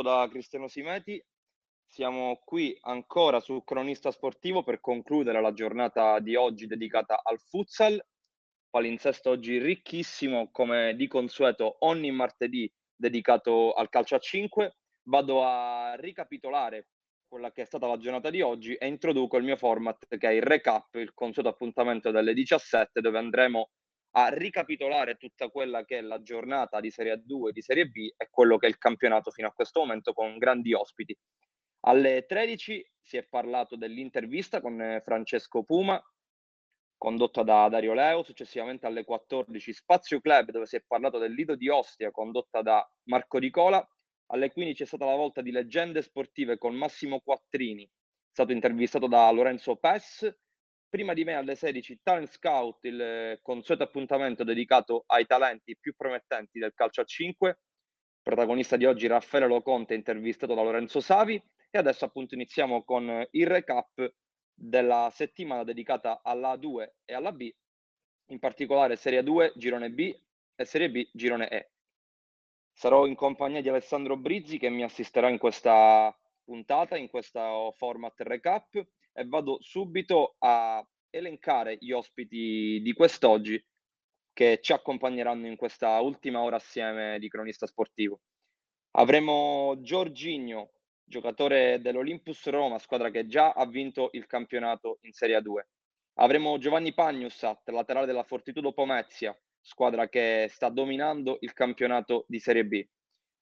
da 0.00 0.26
Cristiano 0.30 0.68
Simeti. 0.68 1.22
Siamo 1.86 2.40
qui 2.44 2.74
ancora 2.80 3.40
su 3.40 3.62
Cronista 3.64 4.10
Sportivo 4.10 4.62
per 4.62 4.80
concludere 4.80 5.42
la 5.42 5.52
giornata 5.52 6.18
di 6.20 6.34
oggi 6.36 6.66
dedicata 6.66 7.20
al 7.22 7.38
futsal. 7.38 8.02
Palinsesto 8.70 9.28
oggi 9.28 9.58
ricchissimo, 9.58 10.50
come 10.50 10.94
di 10.96 11.06
consueto, 11.06 11.76
ogni 11.80 12.10
martedì 12.10 12.72
dedicato 12.94 13.72
al 13.74 13.90
calcio 13.90 14.14
a 14.14 14.18
5. 14.18 14.76
Vado 15.08 15.44
a 15.44 15.94
ricapitolare 15.96 16.86
quella 17.28 17.52
che 17.52 17.62
è 17.62 17.66
stata 17.66 17.86
la 17.86 17.98
giornata 17.98 18.30
di 18.30 18.40
oggi 18.40 18.74
e 18.74 18.86
introduco 18.86 19.36
il 19.36 19.44
mio 19.44 19.56
format 19.56 20.06
che 20.16 20.28
è 20.28 20.32
il 20.32 20.42
recap, 20.42 20.94
il 20.94 21.12
consueto 21.12 21.50
appuntamento 21.50 22.10
delle 22.10 22.32
17 22.32 23.00
dove 23.00 23.18
andremo 23.18 23.60
a 23.60 23.68
ricapitolare 24.12 25.16
tutta 25.16 25.48
quella 25.48 25.84
che 25.84 25.98
è 25.98 26.00
la 26.02 26.22
giornata 26.22 26.80
di 26.80 26.90
Serie 26.90 27.14
A2 27.14 27.48
e 27.48 27.52
di 27.52 27.62
Serie 27.62 27.86
B 27.86 28.12
e 28.16 28.28
quello 28.30 28.58
che 28.58 28.66
è 28.66 28.68
il 28.68 28.78
campionato 28.78 29.30
fino 29.30 29.48
a 29.48 29.52
questo 29.52 29.80
momento 29.80 30.12
con 30.12 30.36
grandi 30.38 30.74
ospiti. 30.74 31.16
Alle 31.84 32.26
13 32.26 32.90
si 33.00 33.16
è 33.16 33.24
parlato 33.24 33.76
dell'intervista 33.76 34.60
con 34.60 34.80
eh, 34.80 35.00
Francesco 35.00 35.64
Puma, 35.64 36.00
condotta 36.96 37.42
da 37.42 37.68
Dario 37.68 37.94
Leo, 37.94 38.22
successivamente 38.22 38.86
alle 38.86 39.02
14 39.02 39.72
Spazio 39.72 40.20
Club 40.20 40.50
dove 40.50 40.66
si 40.66 40.76
è 40.76 40.84
parlato 40.86 41.18
del 41.18 41.32
Lido 41.32 41.56
di 41.56 41.68
Ostia, 41.68 42.12
condotta 42.12 42.62
da 42.62 42.88
Marco 43.04 43.38
Ricola, 43.38 43.84
alle 44.26 44.52
15 44.52 44.82
è 44.82 44.86
stata 44.86 45.06
la 45.06 45.16
volta 45.16 45.42
di 45.42 45.50
leggende 45.50 46.02
sportive 46.02 46.58
con 46.58 46.74
Massimo 46.74 47.20
Quattrini, 47.20 47.88
stato 48.30 48.52
intervistato 48.52 49.08
da 49.08 49.30
Lorenzo 49.30 49.76
Pes, 49.76 50.32
prima 50.92 51.14
di 51.14 51.24
me 51.24 51.32
alle 51.32 51.54
16 51.54 52.00
Talent 52.02 52.28
Scout, 52.28 52.84
il 52.84 53.38
consueto 53.40 53.82
appuntamento 53.82 54.44
dedicato 54.44 55.04
ai 55.06 55.24
talenti 55.24 55.74
più 55.74 55.96
promettenti 55.96 56.58
del 56.58 56.74
calcio 56.74 57.00
a 57.00 57.04
5. 57.04 57.60
Protagonista 58.22 58.76
di 58.76 58.84
oggi 58.84 59.06
Raffaele 59.06 59.46
Loconte, 59.46 59.94
intervistato 59.94 60.52
da 60.52 60.60
Lorenzo 60.60 61.00
Savi. 61.00 61.42
E 61.70 61.78
adesso 61.78 62.04
appunto 62.04 62.34
iniziamo 62.34 62.84
con 62.84 63.26
il 63.30 63.46
recap 63.46 64.14
della 64.52 65.08
settimana 65.10 65.64
dedicata 65.64 66.20
alla 66.22 66.56
A2 66.56 66.90
e 67.06 67.14
alla 67.14 67.32
B, 67.32 67.50
in 68.26 68.38
particolare 68.38 68.96
Serie 68.96 69.22
2, 69.22 69.54
Girone 69.56 69.90
B 69.90 70.14
e 70.54 70.64
Serie 70.66 70.90
B, 70.90 71.08
Girone 71.10 71.48
E. 71.48 71.70
Sarò 72.70 73.06
in 73.06 73.14
compagnia 73.14 73.62
di 73.62 73.70
Alessandro 73.70 74.18
Brizzi 74.18 74.58
che 74.58 74.68
mi 74.68 74.82
assisterà 74.82 75.30
in 75.30 75.38
questa 75.38 76.14
puntata, 76.44 76.98
in 76.98 77.08
questo 77.08 77.72
format 77.78 78.20
recap 78.20 78.84
e 79.12 79.24
vado 79.26 79.58
subito 79.60 80.36
a 80.38 80.84
elencare 81.10 81.76
gli 81.80 81.92
ospiti 81.92 82.80
di 82.82 82.92
quest'oggi 82.92 83.62
che 84.32 84.60
ci 84.62 84.72
accompagneranno 84.72 85.46
in 85.46 85.56
questa 85.56 86.00
ultima 86.00 86.40
ora 86.40 86.56
assieme 86.56 87.18
di 87.18 87.28
cronista 87.28 87.66
sportivo. 87.66 88.20
Avremo 88.92 89.76
Giorginio, 89.80 90.72
giocatore 91.04 91.80
dell'Olympus 91.80 92.46
Roma, 92.48 92.78
squadra 92.78 93.10
che 93.10 93.26
già 93.26 93.52
ha 93.52 93.66
vinto 93.66 94.08
il 94.12 94.26
campionato 94.26 94.98
in 95.02 95.12
Serie 95.12 95.38
A2. 95.38 95.60
Avremo 96.14 96.58
Giovanni 96.58 96.92
Pagnusat, 96.92 97.68
laterale 97.70 98.06
della 98.06 98.24
Fortitudo 98.24 98.72
Pomezia, 98.72 99.38
squadra 99.60 100.08
che 100.08 100.48
sta 100.50 100.68
dominando 100.68 101.38
il 101.40 101.52
campionato 101.52 102.24
di 102.28 102.38
Serie 102.38 102.66
B. 102.66 102.84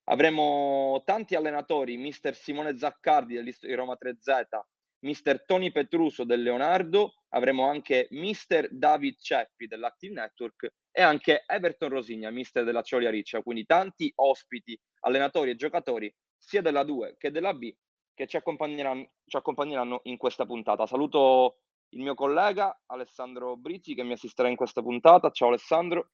Avremo 0.05 1.03
tanti 1.05 1.35
allenatori, 1.35 1.97
mister 1.97 2.35
Simone 2.35 2.77
Zaccardi 2.77 3.43
di 3.43 3.75
Roma 3.75 3.97
3Z, 4.01 4.61
mister 5.01 5.45
Tony 5.45 5.71
Petruso 5.71 6.25
del 6.25 6.43
Leonardo, 6.43 7.15
avremo 7.31 7.69
anche 7.69 8.09
mister 8.11 8.69
David 8.71 9.19
Ceppi 9.19 9.67
dell'Active 9.67 10.15
Network 10.15 10.73
e 10.91 11.03
anche 11.03 11.45
Everton 11.47 11.89
Rosigna, 11.89 12.31
mister 12.31 12.65
della 12.65 12.83
Ciolia 12.83 13.11
Riccia, 13.11 13.43
quindi 13.43 13.65
tanti 13.65 14.13
ospiti, 14.17 14.79
allenatori 15.01 15.51
e 15.51 15.57
giocatori 15.57 16.13
sia 16.37 16.63
della 16.63 16.85
2 16.85 17.17
che 17.19 17.31
della 17.31 17.55
B 17.55 17.73
che 18.15 18.27
ci 18.27 18.37
accompagneranno, 18.37 19.11
ci 19.25 19.37
accompagneranno 19.37 20.01
in 20.05 20.17
questa 20.17 20.45
puntata. 20.45 20.87
Saluto 20.87 21.61
il 21.91 22.01
mio 22.01 22.15
collega 22.15 22.83
Alessandro 22.87 23.57
Brizzi 23.57 23.95
che 23.95 24.03
mi 24.03 24.13
assisterà 24.13 24.49
in 24.49 24.57
questa 24.57 24.83
puntata. 24.83 25.31
Ciao 25.31 25.49
Alessandro. 25.49 26.11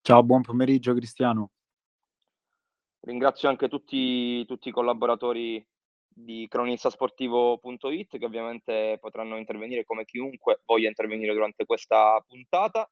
Ciao, 0.00 0.22
buon 0.22 0.42
pomeriggio 0.42 0.94
Cristiano. 0.94 1.50
Ringrazio 3.00 3.50
anche 3.50 3.68
tutti, 3.68 4.44
tutti 4.46 4.70
i 4.70 4.72
collaboratori 4.72 5.64
di 6.14 6.46
cronistasportivo.it 6.48 8.18
che 8.18 8.24
ovviamente 8.24 8.98
potranno 9.00 9.36
intervenire 9.36 9.84
come 9.84 10.04
chiunque 10.04 10.60
voglia 10.64 10.88
intervenire 10.88 11.32
durante 11.32 11.66
questa 11.66 12.22
puntata. 12.26 12.88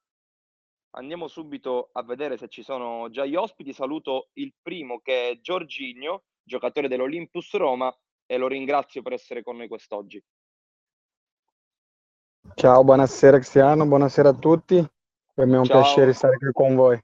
Andiamo 0.95 1.29
subito 1.29 1.89
a 1.93 2.03
vedere 2.03 2.37
se 2.37 2.49
ci 2.49 2.63
sono 2.63 3.09
già 3.11 3.25
gli 3.25 3.37
ospiti. 3.37 3.73
Saluto 3.73 4.29
il 4.35 4.53
primo 4.61 4.99
che 5.01 5.31
è 5.31 5.41
Giorginio, 5.41 6.25
giocatore 6.43 6.89
dell'Olympus 6.89 7.55
Roma 7.55 7.97
e 8.27 8.37
lo 8.37 8.49
ringrazio 8.49 9.01
per 9.01 9.13
essere 9.15 9.43
con 9.43 9.57
noi 9.57 9.69
quest'oggi. 9.69 10.23
Ciao, 12.55 12.85
buonasera 12.85 13.37
Cristiano, 13.37 13.87
buonasera 13.87 14.31
a 14.31 14.35
tutti. 14.35 14.85
Per 15.35 15.47
me 15.47 15.57
è 15.57 15.59
un 15.59 15.65
Ciao. 15.65 15.81
piacere 15.81 16.13
stare 16.13 16.37
qui 16.37 16.51
con 16.53 16.75
voi. 16.75 16.99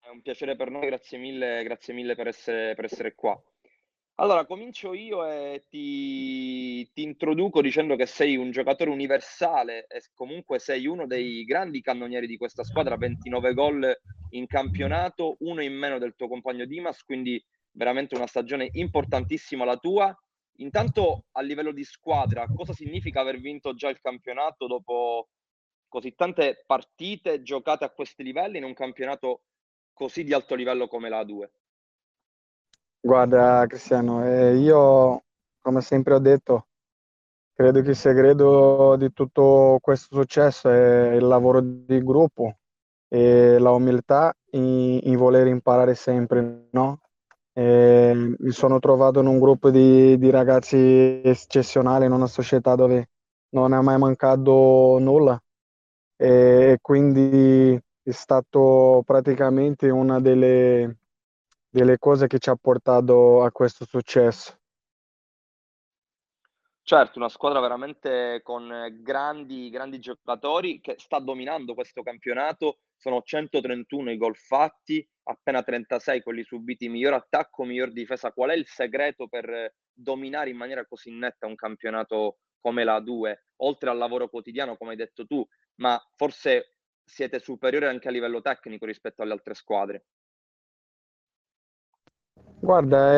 È 0.00 0.08
un 0.08 0.20
piacere 0.22 0.56
per 0.56 0.70
noi, 0.70 0.86
grazie 0.86 1.18
mille, 1.18 1.62
grazie 1.62 1.94
mille 1.94 2.16
per 2.16 2.26
essere, 2.26 2.74
per 2.74 2.86
essere 2.86 3.14
qua. 3.14 3.40
Allora, 4.16 4.46
comincio 4.46 4.94
io 4.94 5.26
e 5.26 5.64
ti, 5.68 6.88
ti 6.92 7.02
introduco 7.02 7.60
dicendo 7.60 7.96
che 7.96 8.06
sei 8.06 8.36
un 8.36 8.52
giocatore 8.52 8.90
universale 8.90 9.86
e 9.88 10.02
comunque 10.14 10.60
sei 10.60 10.86
uno 10.86 11.06
dei 11.06 11.42
grandi 11.44 11.80
cannonieri 11.80 12.28
di 12.28 12.36
questa 12.36 12.62
squadra, 12.62 12.96
29 12.96 13.54
gol 13.54 13.92
in 14.30 14.46
campionato, 14.46 15.36
uno 15.40 15.62
in 15.62 15.74
meno 15.74 15.98
del 15.98 16.14
tuo 16.14 16.28
compagno 16.28 16.64
Dimas, 16.64 17.02
quindi 17.02 17.44
veramente 17.72 18.14
una 18.14 18.28
stagione 18.28 18.68
importantissima 18.72 19.64
la 19.64 19.78
tua. 19.78 20.16
Intanto 20.58 21.24
a 21.32 21.40
livello 21.42 21.72
di 21.72 21.82
squadra, 21.82 22.46
cosa 22.46 22.72
significa 22.72 23.20
aver 23.20 23.40
vinto 23.40 23.74
già 23.74 23.88
il 23.88 23.98
campionato 24.00 24.68
dopo 24.68 25.30
così 25.88 26.14
tante 26.14 26.62
partite 26.66 27.42
giocate 27.42 27.84
a 27.84 27.90
questi 27.90 28.22
livelli 28.22 28.58
in 28.58 28.64
un 28.64 28.74
campionato 28.74 29.42
così 29.92 30.22
di 30.22 30.32
alto 30.32 30.54
livello 30.54 30.86
come 30.86 31.08
la 31.08 31.20
A2? 31.20 31.63
Guarda 33.06 33.66
Cristiano, 33.66 34.24
eh, 34.24 34.56
io 34.56 35.24
come 35.60 35.82
sempre 35.82 36.14
ho 36.14 36.18
detto, 36.18 36.68
credo 37.52 37.82
che 37.82 37.90
il 37.90 37.96
segreto 37.96 38.96
di 38.96 39.12
tutto 39.12 39.76
questo 39.82 40.16
successo 40.16 40.70
è 40.70 41.12
il 41.12 41.26
lavoro 41.26 41.60
di 41.60 42.02
gruppo 42.02 42.56
e 43.06 43.58
la 43.58 43.72
umiltà 43.72 44.34
in, 44.52 45.00
in 45.02 45.16
voler 45.18 45.48
imparare 45.48 45.94
sempre, 45.94 46.68
no? 46.70 47.00
E 47.52 48.12
mi 48.38 48.50
sono 48.52 48.78
trovato 48.78 49.20
in 49.20 49.26
un 49.26 49.38
gruppo 49.38 49.68
di, 49.70 50.16
di 50.16 50.30
ragazzi 50.30 51.20
eccezionali, 51.22 52.06
in 52.06 52.12
una 52.12 52.26
società 52.26 52.74
dove 52.74 53.10
non 53.50 53.74
è 53.74 53.80
mai 53.82 53.98
mancato 53.98 54.96
nulla 54.98 55.38
e 56.16 56.78
quindi 56.80 57.78
è 58.02 58.10
stato 58.12 59.02
praticamente 59.04 59.90
una 59.90 60.20
delle 60.20 61.00
delle 61.74 61.98
cose 61.98 62.28
che 62.28 62.38
ci 62.38 62.50
ha 62.50 62.54
portato 62.54 63.42
a 63.42 63.50
questo 63.50 63.84
successo. 63.84 64.56
Certo, 66.84 67.18
una 67.18 67.28
squadra 67.28 67.58
veramente 67.58 68.42
con 68.44 68.70
grandi, 69.00 69.70
grandi 69.70 69.98
giocatori 69.98 70.80
che 70.80 70.94
sta 70.98 71.18
dominando 71.18 71.74
questo 71.74 72.02
campionato. 72.02 72.78
Sono 72.96 73.22
131 73.22 74.12
i 74.12 74.16
gol 74.16 74.36
fatti, 74.36 75.04
appena 75.24 75.64
36 75.64 76.22
quelli 76.22 76.44
subiti. 76.44 76.88
Miglior 76.88 77.14
attacco, 77.14 77.64
miglior 77.64 77.90
difesa. 77.90 78.30
Qual 78.30 78.50
è 78.50 78.54
il 78.54 78.66
segreto 78.68 79.26
per 79.26 79.74
dominare 79.92 80.50
in 80.50 80.56
maniera 80.56 80.86
così 80.86 81.10
netta 81.10 81.48
un 81.48 81.56
campionato 81.56 82.38
come 82.60 82.84
la 82.84 83.00
2? 83.00 83.46
Oltre 83.62 83.90
al 83.90 83.98
lavoro 83.98 84.28
quotidiano, 84.28 84.76
come 84.76 84.90
hai 84.90 84.96
detto 84.96 85.26
tu, 85.26 85.44
ma 85.80 86.00
forse 86.14 86.76
siete 87.04 87.40
superiori 87.40 87.86
anche 87.86 88.06
a 88.06 88.12
livello 88.12 88.40
tecnico 88.42 88.86
rispetto 88.86 89.22
alle 89.22 89.32
altre 89.32 89.54
squadre. 89.54 90.04
Guarda, 92.64 93.12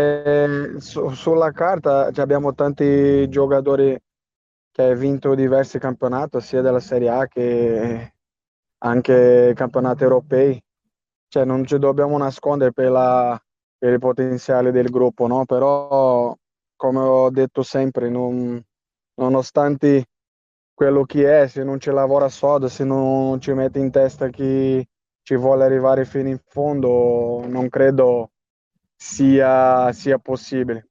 eh, 0.45 0.75
su- 0.81 1.11
sulla 1.11 1.53
carta 1.53 2.07
abbiamo 2.17 2.53
tanti 2.55 3.29
giocatori 3.29 3.97
che 4.73 4.83
hanno 4.83 4.95
vinto 4.99 5.35
diversi 5.35 5.79
campionati, 5.79 6.41
sia 6.41 6.63
della 6.63 6.81
Serie 6.81 7.09
A 7.09 7.27
che 7.29 8.15
anche 8.79 9.53
campionati 9.55 10.03
europei. 10.03 10.61
Cioè, 11.29 11.45
non 11.45 11.65
ci 11.65 11.79
dobbiamo 11.79 12.19
nascondere 12.19 12.73
per, 12.73 12.91
la, 12.91 13.41
per 13.79 13.93
il 13.93 13.99
potenziale 14.01 14.73
del 14.73 14.91
gruppo, 14.91 15.27
no? 15.29 15.45
Però, 15.45 16.35
come 16.77 16.99
ho 17.01 17.31
detto 17.31 17.63
sempre, 17.63 18.09
non- 18.11 18.61
nonostante 19.15 20.07
quello 20.75 21.05
che 21.05 21.43
è, 21.43 21.47
se 21.49 21.63
non 21.65 21.79
ci 21.81 21.91
lavora 21.91 22.29
sodo, 22.29 22.69
se 22.69 22.85
non 22.85 23.41
ci 23.41 23.53
mette 23.53 23.79
in 23.79 23.91
testa 23.91 24.29
chi 24.29 24.87
ci 25.23 25.37
vuole 25.37 25.65
arrivare 25.65 26.05
fino 26.05 26.29
in 26.29 26.39
fondo, 26.47 27.45
non 27.47 27.69
credo 27.69 28.31
sia, 28.97 29.93
sia 29.93 30.19
possibile. 30.19 30.89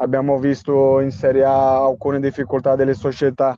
Abbiamo 0.00 0.38
visto 0.38 1.00
in 1.00 1.10
Serie 1.10 1.44
A 1.44 1.84
alcune 1.84 2.20
difficoltà 2.20 2.76
delle 2.76 2.94
società 2.94 3.56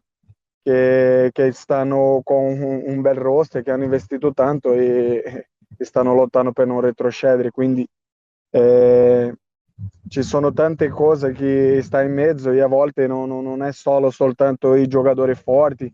che, 0.62 1.30
che 1.32 1.52
stanno 1.52 2.20
con 2.22 2.44
un, 2.44 2.82
un, 2.86 3.00
bel 3.00 3.16
roster, 3.16 3.62
che 3.62 3.70
hanno 3.70 3.84
investito 3.84 4.32
tanto 4.32 4.72
e, 4.72 5.48
e, 5.76 5.84
stanno 5.84 6.14
lottando 6.14 6.52
per 6.52 6.66
non 6.66 6.80
retrocedere. 6.80 7.50
Quindi 7.50 7.86
eh, 8.50 9.34
ci 10.08 10.22
sono 10.22 10.52
tante 10.52 10.88
cose 10.88 11.32
che 11.32 11.80
sta 11.82 12.02
in 12.02 12.12
mezzo 12.12 12.50
e 12.50 12.60
a 12.60 12.66
volte 12.66 13.06
non, 13.06 13.28
non 13.28 13.62
è 13.62 13.72
solo 13.72 14.10
soltanto 14.10 14.74
i 14.74 14.86
giocatori 14.86 15.34
forti, 15.34 15.92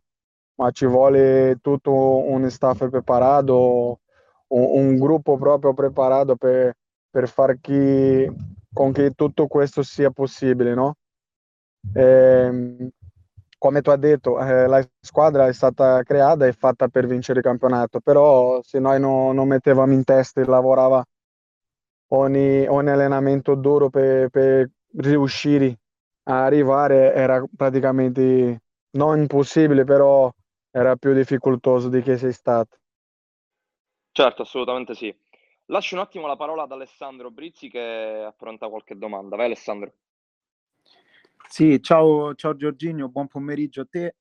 ma 0.56 0.70
ci 0.70 0.86
vuole 0.86 1.58
tutto 1.60 1.92
un 1.92 2.48
staff 2.50 2.88
preparato, 2.88 4.00
un, 4.48 4.66
un 4.70 4.98
gruppo 4.98 5.36
proprio 5.36 5.74
preparato 5.74 6.36
per, 6.36 6.74
per 7.16 7.30
far 7.30 7.58
chi, 7.62 8.30
con 8.74 8.92
che 8.92 9.12
tutto 9.12 9.46
questo 9.46 9.82
sia 9.82 10.10
possibile, 10.10 10.74
no? 10.74 10.96
E, 11.94 12.02
ehm, 12.02 12.88
come 13.56 13.80
tu 13.80 13.88
hai 13.88 13.98
detto, 13.98 14.38
eh, 14.38 14.66
la 14.66 14.86
squadra 15.00 15.46
è 15.46 15.52
stata 15.54 16.02
creata 16.02 16.44
e 16.44 16.52
fatta 16.52 16.88
per 16.88 17.06
vincere 17.06 17.38
il 17.38 17.44
campionato, 17.46 18.00
però 18.00 18.60
se 18.62 18.80
noi 18.80 19.00
non, 19.00 19.34
non 19.34 19.48
mettevamo 19.48 19.94
in 19.94 20.04
testa 20.04 20.42
e 20.42 20.44
lavorava 20.44 21.02
ogni, 22.08 22.66
ogni 22.66 22.90
allenamento 22.90 23.54
duro 23.54 23.88
per, 23.88 24.28
per 24.28 24.70
riuscire 24.98 25.78
a 26.24 26.44
arrivare 26.44 27.14
era 27.14 27.42
praticamente 27.56 28.60
non 28.90 29.20
impossibile, 29.20 29.84
però 29.84 30.30
era 30.70 30.96
più 30.96 31.14
difficoltoso 31.14 31.88
di 31.88 32.02
che 32.02 32.19
sei 32.19 32.34
stato. 32.34 32.76
Certo, 34.12 34.42
assolutamente 34.42 34.94
sì. 34.94 35.14
Lascio 35.66 35.96
un 35.96 36.00
attimo 36.00 36.28
la 36.28 36.36
parola 36.36 36.62
ad 36.62 36.70
Alessandro 36.70 37.32
Brizzi 37.32 37.68
che 37.68 38.22
affronta 38.24 38.68
qualche 38.68 38.96
domanda. 38.96 39.34
Vai 39.34 39.46
Alessandro. 39.46 39.94
Sì, 41.48 41.82
ciao, 41.82 42.34
ciao 42.34 42.54
Giorginio, 42.54 43.08
buon 43.08 43.26
pomeriggio 43.26 43.80
a 43.80 43.86
te. 43.90 44.14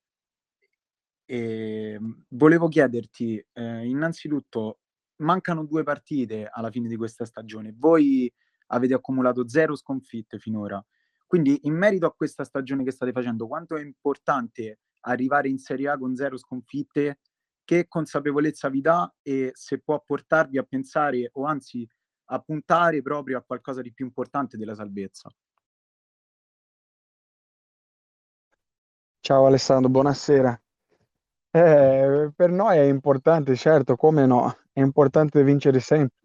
E 1.24 1.98
volevo 2.28 2.66
chiederti, 2.66 3.44
eh, 3.52 3.86
innanzitutto, 3.86 4.78
mancano 5.16 5.64
due 5.64 5.84
partite 5.84 6.48
alla 6.50 6.70
fine 6.70 6.88
di 6.88 6.96
questa 6.96 7.24
stagione. 7.24 7.74
Voi 7.76 8.32
avete 8.68 8.94
accumulato 8.94 9.48
zero 9.48 9.76
sconfitte 9.76 10.38
finora. 10.38 10.84
Quindi, 11.26 11.60
in 11.62 11.74
merito 11.74 12.06
a 12.06 12.14
questa 12.14 12.44
stagione 12.44 12.82
che 12.82 12.90
state 12.90 13.12
facendo, 13.12 13.46
quanto 13.46 13.76
è 13.76 13.82
importante 13.82 14.80
arrivare 15.02 15.48
in 15.48 15.58
Serie 15.58 15.90
A 15.90 15.98
con 15.98 16.16
zero 16.16 16.36
sconfitte? 16.36 17.20
Che 17.66 17.88
consapevolezza 17.88 18.68
vi 18.68 18.80
dà 18.80 19.12
e 19.22 19.50
se 19.52 19.80
può 19.80 20.00
portarvi 20.00 20.56
a 20.56 20.62
pensare 20.62 21.30
o 21.32 21.46
anzi 21.46 21.84
a 22.26 22.38
puntare 22.38 23.02
proprio 23.02 23.38
a 23.38 23.42
qualcosa 23.42 23.82
di 23.82 23.92
più 23.92 24.04
importante 24.04 24.56
della 24.56 24.76
salvezza? 24.76 25.28
Ciao 29.18 29.46
Alessandro, 29.46 29.90
buonasera. 29.90 30.62
Eh, 31.50 32.30
per 32.36 32.50
noi 32.50 32.76
è 32.78 32.82
importante, 32.82 33.56
certo, 33.56 33.96
come 33.96 34.26
no, 34.26 34.56
è 34.72 34.78
importante 34.78 35.42
vincere 35.42 35.80
sempre, 35.80 36.18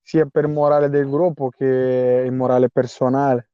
sia 0.00 0.26
per 0.26 0.48
morale 0.48 0.88
del 0.88 1.08
gruppo 1.08 1.48
che 1.48 2.24
il 2.26 2.32
morale 2.32 2.68
personale. 2.70 3.50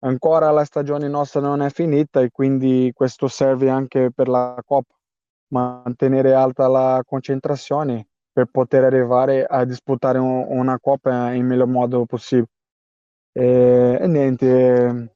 Ancora 0.00 0.50
la 0.50 0.64
stagione 0.64 1.08
nostra 1.08 1.40
non 1.40 1.62
è 1.62 1.70
finita 1.70 2.20
e 2.20 2.30
quindi 2.30 2.90
questo 2.92 3.26
serve 3.26 3.70
anche 3.70 4.10
per 4.12 4.28
la 4.28 4.60
Coppa, 4.66 4.94
mantenere 5.52 6.32
alta 6.32 6.66
la 6.66 7.02
concentrazione 7.06 8.08
per 8.32 8.46
poter 8.46 8.84
arrivare 8.84 9.44
a 9.44 9.64
disputare 9.64 10.18
un, 10.18 10.46
una 10.48 10.78
Coppa 10.78 11.32
in 11.32 11.46
miglior 11.46 11.68
modo 11.68 12.06
possibile. 12.06 12.48
E, 13.32 13.98
e 14.00 14.06
niente. 14.06 15.14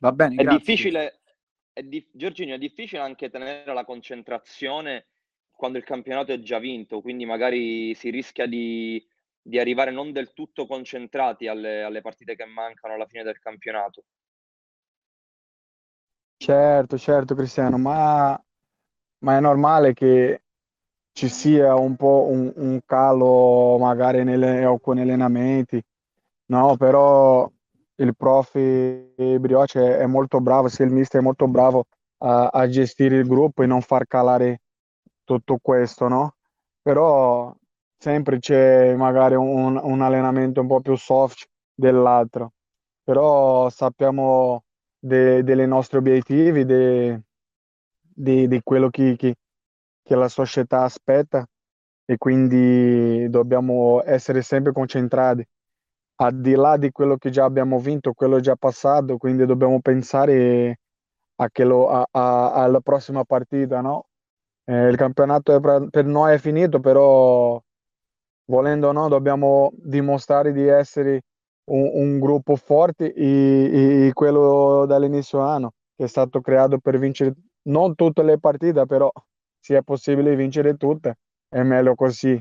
Va 0.00 0.12
bene, 0.12 0.36
è 0.36 0.42
grazie. 0.42 0.58
difficile, 0.58 1.20
è 1.72 1.82
di- 1.82 2.06
Giorginio, 2.12 2.54
è 2.54 2.58
difficile 2.58 3.00
anche 3.00 3.30
tenere 3.30 3.72
la 3.72 3.84
concentrazione 3.84 5.06
quando 5.50 5.78
il 5.78 5.84
campionato 5.84 6.32
è 6.32 6.38
già 6.38 6.60
vinto, 6.60 7.00
quindi 7.00 7.24
magari 7.24 7.92
si 7.94 8.10
rischia 8.10 8.46
di, 8.46 9.04
di 9.42 9.58
arrivare 9.58 9.90
non 9.90 10.12
del 10.12 10.32
tutto 10.32 10.66
concentrati 10.66 11.48
alle, 11.48 11.82
alle 11.82 12.00
partite 12.00 12.36
che 12.36 12.44
mancano 12.44 12.94
alla 12.94 13.06
fine 13.06 13.24
del 13.24 13.40
campionato. 13.40 14.04
Certo, 16.40 16.96
certo 16.98 17.34
Cristiano, 17.34 17.78
ma, 17.78 18.40
ma 19.24 19.36
è 19.36 19.40
normale 19.40 19.92
che 19.92 20.42
ci 21.12 21.28
sia 21.28 21.74
un 21.76 21.96
po' 21.96 22.28
un, 22.30 22.52
un 22.56 22.80
calo 22.86 23.76
magari 23.78 24.22
nelle, 24.24 24.64
alcuni 24.64 25.00
allenamenti, 25.02 25.82
no? 26.46 26.76
Però 26.76 27.50
il 27.96 28.16
prof 28.16 28.52
Brioche 28.56 29.98
è 29.98 30.06
molto 30.06 30.40
bravo, 30.40 30.68
sia 30.68 30.84
il 30.84 30.92
mister 30.92 31.20
è 31.20 31.24
molto 31.24 31.48
bravo 31.48 31.86
a, 32.18 32.48
a, 32.48 32.68
gestire 32.68 33.16
il 33.18 33.26
gruppo 33.26 33.62
e 33.64 33.66
non 33.66 33.80
far 33.82 34.06
calare 34.06 34.60
tutto 35.24 35.58
questo, 35.60 36.08
no? 36.08 36.36
Però 36.82 37.52
sempre 37.98 38.38
c'è 38.38 38.94
magari 38.94 39.34
un, 39.34 39.76
un 39.82 40.02
allenamento 40.02 40.60
un 40.60 40.68
po' 40.68 40.80
più 40.80 40.96
soft 40.96 41.48
dell'altro, 41.74 42.52
però 43.02 43.68
sappiamo 43.70 44.62
de, 44.98 45.42
dei 45.42 45.66
nostri 45.66 45.98
obiettivi, 45.98 46.64
di 48.14 48.60
quello 48.62 48.88
che, 48.90 49.16
che, 49.16 49.36
che 50.02 50.14
la 50.14 50.28
società 50.28 50.82
aspetta 50.82 51.46
e 52.04 52.16
quindi 52.16 53.28
dobbiamo 53.28 54.02
essere 54.04 54.42
sempre 54.42 54.72
concentrati 54.72 55.46
al 56.20 56.40
di 56.40 56.54
là 56.54 56.76
di 56.76 56.90
quello 56.90 57.16
che 57.16 57.30
già 57.30 57.44
abbiamo 57.44 57.78
vinto, 57.78 58.12
quello 58.12 58.40
già 58.40 58.56
passato, 58.56 59.18
quindi 59.18 59.46
dobbiamo 59.46 59.80
pensare 59.80 60.80
a 61.36 61.48
quello, 61.50 61.88
a, 61.88 62.06
a, 62.10 62.52
alla 62.54 62.80
prossima 62.80 63.24
partita, 63.24 63.80
no? 63.80 64.06
Eh, 64.64 64.88
il 64.88 64.96
campionato 64.96 65.58
per, 65.60 65.88
per 65.90 66.04
noi 66.06 66.34
è 66.34 66.38
finito, 66.38 66.80
però 66.80 67.62
volendo 68.46 68.88
o 68.88 68.92
no 68.92 69.08
dobbiamo 69.08 69.70
dimostrare 69.74 70.52
di 70.52 70.66
essere 70.66 71.22
un, 71.68 71.90
un 71.92 72.18
gruppo 72.18 72.56
forte 72.56 73.12
e, 73.12 74.06
e, 74.06 74.12
quello 74.12 74.84
dall'inizio 74.86 75.40
anno 75.40 75.72
che 75.96 76.04
è 76.04 76.08
stato 76.08 76.40
creato 76.40 76.78
per 76.78 76.98
vincere 76.98 77.34
non 77.68 77.94
tutte 77.94 78.22
le 78.22 78.38
partite, 78.38 78.86
però 78.86 79.10
se 79.58 79.76
è 79.76 79.82
possibile 79.82 80.36
vincere 80.36 80.76
tutte 80.76 81.16
è 81.48 81.62
meglio 81.62 81.94
così 81.94 82.40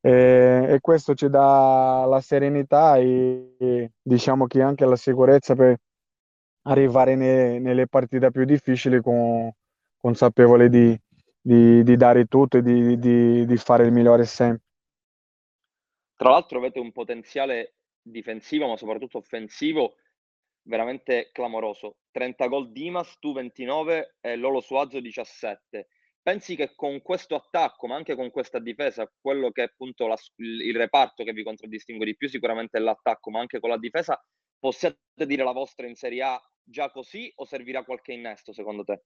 e, 0.00 0.66
e 0.68 0.80
questo 0.80 1.14
ci 1.14 1.28
dà 1.28 2.04
la 2.06 2.20
serenità 2.20 2.96
e, 2.96 3.56
e, 3.58 3.90
diciamo 4.00 4.46
che 4.46 4.62
anche 4.62 4.84
la 4.84 4.96
sicurezza 4.96 5.54
per 5.54 5.76
arrivare 6.62 7.14
ne, 7.16 7.58
nelle 7.58 7.88
partite 7.88 8.30
più 8.30 8.44
difficili 8.44 9.00
con, 9.00 9.50
consapevole 9.96 10.68
di, 10.68 10.98
di, 11.40 11.82
di, 11.82 11.96
dare 11.96 12.26
tutto 12.26 12.58
e 12.58 12.62
di, 12.62 12.98
di, 12.98 13.46
di 13.46 13.56
fare 13.56 13.84
il 13.84 13.92
migliore 13.92 14.24
sempre. 14.24 14.64
Tra 16.16 16.30
l'altro 16.30 16.58
avete 16.58 16.78
un 16.78 16.92
potenziale 16.92 17.74
difensivo 18.10 18.68
ma 18.68 18.76
soprattutto 18.76 19.18
offensivo 19.18 19.96
veramente 20.62 21.30
clamoroso. 21.32 21.96
30 22.10 22.46
gol 22.46 22.72
Dimas, 22.72 23.18
tu 23.18 23.32
29 23.32 24.16
e 24.20 24.36
Lolo 24.36 24.60
Suazo 24.60 25.00
17 25.00 25.88
pensi 26.28 26.56
che 26.56 26.74
con 26.74 27.00
questo 27.00 27.36
attacco, 27.36 27.86
ma 27.86 27.94
anche 27.94 28.14
con 28.14 28.30
questa 28.30 28.58
difesa, 28.58 29.10
quello 29.18 29.50
che 29.50 29.62
è 29.62 29.64
appunto 29.64 30.06
la, 30.06 30.16
il 30.36 30.76
reparto 30.76 31.24
che 31.24 31.32
vi 31.32 31.42
contraddistingue 31.42 32.04
di 32.04 32.16
più 32.18 32.28
sicuramente 32.28 32.76
è 32.76 32.82
l'attacco, 32.82 33.30
ma 33.30 33.40
anche 33.40 33.60
con 33.60 33.70
la 33.70 33.78
difesa, 33.78 34.22
possiate 34.58 34.98
dire 35.24 35.42
la 35.42 35.52
vostra 35.52 35.86
in 35.86 35.94
Serie 35.94 36.22
A 36.22 36.50
già 36.62 36.90
così 36.90 37.32
o 37.36 37.46
servirà 37.46 37.82
qualche 37.82 38.12
innesto 38.12 38.52
secondo 38.52 38.84
te? 38.84 39.04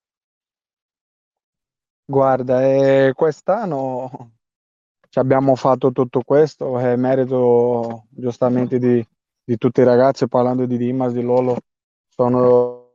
Guarda, 2.05 2.65
eh, 2.65 3.13
quest'anno 3.15 4.33
ci 5.13 5.19
abbiamo 5.19 5.57
fatto 5.57 5.93
tutto 5.93 6.23
questo, 6.25 6.79
è 6.79 6.97
merito 6.97 8.07
giustamente 8.09 8.79
di, 8.79 9.07
di 9.45 9.59
tutti 9.59 9.83
i 9.83 9.85
ragazzi, 9.85 10.27
parlando 10.27 10.65
di 10.65 10.79
Dimas, 10.79 11.13
di 11.13 11.21
Lolo, 11.21 11.59
sono 12.09 12.95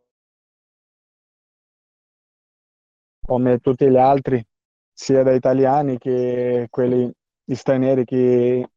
come 3.23 3.59
tutti 3.59 3.87
gli 3.87 3.97
altri, 3.97 4.43
sia 4.91 5.21
da 5.21 5.31
italiani 5.31 5.99
che 5.99 6.65
quelli 6.71 7.13
stranieri 7.45 8.03
che 8.03 8.67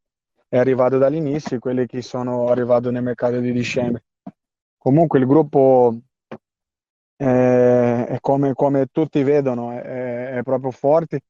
è 0.46 0.58
arrivato 0.58 0.98
dall'inizio 0.98 1.56
e 1.56 1.60
quelli 1.60 1.86
che 1.86 2.02
sono 2.02 2.48
arrivati 2.48 2.90
nel 2.90 3.02
mercato 3.02 3.40
di 3.40 3.52
dicembre. 3.52 4.04
Comunque 4.76 5.18
il 5.18 5.24
gruppo 5.24 5.98
è, 7.16 8.04
è 8.06 8.18
come, 8.20 8.52
come, 8.52 8.88
tutti 8.92 9.22
vedono, 9.22 9.72
è, 9.72 10.32
è, 10.32 10.42
proprio 10.42 10.70
forte, 10.72 11.22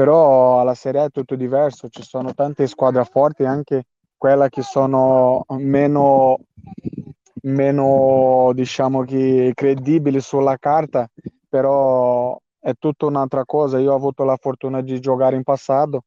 però 0.00 0.60
alla 0.60 0.72
Serie 0.72 1.02
A 1.02 1.04
è 1.04 1.10
tutto 1.10 1.36
diverso, 1.36 1.90
ci 1.90 2.02
sono 2.02 2.32
tante 2.32 2.66
squadre 2.66 3.04
forti, 3.04 3.44
anche 3.44 3.84
quelle 4.16 4.48
che 4.48 4.62
sono 4.62 5.44
meno, 5.58 6.38
meno 7.42 8.50
diciamo 8.54 9.02
che 9.02 9.52
credibili 9.54 10.22
sulla 10.22 10.56
carta, 10.56 11.06
però 11.46 12.34
è 12.58 12.72
tutta 12.78 13.04
un'altra 13.04 13.44
cosa. 13.44 13.78
Io 13.78 13.92
ho 13.92 13.94
avuto 13.94 14.24
la 14.24 14.38
fortuna 14.40 14.80
di 14.80 14.98
giocare 15.00 15.36
in 15.36 15.42
passato, 15.42 16.04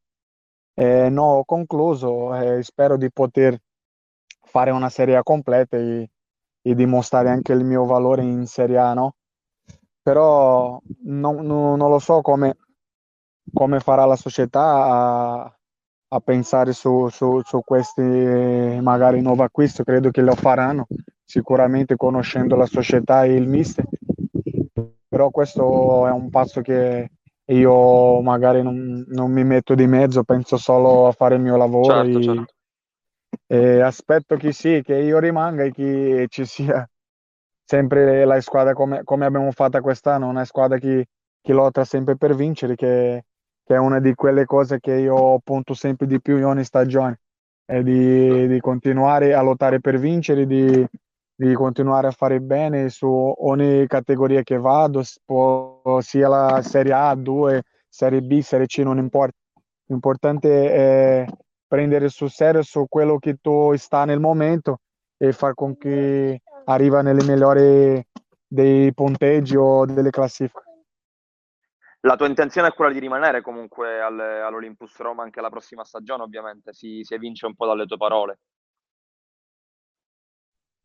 eh, 0.74 1.10
non 1.10 1.28
ho 1.28 1.44
concluso 1.46 2.34
e 2.34 2.64
spero 2.64 2.98
di 2.98 3.12
poter 3.12 3.56
fare 4.42 4.72
una 4.72 4.90
Serie 4.90 5.18
A 5.18 5.22
completa 5.22 5.78
e, 5.78 6.10
e, 6.64 6.74
dimostrare 6.74 7.30
anche 7.30 7.54
il 7.54 7.64
mio 7.64 7.86
valore 7.86 8.24
in 8.24 8.48
Serie 8.48 8.80
A, 8.80 8.96
no? 8.96 9.18
Però 10.02 10.82
non, 11.04 11.46
non, 11.46 11.78
non 11.78 11.90
lo 11.92 12.00
so 12.00 12.22
come, 12.22 12.58
come, 13.52 13.80
farà 13.80 14.06
la 14.06 14.16
società 14.16 14.62
a, 14.62 15.58
a 16.08 16.20
pensare 16.20 16.74
su, 16.74 17.10
su, 17.10 17.42
su 17.44 17.62
questi 17.64 18.02
magari 18.02 19.22
nuovi 19.22 19.42
acquisti, 19.42 19.84
credo 19.84 20.12
che 20.12 20.22
lo 20.22 20.36
faranno 20.36 20.88
sicuramente 21.24 21.96
conoscendo 21.96 22.56
la 22.56 22.68
società 22.68 23.24
e 23.24 23.34
il 23.34 23.48
mister, 23.48 23.86
però 25.08 25.30
questo 25.30 26.06
è 26.08 26.12
un 26.12 26.30
passo 26.30 26.62
che 26.62 27.10
io 27.46 28.22
magari 28.22 28.62
non, 28.62 29.04
non 29.08 29.32
mi 29.32 29.44
metto 29.44 29.76
di 29.76 29.88
mezzo, 29.88 30.24
penso 30.24 30.58
solo 30.58 31.08
a 31.08 31.12
fare 31.12 31.36
il 31.36 31.42
mio 31.42 31.58
lavoro 31.58 32.04
Certo, 32.04 32.20
e, 32.20 32.24
certo. 32.24 32.54
e 33.48 33.82
aspetto 33.82 34.36
che 34.38 34.52
sì, 34.52 34.82
che 34.84 34.96
io 34.96 35.20
rimanga 35.20 35.64
e 35.64 35.72
che 35.72 36.26
ci 36.30 36.46
sia. 36.46 36.88
Sempre 37.66 38.26
la 38.26 38.40
squadra 38.42 38.74
come, 38.74 39.04
come 39.04 39.26
abbiamo 39.26 39.52
fatto 39.52 39.80
quest'anno, 39.82 40.28
una 40.28 40.46
squadra 40.46 40.78
che, 40.78 41.08
che 41.42 41.54
lotta 41.54 41.86
sempre 41.86 42.18
per 42.18 42.36
vincere, 42.36 42.76
che, 42.76 43.26
che, 43.64 43.76
è 43.76 43.78
una 43.78 44.00
di 44.00 44.14
quelle 44.14 44.46
cose 44.46 44.80
che 44.80 44.94
io 44.94 45.40
punto 45.44 45.74
sempre 45.74 46.08
di 46.08 46.22
più 46.22 46.38
in 46.38 46.46
ogni 46.46 46.64
stagione, 46.64 47.20
è 47.66 47.82
di, 47.82 48.48
di 48.48 48.60
continuare 48.60 49.34
a 49.34 49.42
lottare 49.42 49.80
per 49.80 49.98
vincere, 49.98 50.46
di, 50.46 50.86
di, 51.36 51.54
continuare 51.54 52.08
a 52.08 52.12
fare 52.12 52.40
bene 52.40 52.90
su 52.90 53.08
ogni 53.08 53.88
categoria 53.88 54.44
che 54.44 54.58
vado, 54.58 55.02
sia 56.02 56.28
la 56.28 56.62
Serie 56.62 56.94
A, 56.94 57.16
2, 57.16 57.64
Serie 57.88 58.22
B, 58.22 58.40
Serie 58.42 58.66
C, 58.66 58.80
non 58.80 58.98
importa. 58.98 59.38
L'importante 59.86 60.72
è 60.72 61.26
prendere 61.68 62.10
sul 62.10 62.30
serio 62.30 62.62
su 62.62 62.86
quello 62.88 63.18
che 63.18 63.38
tu 63.42 63.76
sta 63.76 64.06
nel 64.06 64.20
momento 64.20 64.80
e 65.18 65.32
far 65.32 65.54
con 65.54 65.76
che 65.76 66.42
arriva 66.66 67.02
nelle 67.02 67.24
migliori 67.24 68.06
dei 68.48 68.94
punteggi 68.94 69.56
o 69.56 69.86
delle 69.86 70.10
classifiche. 70.10 70.73
La 72.06 72.18
tua 72.18 72.28
intenzione 72.28 72.68
è 72.68 72.74
quella 72.74 72.92
di 72.92 73.00
rimanere 73.00 73.42
comunque 73.42 74.02
al, 74.02 74.20
all'Olympus 74.20 74.98
Roma 74.98 75.24
anche 75.24 75.40
la 75.40 75.50
prossima 75.50 75.86
stagione, 75.86 76.24
ovviamente, 76.24 76.74
si, 76.74 77.00
si 77.04 77.14
evince 77.14 77.46
un 77.46 77.56
po' 77.56 77.66
dalle 77.66 77.86
tue 77.86 77.96
parole. 77.96 78.40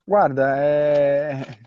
Guarda, 0.04 0.62
è... 0.62 1.58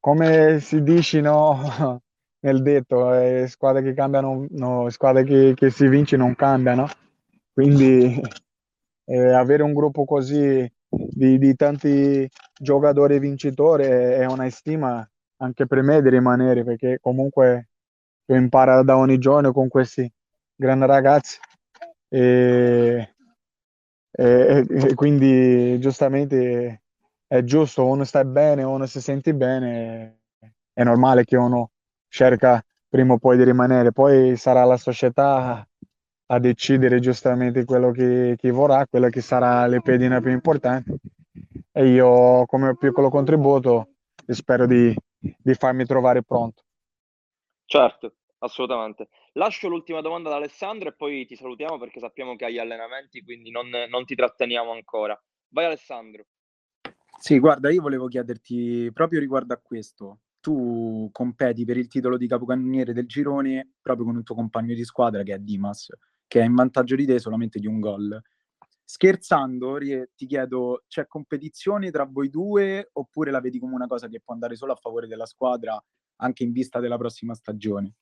come 0.00 0.60
si 0.60 0.82
dice 0.82 1.20
no? 1.20 2.00
nel 2.40 2.62
detto, 2.62 3.12
è 3.12 3.46
squadre 3.48 3.82
che 3.82 3.92
cambiano, 3.92 4.46
no, 4.50 4.88
squadre 4.88 5.24
che, 5.24 5.52
che 5.54 5.68
si 5.68 5.88
vince 5.88 6.16
non 6.16 6.34
cambiano, 6.34 6.88
quindi 7.52 8.18
eh, 9.04 9.32
avere 9.32 9.62
un 9.62 9.74
gruppo 9.74 10.06
così 10.06 10.66
di, 10.88 11.36
di 11.36 11.54
tanti 11.54 12.26
giocatori 12.58 13.18
vincitori 13.18 13.84
è 13.84 14.24
una 14.24 14.48
stima 14.48 15.06
anche 15.38 15.66
per 15.66 15.82
me 15.82 16.00
di 16.00 16.08
rimanere 16.08 16.64
perché 16.64 16.98
comunque 16.98 17.68
impara 18.34 18.82
da 18.82 18.96
ogni 18.96 19.18
giorno 19.18 19.52
con 19.52 19.68
questi 19.68 20.10
grandi 20.54 20.86
ragazzi. 20.86 21.38
E, 22.08 23.14
e, 24.10 24.66
e, 24.68 24.94
quindi 24.94 25.78
giustamente 25.80 26.82
è 27.26 27.42
giusto 27.42 27.86
uno 27.86 28.04
sta 28.04 28.24
bene 28.24 28.62
uno 28.62 28.86
si 28.86 29.00
sente 29.00 29.34
bene 29.34 30.20
è 30.72 30.84
normale 30.84 31.24
che 31.24 31.36
uno 31.36 31.70
cerca 32.08 32.62
prima 32.88 33.14
o 33.14 33.18
poi 33.18 33.36
di 33.36 33.44
rimanere. 33.44 33.92
Poi 33.92 34.36
sarà 34.36 34.64
la 34.64 34.76
società 34.76 35.66
a 36.28 36.38
decidere 36.38 37.00
giustamente 37.00 37.64
quello 37.64 37.90
che, 37.90 38.36
che 38.38 38.50
vorrà 38.50 38.86
quella 38.86 39.08
che 39.08 39.20
sarà 39.20 39.66
le 39.66 39.80
pedine 39.80 40.20
più 40.20 40.30
importanti. 40.30 40.94
E 41.72 41.88
io 41.88 42.44
come 42.46 42.76
piccolo 42.76 43.10
contributo 43.10 43.88
spero 44.26 44.66
di, 44.66 44.94
di 45.18 45.54
farmi 45.54 45.84
trovare 45.84 46.22
pronto. 46.22 46.62
Certo, 47.66 48.14
assolutamente. 48.38 49.08
Lascio 49.32 49.68
l'ultima 49.68 50.00
domanda 50.00 50.28
ad 50.30 50.36
Alessandro 50.36 50.88
e 50.88 50.94
poi 50.94 51.26
ti 51.26 51.34
salutiamo 51.34 51.78
perché 51.78 51.98
sappiamo 51.98 52.36
che 52.36 52.44
hai 52.44 52.58
allenamenti, 52.60 53.22
quindi 53.22 53.50
non, 53.50 53.68
non 53.88 54.04
ti 54.04 54.14
tratteniamo 54.14 54.70
ancora. 54.70 55.20
Vai 55.48 55.64
Alessandro. 55.64 56.26
Sì, 57.18 57.40
guarda, 57.40 57.70
io 57.70 57.82
volevo 57.82 58.06
chiederti 58.06 58.90
proprio 58.92 59.18
riguardo 59.18 59.52
a 59.52 59.60
questo. 59.60 60.20
Tu 60.40 61.08
competi 61.10 61.64
per 61.64 61.76
il 61.76 61.88
titolo 61.88 62.16
di 62.16 62.28
capocannoniere 62.28 62.92
del 62.92 63.06
girone 63.06 63.72
proprio 63.80 64.06
con 64.06 64.16
il 64.16 64.22
tuo 64.22 64.36
compagno 64.36 64.74
di 64.74 64.84
squadra 64.84 65.24
che 65.24 65.34
è 65.34 65.38
Dimas, 65.38 65.88
che 66.28 66.40
è 66.40 66.44
in 66.44 66.54
vantaggio 66.54 66.94
di 66.94 67.04
te 67.04 67.18
solamente 67.18 67.58
di 67.58 67.66
un 67.66 67.80
gol. 67.80 68.22
Scherzando, 68.84 69.78
ti 70.14 70.26
chiedo, 70.26 70.84
c'è 70.86 71.08
competizione 71.08 71.90
tra 71.90 72.04
voi 72.04 72.30
due 72.30 72.90
oppure 72.92 73.32
la 73.32 73.40
vedi 73.40 73.58
come 73.58 73.74
una 73.74 73.88
cosa 73.88 74.06
che 74.06 74.20
può 74.20 74.34
andare 74.34 74.54
solo 74.54 74.72
a 74.72 74.76
favore 74.76 75.08
della 75.08 75.26
squadra 75.26 75.82
anche 76.16 76.44
in 76.44 76.52
vista 76.52 76.80
della 76.80 76.98
prossima 76.98 77.34
stagione? 77.34 77.94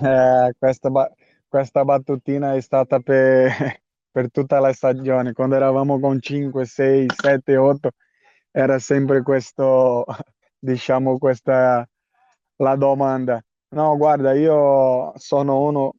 Eh, 0.00 0.52
questa, 0.58 0.90
ba- 0.90 1.12
questa, 1.48 1.84
battutina 1.84 2.54
è 2.54 2.60
stata 2.60 2.98
per, 3.00 3.50
per, 4.10 4.30
tutta 4.30 4.58
la 4.60 4.72
stagione. 4.72 5.32
Quando 5.32 5.56
eravamo 5.56 6.00
con 6.00 6.20
5, 6.20 6.64
6, 6.64 7.06
7, 7.14 7.56
8, 7.56 7.90
era 8.50 8.78
sempre 8.78 9.22
questo, 9.22 10.04
diciamo, 10.58 11.18
questa 11.18 11.88
la 12.56 12.76
domanda. 12.76 13.42
No, 13.70 13.96
guarda, 13.96 14.32
io 14.32 15.12
sono 15.16 15.62
uno 15.62 15.94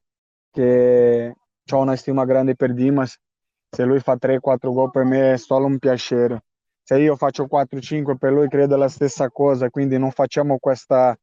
che 0.51 1.35
ho 1.71 1.77
una 1.79 1.95
stima 1.95 2.25
grande 2.25 2.55
per 2.55 2.73
Dimas. 2.73 3.17
Se 3.69 3.83
lui 3.83 3.99
fa 3.99 4.15
3-4 4.15 4.71
gol 4.71 4.91
per 4.91 5.03
me 5.03 5.33
è 5.33 5.37
solo 5.37 5.65
un 5.65 5.77
piacere. 5.79 6.44
Se 6.87 6.99
io 6.99 7.15
faccio 7.15 7.47
4-5 7.47 8.15
per 8.15 8.31
lui 8.31 8.47
credo 8.47 8.77
la 8.77 8.89
stessa 8.89 9.31
cosa, 9.31 9.71
quindi 9.71 9.97
non 9.97 10.11
facciamo 10.11 10.59
questa, 10.59 11.17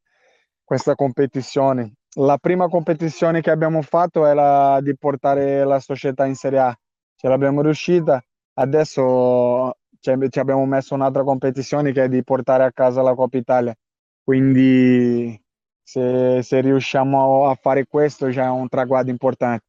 questa 0.61 0.93
competizione. 0.93 1.93
La 2.15 2.37
prima 2.37 2.67
competizione 2.67 3.39
che 3.39 3.49
abbiamo 3.49 3.81
fatto 3.81 4.25
era 4.25 4.81
di 4.81 4.93
portare 4.97 5.63
la 5.63 5.79
società 5.79 6.25
in 6.25 6.35
Serie 6.35 6.59
A. 6.59 6.77
Ce 7.15 7.27
l'abbiamo 7.29 7.61
riuscita. 7.61 8.21
Adesso 8.55 9.77
ci 10.01 10.39
abbiamo 10.39 10.65
messo 10.65 10.95
un'altra 10.95 11.23
competizione 11.23 11.93
che 11.93 12.03
è 12.03 12.09
di 12.09 12.21
portare 12.25 12.65
a 12.65 12.71
casa 12.73 13.01
la 13.01 13.15
Coppa 13.15 13.37
Italia. 13.37 13.73
Quindi 14.21 15.41
se, 15.81 16.41
se 16.43 16.59
riusciamo 16.59 17.47
a 17.47 17.55
fare 17.55 17.85
questo 17.87 18.29
già 18.29 18.47
è 18.47 18.49
un 18.49 18.67
traguardo 18.67 19.11
importante. 19.11 19.63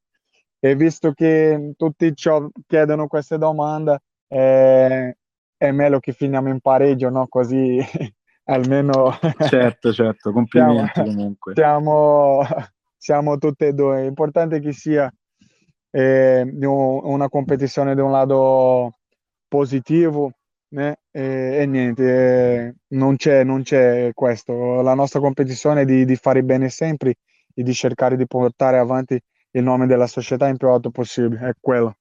E 0.59 0.75
visto 0.75 1.13
che 1.13 1.75
tutti 1.77 2.13
chiedono 2.67 3.07
queste 3.07 3.39
domande, 3.39 4.01
eh, 4.27 5.17
è 5.67 5.73
meglio 5.73 6.01
che 6.01 6.13
finiamo 6.13 6.49
in 6.49 6.61
pareggio, 6.61 7.11
no? 7.11 7.27
Così 7.29 7.79
almeno... 8.45 9.19
certo, 9.49 9.93
certo, 9.93 10.33
complimenti 10.33 10.91
siamo, 10.95 11.11
comunque. 11.11 11.53
Siamo, 11.55 12.43
siamo 12.97 13.39
tutti 13.39 13.65
e 13.65 13.73
due. 13.73 14.03
È 14.03 14.05
importante 14.05 14.61
che 14.61 14.73
sia 14.73 15.13
eh, 15.91 16.43
una 16.43 17.29
competizione 17.29 17.95
da 17.95 18.05
un 18.05 18.11
lato 18.11 18.99
positivo 19.49 20.33
né? 20.75 20.97
E, 21.11 21.59
e, 21.61 21.67
niente, 21.67 22.03
eh, 22.05 22.75
non 22.89 23.17
c'è, 23.17 23.45
non 23.45 23.63
c'è 23.63 24.11
questo. 24.13 24.83
La 24.83 24.95
nostra 24.95 25.21
competizione 25.21 25.83
è 25.83 25.85
di, 25.85 26.05
di 26.05 26.17
fare 26.17 26.43
bene 26.43 26.69
sempre 26.69 27.15
e 27.55 27.63
di 27.63 27.73
cercare 27.73 28.17
di 28.17 28.27
portare 28.27 28.79
avanti 28.79 29.19
il 29.53 29.63
nome 29.63 29.87
della 29.87 30.09
società 30.09 30.49
in 30.49 30.57
più 30.57 30.69
alto 30.69 30.91
possibile, 30.91 31.49
è 31.49 31.53
quello. 31.59 31.97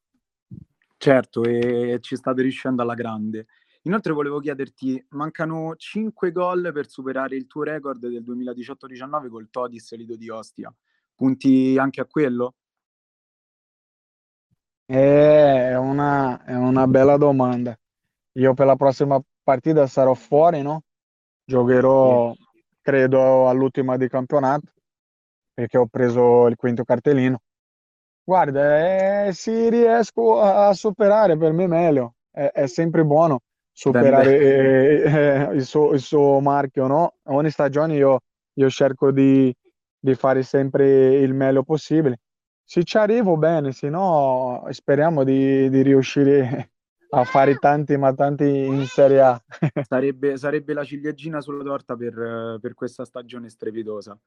Certo, 1.03 1.43
e 1.43 1.97
ci 1.99 2.15
state 2.15 2.43
riuscendo 2.43 2.81
alla 2.81 2.93
grande. 2.93 3.47
Inoltre 3.81 4.13
volevo 4.13 4.39
chiederti, 4.39 5.05
mancano 5.09 5.75
5 5.75 6.31
gol 6.31 6.71
per 6.71 6.87
superare 6.87 7.35
il 7.35 7.45
tuo 7.45 7.63
record 7.63 7.99
del 8.07 8.23
2018-19 8.23 9.27
col 9.27 9.49
Todis 9.49 9.93
Lido 9.97 10.15
di 10.15 10.29
Ostia. 10.29 10.73
Punti 11.13 11.77
anche 11.77 11.99
a 11.99 12.05
quello? 12.05 12.53
È 14.85 15.75
una, 15.75 16.41
è 16.45 16.55
una 16.55 16.87
bella 16.87 17.17
domanda. 17.17 17.77
Io 18.37 18.53
per 18.53 18.65
la 18.65 18.77
prossima 18.77 19.21
partita 19.43 19.85
sarò 19.87 20.13
fuori, 20.13 20.61
no? 20.61 20.83
Giocherò, 21.43 22.33
credo, 22.79 23.49
all'ultima 23.49 23.97
di 23.97 24.07
campionato 24.07 24.71
perché 25.53 25.77
ho 25.77 25.85
preso 25.85 26.47
il 26.47 26.55
quinto 26.55 26.85
cartellino. 26.85 27.41
Guarda, 28.25 29.25
eh, 29.27 29.33
se 29.33 29.69
riesco 29.69 30.39
a 30.39 30.73
superare 30.73 31.37
per 31.37 31.51
me 31.51 31.67
meglio, 31.67 32.15
è, 32.31 32.51
è 32.53 32.67
sempre 32.67 33.03
buono 33.03 33.41
superare 33.69 34.37
eh, 34.37 35.11
eh, 35.11 35.55
il, 35.55 35.65
suo, 35.65 35.91
il, 35.91 35.99
suo, 35.99 36.39
marchio, 36.39 36.87
no? 36.87 37.15
Ogni 37.23 37.49
stagione 37.49 37.95
io, 37.95 38.21
io 38.53 38.69
cerco 38.69 39.11
di, 39.11 39.53
di, 39.99 40.15
fare 40.15 40.43
sempre 40.43 41.15
il 41.15 41.33
meglio 41.33 41.63
possibile. 41.63 42.19
Se 42.63 42.83
ci 42.85 42.97
arrivo 42.97 43.35
bene, 43.35 43.73
se 43.73 43.89
no 43.89 44.65
speriamo 44.69 45.25
di, 45.25 45.69
di 45.69 45.81
riuscire 45.81 46.69
a 47.09 47.23
fare 47.25 47.55
tanti 47.55 47.97
ma 47.97 48.13
tanti 48.13 48.45
in 48.45 48.85
Serie 48.85 49.19
A. 49.19 49.43
sarebbe, 49.85 50.37
sarebbe 50.37 50.73
la 50.73 50.85
ciliegina 50.85 51.41
sulla 51.41 51.63
torta 51.63 51.97
per, 51.97 52.57
per 52.61 52.73
questa 52.73 53.03
stagione 53.03 53.49
strepitosa. 53.49 54.17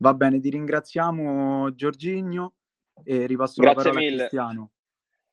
Va 0.00 0.12
bene, 0.12 0.38
ti 0.38 0.50
ringraziamo 0.50 1.72
Giorginio 1.74 2.52
e 3.04 3.26
ripasso 3.26 3.60
Grazie 3.60 3.76
la 3.76 3.82
parola 3.82 4.00
mille. 4.00 4.14
a 4.14 4.26
Cristiano. 4.26 4.70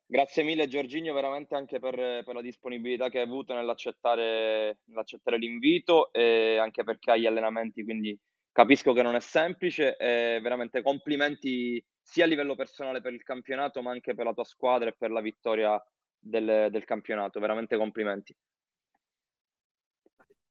Grazie 0.07 0.43
mille 0.43 0.67
Giorginio 0.67 1.13
veramente 1.13 1.55
anche 1.55 1.79
per, 1.79 1.95
per, 1.95 2.35
la 2.35 2.41
disponibilità 2.41 3.09
che 3.09 3.19
hai 3.19 3.25
avuto 3.25 3.55
nell'accettare, 3.55 4.79
nell'accettare 4.85 5.37
l'invito 5.37 6.13
e 6.13 6.57
anche 6.57 6.83
perché 6.83 7.11
hai 7.11 7.25
allenamenti, 7.25 7.83
quindi 7.83 8.17
capisco 8.51 8.93
che 8.93 9.01
non 9.01 9.15
è 9.15 9.19
semplice 9.19 9.97
e 9.97 10.39
veramente 10.41 10.83
complimenti 10.83 11.83
sia 12.01 12.25
a 12.25 12.27
livello 12.27 12.55
personale 12.55 13.01
per 13.01 13.13
il 13.13 13.23
campionato, 13.23 13.81
ma 13.81 13.91
anche 13.91 14.13
per 14.13 14.25
la 14.25 14.33
tua 14.33 14.43
squadra 14.43 14.89
e 14.89 14.95
per 14.95 15.09
la 15.09 15.21
vittoria 15.21 15.83
del, 16.19 16.67
del 16.69 16.85
campionato. 16.85 17.39
Veramente 17.39 17.75
complimenti. 17.75 18.35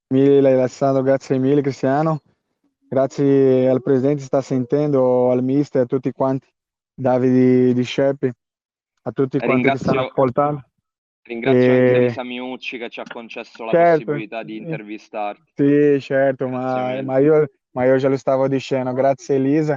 Mille 0.08 0.52
Alessandro, 0.52 1.02
grazie 1.02 1.38
mille 1.38 1.62
Cristiano. 1.62 2.20
Grazie 2.88 3.68
al 3.68 3.82
presidente, 3.82 4.22
sta 4.22 4.40
sentendo, 4.40 5.30
al 5.30 5.42
mister, 5.42 5.82
a 5.82 5.86
tutti 5.86 6.12
quanti, 6.12 6.46
Davide 6.94 7.74
Di 7.74 7.82
Sceppi, 7.82 8.30
a 9.02 9.12
tutti 9.12 9.38
quanti 9.38 9.54
ringrazio, 9.54 9.84
che 9.84 9.90
stanno 9.90 10.06
ascoltando. 10.06 10.64
Ringrazio 11.22 11.60
e... 11.60 11.70
anche 11.70 11.94
Elisa 11.96 12.24
Miucci 12.24 12.78
che 12.78 12.88
ci 12.90 13.00
ha 13.00 13.04
concesso 13.10 13.64
la 13.64 13.70
certo, 13.70 14.04
possibilità 14.04 14.42
di 14.42 14.56
intervistarti. 14.56 15.52
Sì, 15.54 16.00
certo, 16.00 16.48
ma, 16.48 17.02
ma, 17.02 17.18
io, 17.18 17.50
ma 17.72 17.84
io 17.84 17.96
già 17.96 18.08
lo 18.08 18.16
stavo 18.16 18.46
dicendo. 18.46 18.92
Grazie 18.92 19.36
Elisa, 19.36 19.76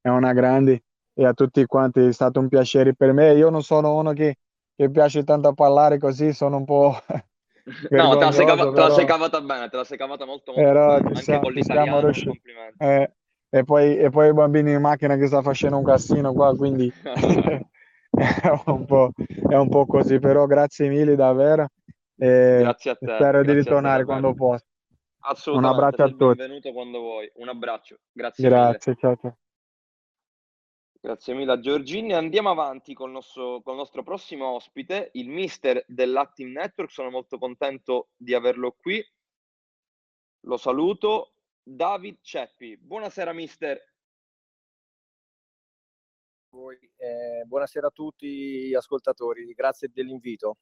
è 0.00 0.08
una 0.08 0.32
grande 0.32 0.82
e 1.14 1.24
a 1.24 1.32
tutti 1.32 1.64
quanti 1.64 2.00
è 2.00 2.12
stato 2.12 2.40
un 2.40 2.48
piacere 2.48 2.94
per 2.94 3.12
me. 3.12 3.32
Io 3.32 3.48
non 3.48 3.62
sono 3.62 3.94
uno 3.96 4.12
che, 4.12 4.36
che 4.76 4.90
piace 4.90 5.24
tanto 5.24 5.52
parlare 5.54 5.98
così, 5.98 6.32
sono 6.32 6.56
un 6.58 6.64
po'... 6.64 6.98
no, 7.90 8.16
te 8.16 8.24
la, 8.24 8.32
sei 8.32 8.46
cavata, 8.46 8.70
però... 8.70 8.72
te 8.72 8.80
la 8.80 8.90
sei 8.90 9.06
cavata 9.06 9.40
bene, 9.40 9.68
te 9.68 9.76
la 9.76 9.84
sei 9.84 9.96
cavata 9.96 10.26
molto 10.26 10.52
molto 10.52 10.68
però, 10.68 10.86
bene, 10.96 11.08
anche 11.08 11.22
siamo, 11.22 11.40
con 11.40 11.52
l'italiano, 11.52 12.00
complimenti. 12.00 12.76
Eh, 12.78 13.12
e, 13.54 13.62
poi, 13.62 13.96
e 13.96 14.10
poi 14.10 14.30
i 14.30 14.32
bambini 14.32 14.72
in 14.72 14.80
macchina 14.80 15.16
che 15.16 15.28
sta 15.28 15.40
facendo 15.40 15.76
un 15.76 15.84
casino 15.84 16.32
qua, 16.32 16.56
quindi 16.56 16.92
è, 18.10 18.48
un 18.66 18.84
po', 18.84 19.12
è 19.48 19.54
un 19.54 19.68
po' 19.68 19.86
così, 19.86 20.18
però 20.18 20.46
grazie 20.46 20.88
mille 20.88 21.14
davvero. 21.14 21.68
E 22.16 22.58
grazie 22.62 22.90
a 22.90 22.96
te. 22.96 23.06
Spero 23.14 23.44
di 23.44 23.52
ritornare 23.52 24.04
quando 24.04 24.34
posso. 24.34 24.64
Assolutamente. 25.20 25.76
Un 25.76 25.84
abbraccio 25.84 26.02
a 26.02 26.16
tutti. 26.16 26.36
Benvenuto 26.36 26.72
quando 26.72 26.98
vuoi. 26.98 27.30
Un 27.34 27.48
abbraccio. 27.48 27.98
Grazie. 28.10 28.48
Grazie, 28.48 28.96
ciao, 28.96 29.16
ciao. 29.16 29.38
Grazie 31.00 31.34
mille 31.34 31.52
a 31.52 31.60
Giorgini. 31.60 32.12
Andiamo 32.12 32.50
avanti 32.50 32.92
col 32.92 33.12
nostro, 33.12 33.60
col 33.62 33.76
nostro 33.76 34.02
prossimo 34.02 34.48
ospite, 34.48 35.10
il 35.12 35.28
mister 35.28 35.84
dell'Active 35.86 36.50
Network. 36.50 36.90
Sono 36.90 37.10
molto 37.10 37.38
contento 37.38 38.08
di 38.16 38.34
averlo 38.34 38.76
qui. 38.80 39.00
Lo 40.40 40.56
saluto. 40.56 41.33
David 41.64 42.18
Ceppi. 42.20 42.76
Buonasera, 42.76 43.32
mister. 43.32 43.82
Eh, 46.96 47.44
buonasera 47.46 47.88
a 47.88 47.90
tutti 47.90 48.68
gli 48.68 48.74
ascoltatori, 48.74 49.52
grazie 49.54 49.90
dell'invito. 49.92 50.58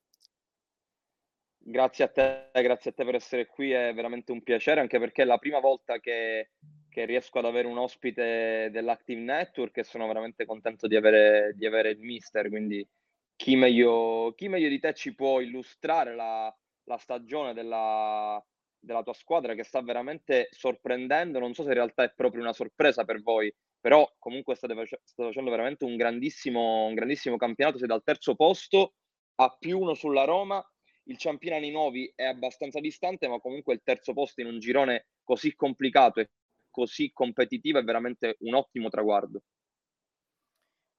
Grazie 1.59 2.05
a 2.05 2.09
te, 2.09 2.51
grazie 2.55 2.91
a 2.91 2.95
te 2.95 3.05
per 3.05 3.17
essere 3.17 3.47
qui, 3.47 3.73
è 3.73 3.93
veramente 3.93 4.33
un 4.33 4.43
piacere, 4.43 4.81
anche 4.81 4.99
perché 4.99 5.23
è 5.23 5.27
la 5.27 5.39
prima 5.39 5.61
volta 5.61 5.99
che 5.99 6.53
che 6.93 7.07
riesco 7.07 7.39
ad 7.39 7.47
avere 7.47 7.67
un 7.67 7.79
ospite 7.79 8.69
dell'Active 8.71 9.19
Network 9.19 9.79
e 9.79 9.83
sono 9.83 10.07
veramente 10.07 10.45
contento 10.45 10.87
di 10.87 10.95
avere, 10.95 11.55
di 11.57 11.65
avere 11.65 11.89
il 11.89 12.01
mister, 12.01 12.51
quindi 12.51 12.87
chi 13.35 13.57
meglio, 13.57 14.35
chi 14.37 14.49
meglio, 14.49 14.69
di 14.69 14.79
te 14.79 14.93
ci 14.93 15.15
può 15.15 15.41
illustrare 15.41 16.15
la, 16.15 16.55
la 16.85 16.99
stagione 16.99 17.55
della, 17.55 18.45
della, 18.83 19.03
tua 19.03 19.15
squadra 19.15 19.55
che 19.55 19.65
sta 19.65 19.81
veramente 19.81 20.49
sorprendendo, 20.51 21.39
non 21.39 21.55
so 21.55 21.63
se 21.63 21.69
in 21.69 21.75
realtà 21.75 22.03
è 22.05 22.13
proprio 22.15 22.43
una 22.43 22.53
sorpresa 22.53 23.05
per 23.05 23.23
voi, 23.23 23.55
però 23.81 24.11
comunque 24.19 24.55
state, 24.55 24.75
state 24.87 25.29
facendo 25.29 25.51
veramente 25.51 25.85
un 25.85 25.97
grandissimo, 25.97 26.87
un 26.87 26.95
grandissimo 26.95 27.37
campionato, 27.37 27.79
siete 27.79 27.93
al 27.93 28.03
terzo 28.03 28.35
posto, 28.35 28.95
a 29.37 29.57
più 29.59 29.79
uno 29.79 29.95
sulla 29.95 30.25
Roma, 30.25 30.65
il 31.05 31.17
Ciampino 31.17 31.59
nuovi 31.71 32.13
è 32.15 32.25
abbastanza 32.25 32.81
distante, 32.81 33.29
ma 33.29 33.41
comunque 33.41 33.75
il 33.75 33.81
terzo 33.83 34.13
posto 34.13 34.41
in 34.41 34.47
un 34.47 34.59
girone 34.59 35.07
così 35.25 35.55
complicato 35.55 36.21
e 36.21 36.31
così 36.71 37.11
competitiva 37.13 37.81
è 37.81 37.85
veramente 37.85 38.37
un 38.41 38.55
ottimo 38.55 38.89
traguardo. 38.89 39.43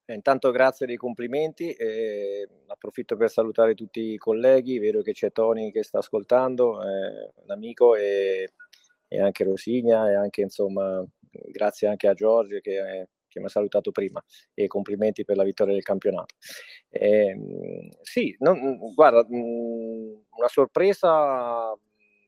Eh, 0.06 0.14
intanto 0.14 0.50
grazie 0.50 0.86
dei 0.86 0.96
complimenti, 0.96 1.72
eh, 1.72 2.46
approfitto 2.84 3.16
per 3.16 3.30
salutare 3.30 3.74
tutti 3.74 4.12
i 4.12 4.18
colleghi, 4.18 4.78
vedo 4.78 5.00
che 5.00 5.12
c'è 5.12 5.32
Tony 5.32 5.72
che 5.72 5.82
sta 5.82 5.98
ascoltando, 5.98 6.82
eh, 6.82 7.32
un 7.42 7.50
amico 7.50 7.96
e, 7.96 8.52
e, 9.08 9.20
anche 9.20 9.44
Rosigna 9.44 10.10
e 10.10 10.14
anche 10.14 10.42
insomma 10.42 11.04
grazie 11.30 11.88
anche 11.88 12.06
a 12.06 12.14
Giorgio 12.14 12.60
che, 12.60 13.08
che, 13.26 13.40
mi 13.40 13.46
ha 13.46 13.48
salutato 13.48 13.90
prima 13.90 14.22
e 14.52 14.66
complimenti 14.66 15.24
per 15.24 15.36
la 15.36 15.44
vittoria 15.44 15.72
del 15.72 15.82
campionato. 15.82 16.34
Eh, 16.90 17.36
sì, 18.02 18.34
non, 18.38 18.78
guarda, 18.94 19.26
una 19.28 20.48
sorpresa 20.48 21.76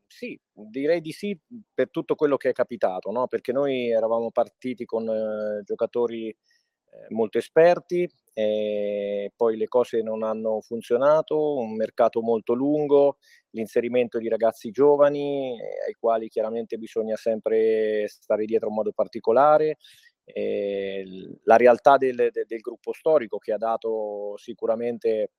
sì, 0.07 0.39
direi 0.53 1.01
di 1.01 1.13
sì 1.13 1.39
per 1.75 1.91
tutto 1.91 2.15
quello 2.15 2.37
che 2.37 2.49
è 2.49 2.53
capitato, 2.53 3.11
no? 3.11 3.27
perché 3.27 3.53
noi 3.53 3.91
eravamo 3.91 4.31
partiti 4.31 4.85
con 4.85 5.09
eh, 5.09 5.63
giocatori 5.65 6.29
eh, 6.29 7.07
molto 7.11 7.39
esperti, 7.39 8.09
e 8.39 9.33
poi 9.35 9.57
le 9.57 9.67
cose 9.67 10.03
non 10.03 10.23
hanno 10.23 10.61
funzionato, 10.61 11.57
un 11.57 11.75
mercato 11.75 12.21
molto 12.21 12.53
lungo, 12.53 13.17
l'inserimento 13.53 14.19
di 14.19 14.29
ragazzi 14.29 14.71
giovani 14.71 15.59
eh, 15.59 15.87
ai 15.87 15.95
quali 15.99 16.29
chiaramente 16.29 16.77
bisogna 16.77 17.17
sempre 17.17 18.07
stare 18.09 18.45
dietro 18.45 18.69
in 18.69 18.75
modo 18.75 18.93
particolare, 18.93 19.79
eh, 20.25 21.03
la 21.45 21.57
realtà 21.57 21.97
del, 21.97 22.29
del, 22.31 22.45
del, 22.47 22.61
gruppo 22.61 22.93
storico 22.93 23.39
che 23.39 23.55
ha 23.55 23.57
dato 23.57 24.35
sicuramente 24.37 25.31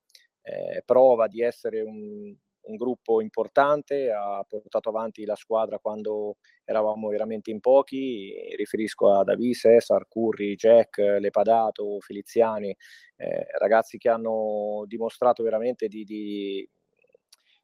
eh, 0.42 0.82
prova 0.84 1.28
di 1.28 1.40
essere 1.40 1.82
un, 1.82 2.34
un 2.68 2.76
gruppo 2.76 3.20
importante, 3.20 4.10
ha 4.10 4.44
portato 4.46 4.88
avanti 4.90 5.24
la 5.24 5.34
squadra 5.34 5.78
quando 5.78 6.36
eravamo 6.64 7.08
veramente 7.08 7.50
in 7.50 7.60
pochi, 7.60 8.54
riferisco 8.56 9.12
a 9.12 9.24
Davi, 9.24 9.52
Cesar, 9.54 10.06
Curri, 10.08 10.54
Jack, 10.54 10.98
Lepadato, 10.98 11.98
Feliziani, 12.00 12.74
eh, 13.16 13.46
ragazzi 13.58 13.98
che 13.98 14.08
hanno 14.08 14.84
dimostrato 14.86 15.42
veramente 15.42 15.88
di, 15.88 16.04
di, 16.04 16.68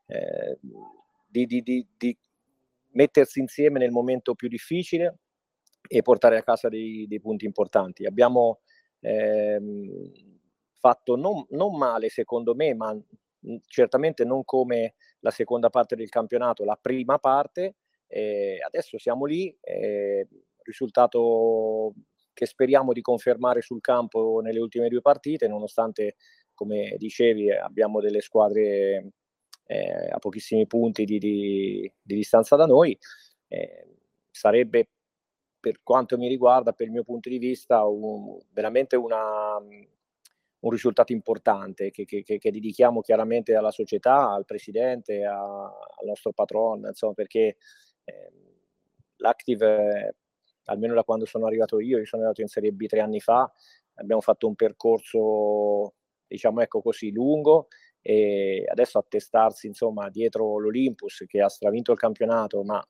eh, 0.06 0.58
di, 1.28 1.46
di, 1.46 2.18
mettersi 2.92 3.40
insieme 3.40 3.78
nel 3.78 3.90
momento 3.90 4.34
più 4.34 4.48
difficile 4.48 5.18
e 5.86 6.02
portare 6.02 6.38
a 6.38 6.42
casa 6.42 6.68
dei, 6.68 7.06
dei 7.08 7.20
punti 7.20 7.44
importanti. 7.44 8.06
Abbiamo 8.06 8.60
ehm, 9.00 10.12
fatto 10.72 11.16
non, 11.16 11.44
non 11.50 11.76
male 11.76 12.08
secondo 12.08 12.54
me, 12.54 12.74
ma 12.74 12.96
certamente 13.66 14.24
non 14.24 14.44
come 14.44 14.94
la 15.20 15.30
seconda 15.30 15.70
parte 15.70 15.96
del 15.96 16.08
campionato, 16.08 16.64
la 16.64 16.78
prima 16.80 17.18
parte. 17.18 17.76
Eh, 18.06 18.58
adesso 18.64 18.98
siamo 18.98 19.24
lì, 19.24 19.56
eh, 19.60 20.28
risultato 20.62 21.94
che 22.32 22.46
speriamo 22.46 22.92
di 22.92 23.00
confermare 23.00 23.62
sul 23.62 23.80
campo 23.80 24.40
nelle 24.42 24.58
ultime 24.58 24.88
due 24.88 25.00
partite, 25.00 25.48
nonostante, 25.48 26.16
come 26.52 26.94
dicevi, 26.98 27.50
abbiamo 27.50 28.00
delle 28.00 28.20
squadre 28.20 29.12
eh, 29.66 30.08
a 30.10 30.18
pochissimi 30.18 30.66
punti 30.66 31.04
di, 31.04 31.18
di, 31.18 31.92
di, 32.02 32.14
distanza 32.14 32.56
da 32.56 32.66
noi. 32.66 32.96
Eh, 33.48 33.88
sarebbe, 34.30 34.88
per 35.60 35.80
quanto 35.82 36.18
mi 36.18 36.28
riguarda, 36.28 36.72
per 36.72 36.86
il 36.86 36.92
mio 36.92 37.04
punto 37.04 37.28
di 37.28 37.38
vista, 37.38 37.84
un, 37.84 38.38
veramente 38.50 38.96
una, 38.96 39.56
un 40.64 40.70
risultato 40.70 41.12
importante 41.12 41.90
che, 41.90 42.04
che, 42.04 42.22
che, 42.22 42.50
dedichiamo 42.50 43.02
chiaramente 43.02 43.54
alla 43.54 43.70
società, 43.70 44.30
al 44.30 44.46
presidente, 44.46 45.24
a, 45.24 45.36
al 45.36 46.06
nostro 46.06 46.32
patron, 46.32 46.86
insomma, 46.86 47.12
perché 47.12 47.56
eh, 48.04 48.32
l'Active, 49.16 50.16
almeno 50.64 50.94
da 50.94 51.04
quando 51.04 51.26
sono 51.26 51.46
arrivato 51.46 51.80
io, 51.80 51.98
io 51.98 52.06
sono 52.06 52.22
arrivato 52.22 52.40
in 52.40 52.48
Serie 52.48 52.72
B 52.72 52.86
tre 52.86 53.00
anni 53.00 53.20
fa, 53.20 53.50
abbiamo 53.96 54.22
fatto 54.22 54.46
un 54.46 54.54
percorso, 54.54 55.94
diciamo 56.26 56.62
ecco 56.62 56.80
così, 56.80 57.12
lungo 57.12 57.68
e 58.00 58.64
adesso 58.66 58.98
attestarsi 58.98 59.66
insomma 59.66 60.10
dietro 60.10 60.58
l'Olympus 60.58 61.24
che 61.26 61.40
ha 61.40 61.48
stravinto 61.48 61.92
il 61.92 61.98
campionato, 61.98 62.62
ma 62.62 62.82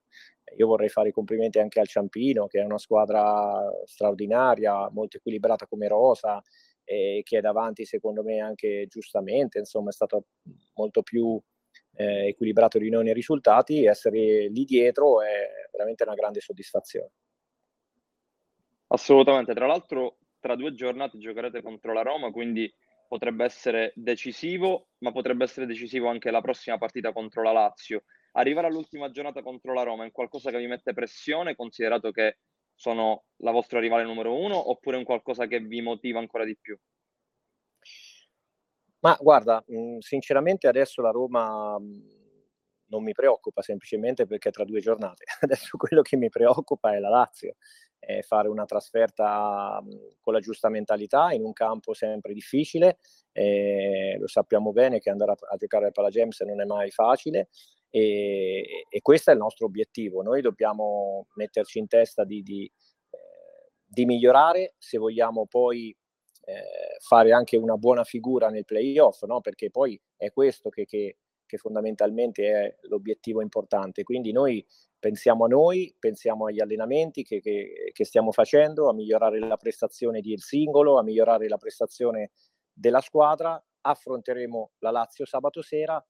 io 0.56 0.66
vorrei 0.68 0.88
fare 0.88 1.08
i 1.08 1.12
complimenti 1.12 1.58
anche 1.58 1.80
al 1.80 1.88
Ciampino 1.88 2.46
che 2.46 2.60
è 2.60 2.64
una 2.64 2.78
squadra 2.78 3.68
straordinaria, 3.84 4.88
molto 4.90 5.16
equilibrata 5.16 5.66
come 5.66 5.88
rosa, 5.88 6.40
e 6.84 7.22
che 7.24 7.38
è 7.38 7.40
davanti 7.40 7.84
secondo 7.84 8.22
me 8.22 8.40
anche 8.40 8.86
giustamente, 8.88 9.58
insomma 9.58 9.90
è 9.90 9.92
stato 9.92 10.26
molto 10.74 11.02
più 11.02 11.40
eh, 11.96 12.28
equilibrato 12.28 12.78
di 12.78 12.90
noi 12.90 13.04
nei 13.04 13.14
risultati, 13.14 13.86
essere 13.86 14.48
lì 14.48 14.64
dietro 14.64 15.22
è 15.22 15.48
veramente 15.72 16.04
una 16.04 16.14
grande 16.14 16.40
soddisfazione. 16.40 17.10
Assolutamente, 18.88 19.54
tra 19.54 19.66
l'altro 19.66 20.18
tra 20.38 20.56
due 20.56 20.74
giornate 20.74 21.18
giocherete 21.18 21.62
contro 21.62 21.92
la 21.92 22.02
Roma, 22.02 22.30
quindi 22.30 22.72
potrebbe 23.08 23.44
essere 23.44 23.92
decisivo, 23.94 24.88
ma 24.98 25.10
potrebbe 25.10 25.44
essere 25.44 25.66
decisivo 25.66 26.08
anche 26.08 26.30
la 26.30 26.40
prossima 26.40 26.78
partita 26.78 27.12
contro 27.12 27.42
la 27.42 27.52
Lazio. 27.52 28.04
Arrivare 28.32 28.66
all'ultima 28.66 29.10
giornata 29.10 29.42
contro 29.42 29.72
la 29.72 29.84
Roma 29.84 30.04
è 30.04 30.10
qualcosa 30.10 30.50
che 30.50 30.58
vi 30.58 30.66
mette 30.66 30.92
pressione, 30.92 31.54
considerato 31.54 32.10
che 32.10 32.38
sono 32.74 33.24
la 33.38 33.50
vostra 33.50 33.80
rivale 33.80 34.04
numero 34.04 34.34
uno 34.38 34.70
oppure 34.70 34.96
un 34.96 35.04
qualcosa 35.04 35.46
che 35.46 35.60
vi 35.60 35.80
motiva 35.80 36.18
ancora 36.18 36.44
di 36.44 36.56
più? 36.60 36.78
Ma 39.00 39.16
guarda, 39.20 39.62
mh, 39.66 39.98
sinceramente 39.98 40.66
adesso 40.66 41.02
la 41.02 41.10
Roma 41.10 41.78
mh, 41.78 42.22
non 42.86 43.02
mi 43.02 43.12
preoccupa 43.12 43.60
semplicemente 43.62 44.26
perché 44.26 44.50
tra 44.50 44.64
due 44.64 44.80
giornate. 44.80 45.24
Adesso 45.40 45.76
quello 45.76 46.00
che 46.02 46.16
mi 46.16 46.28
preoccupa 46.30 46.94
è 46.94 46.98
la 46.98 47.08
Lazio, 47.10 47.56
è 47.98 48.22
fare 48.22 48.48
una 48.48 48.64
trasferta 48.64 49.82
con 50.20 50.32
la 50.32 50.40
giusta 50.40 50.68
mentalità 50.68 51.32
in 51.32 51.44
un 51.44 51.52
campo 51.52 51.92
sempre 51.92 52.32
difficile. 52.32 52.98
Eh, 53.32 54.16
lo 54.18 54.26
sappiamo 54.28 54.72
bene 54.72 55.00
che 55.00 55.10
andare 55.10 55.32
a 55.32 55.56
giocare 55.56 55.86
al 55.86 55.92
Palagems 55.92 56.40
non 56.40 56.60
è 56.60 56.64
mai 56.64 56.90
facile 56.90 57.48
e, 57.96 58.86
e, 58.88 59.00
questo 59.02 59.30
è 59.30 59.34
il 59.34 59.38
nostro 59.38 59.66
obiettivo. 59.66 60.20
Noi 60.20 60.42
dobbiamo 60.42 61.28
metterci 61.34 61.78
in 61.78 61.86
testa 61.86 62.24
di, 62.24 62.42
di, 62.42 62.64
eh, 62.64 63.70
di 63.84 64.04
migliorare 64.04 64.74
se 64.78 64.98
vogliamo 64.98 65.46
poi 65.46 65.96
eh, 66.40 66.96
fare 66.98 67.30
anche 67.30 67.56
una 67.56 67.76
buona 67.76 68.02
figura 68.02 68.48
nel 68.48 68.64
playoff, 68.64 69.22
no? 69.22 69.40
perché 69.40 69.70
poi 69.70 70.00
è 70.16 70.32
questo 70.32 70.70
che, 70.70 70.86
che, 70.86 71.18
che, 71.46 71.56
fondamentalmente 71.56 72.50
è 72.50 72.76
l'obiettivo 72.88 73.40
importante. 73.40 74.02
Quindi 74.02 74.32
noi 74.32 74.66
pensiamo 74.98 75.44
a 75.44 75.48
noi, 75.48 75.94
pensiamo 75.96 76.46
agli 76.46 76.60
allenamenti 76.60 77.22
che, 77.22 77.40
che 77.40 78.04
stiamo 78.04 78.32
facendo, 78.32 78.88
a 78.88 78.92
migliorare 78.92 79.38
la 79.38 79.56
prestazione 79.56 80.20
del 80.20 80.40
singolo, 80.40 80.98
a 80.98 81.04
migliorare 81.04 81.46
la 81.46 81.58
prestazione 81.58 82.32
della 82.72 83.00
squadra, 83.00 83.64
affronteremo 83.82 84.72
la 84.78 84.90
Lazio 84.90 85.24
sabato 85.26 85.62
sera 85.62 86.04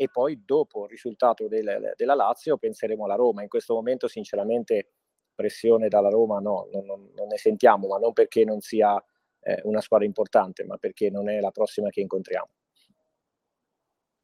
e 0.00 0.08
poi 0.08 0.40
dopo 0.46 0.84
il 0.84 0.88
risultato 0.88 1.46
del, 1.46 1.92
della 1.94 2.14
Lazio 2.14 2.56
penseremo 2.56 3.04
alla 3.04 3.16
Roma. 3.16 3.42
In 3.42 3.48
questo 3.48 3.74
momento 3.74 4.08
sinceramente 4.08 4.92
pressione 5.34 5.88
dalla 5.88 6.08
Roma 6.08 6.38
no, 6.38 6.70
non, 6.72 6.86
non 6.86 7.26
ne 7.28 7.36
sentiamo, 7.36 7.86
ma 7.86 7.98
non 7.98 8.14
perché 8.14 8.46
non 8.46 8.60
sia 8.60 8.96
eh, 9.40 9.60
una 9.64 9.82
squadra 9.82 10.06
importante, 10.06 10.64
ma 10.64 10.78
perché 10.78 11.10
non 11.10 11.28
è 11.28 11.38
la 11.38 11.50
prossima 11.50 11.90
che 11.90 12.00
incontriamo. 12.00 12.48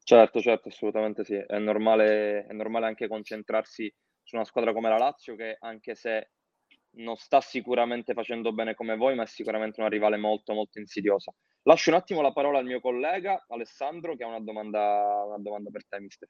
Certo, 0.02 0.40
certo, 0.40 0.68
assolutamente 0.68 1.24
sì. 1.24 1.34
È 1.34 1.58
normale, 1.58 2.46
è 2.46 2.52
normale 2.54 2.86
anche 2.86 3.06
concentrarsi 3.06 3.94
su 4.22 4.34
una 4.34 4.46
squadra 4.46 4.72
come 4.72 4.88
la 4.88 4.96
Lazio 4.96 5.36
che 5.36 5.58
anche 5.60 5.94
se 5.94 6.30
non 6.96 7.16
sta 7.16 7.40
sicuramente 7.40 8.14
facendo 8.14 8.52
bene 8.52 8.74
come 8.74 8.96
voi, 8.96 9.14
ma 9.14 9.24
è 9.24 9.26
sicuramente 9.26 9.80
una 9.80 9.88
rivale 9.88 10.16
molto 10.16 10.52
molto 10.52 10.78
insidiosa. 10.78 11.32
Lascio 11.62 11.90
un 11.90 11.96
attimo 11.96 12.20
la 12.20 12.32
parola 12.32 12.58
al 12.58 12.64
mio 12.64 12.80
collega 12.80 13.44
Alessandro 13.48 14.14
che 14.16 14.24
ha 14.24 14.28
una 14.28 14.40
domanda, 14.40 15.24
una 15.26 15.38
domanda 15.38 15.70
per 15.70 15.86
te, 15.86 16.00
mister. 16.00 16.28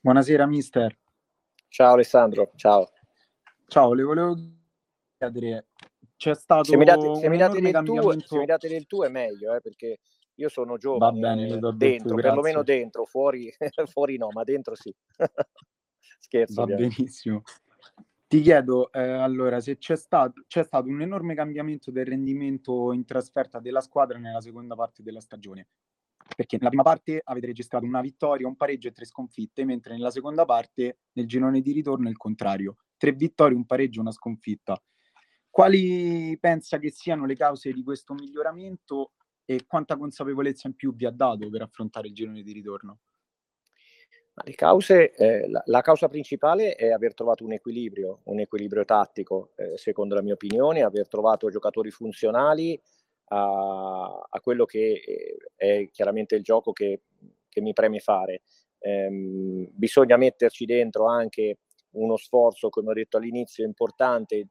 Buonasera, 0.00 0.46
mister. 0.46 0.98
Ciao 1.68 1.92
Alessandro, 1.92 2.50
ciao. 2.56 2.90
Ciao, 3.66 3.92
le 3.92 4.02
volevo 4.02 4.34
chiedere 5.16 5.66
c'è 6.20 6.34
stato 6.34 6.64
se 6.64 6.76
mi 6.76 6.84
date, 6.84 7.14
se 7.14 7.28
mi 7.30 7.38
date, 7.38 7.60
del, 7.62 7.82
tuo, 7.82 8.20
se 8.20 8.36
mi 8.36 8.44
date 8.44 8.68
del 8.68 8.86
tuo 8.86 9.06
è 9.06 9.08
meglio, 9.08 9.54
eh, 9.54 9.62
perché 9.62 10.00
io 10.34 10.50
sono 10.50 10.76
giovane, 10.76 11.18
Va 11.18 11.18
bene, 11.18 11.46
dentro, 11.46 12.14
tu, 12.14 12.20
perlomeno 12.20 12.62
dentro, 12.62 13.06
fuori, 13.06 13.50
fuori 13.90 14.18
no, 14.18 14.28
ma 14.30 14.44
dentro 14.44 14.74
sì. 14.74 14.94
Scherzo. 16.20 16.54
Va 16.56 16.62
ovviamente. 16.64 16.94
benissimo. 16.96 17.42
Ti 18.30 18.42
chiedo 18.42 18.92
eh, 18.92 19.00
allora 19.00 19.58
se 19.58 19.76
c'è 19.76 19.96
stato, 19.96 20.44
c'è 20.46 20.62
stato 20.62 20.86
un 20.86 21.02
enorme 21.02 21.34
cambiamento 21.34 21.90
del 21.90 22.06
rendimento 22.06 22.92
in 22.92 23.04
trasferta 23.04 23.58
della 23.58 23.80
squadra 23.80 24.18
nella 24.18 24.40
seconda 24.40 24.76
parte 24.76 25.02
della 25.02 25.18
stagione. 25.18 25.66
Perché 26.36 26.56
nella 26.56 26.68
prima 26.68 26.84
parte 26.84 27.20
avete 27.24 27.46
registrato 27.46 27.84
una 27.84 28.00
vittoria, 28.00 28.46
un 28.46 28.54
pareggio 28.54 28.86
e 28.86 28.92
tre 28.92 29.04
sconfitte, 29.04 29.64
mentre 29.64 29.94
nella 29.94 30.12
seconda 30.12 30.44
parte, 30.44 30.98
nel 31.14 31.26
girone 31.26 31.60
di 31.60 31.72
ritorno, 31.72 32.06
è 32.06 32.10
il 32.10 32.16
contrario. 32.16 32.76
Tre 32.96 33.10
vittorie, 33.10 33.56
un 33.56 33.66
pareggio 33.66 33.98
e 33.98 34.02
una 34.02 34.12
sconfitta. 34.12 34.80
Quali 35.50 36.38
pensa 36.38 36.78
che 36.78 36.92
siano 36.92 37.26
le 37.26 37.34
cause 37.34 37.72
di 37.72 37.82
questo 37.82 38.14
miglioramento 38.14 39.10
e 39.44 39.64
quanta 39.66 39.96
consapevolezza 39.96 40.68
in 40.68 40.76
più 40.76 40.94
vi 40.94 41.04
ha 41.04 41.10
dato 41.10 41.50
per 41.50 41.62
affrontare 41.62 42.06
il 42.06 42.14
girone 42.14 42.44
di 42.44 42.52
ritorno? 42.52 43.00
Le 44.32 44.54
cause, 44.54 45.12
eh, 45.12 45.48
la, 45.48 45.62
la, 45.66 45.80
causa 45.82 46.08
principale 46.08 46.74
è 46.74 46.90
aver 46.90 47.14
trovato 47.14 47.44
un 47.44 47.52
equilibrio, 47.52 48.20
un 48.24 48.40
equilibrio 48.40 48.84
tattico, 48.84 49.50
eh, 49.56 49.76
secondo 49.76 50.14
la 50.14 50.22
mia 50.22 50.34
opinione, 50.34 50.82
aver 50.82 51.08
trovato 51.08 51.50
giocatori 51.50 51.90
funzionali 51.90 52.80
a, 53.32 54.26
a 54.28 54.40
quello 54.40 54.64
che 54.64 55.02
eh, 55.04 55.36
è 55.54 55.88
chiaramente 55.90 56.36
il 56.36 56.42
gioco 56.42 56.72
che, 56.72 57.02
che 57.48 57.60
mi 57.60 57.72
preme 57.72 57.98
fare. 57.98 58.42
Ehm, 58.78 59.68
bisogna 59.72 60.16
metterci 60.16 60.64
dentro 60.64 61.06
anche 61.06 61.58
uno 61.92 62.16
sforzo, 62.16 62.70
come 62.70 62.90
ho 62.90 62.94
detto 62.94 63.18
all'inizio, 63.18 63.64
importante 63.64 64.48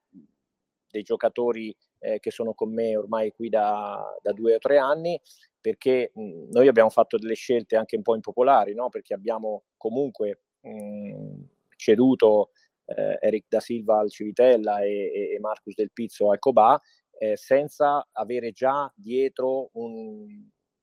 dei 0.91 1.03
giocatori 1.03 1.75
eh, 1.99 2.19
che 2.19 2.31
sono 2.31 2.53
con 2.53 2.73
me 2.73 2.95
ormai 2.95 3.31
qui 3.31 3.49
da, 3.49 4.03
da 4.21 4.31
due 4.33 4.55
o 4.55 4.59
tre 4.59 4.77
anni, 4.77 5.19
perché 5.61 6.11
mh, 6.13 6.49
noi 6.51 6.67
abbiamo 6.67 6.89
fatto 6.89 7.17
delle 7.17 7.35
scelte 7.35 7.75
anche 7.75 7.95
un 7.95 8.01
po' 8.01 8.15
impopolari, 8.15 8.73
no? 8.73 8.89
perché 8.89 9.13
abbiamo 9.13 9.63
comunque 9.77 10.41
mh, 10.61 11.43
ceduto 11.75 12.51
eh, 12.85 13.17
Eric 13.21 13.45
da 13.47 13.59
Silva 13.59 13.99
al 13.99 14.09
Civitella 14.09 14.81
e, 14.81 15.33
e 15.35 15.39
Marcus 15.39 15.75
Del 15.75 15.91
Pizzo 15.91 16.31
al 16.31 16.39
Cobà, 16.39 16.79
eh, 17.17 17.35
senza 17.37 18.07
avere 18.11 18.51
già 18.51 18.91
dietro 18.95 19.69
un, 19.73 20.25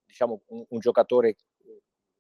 diciamo, 0.05 0.43
un, 0.49 0.65
un 0.69 0.79
giocatore 0.79 1.37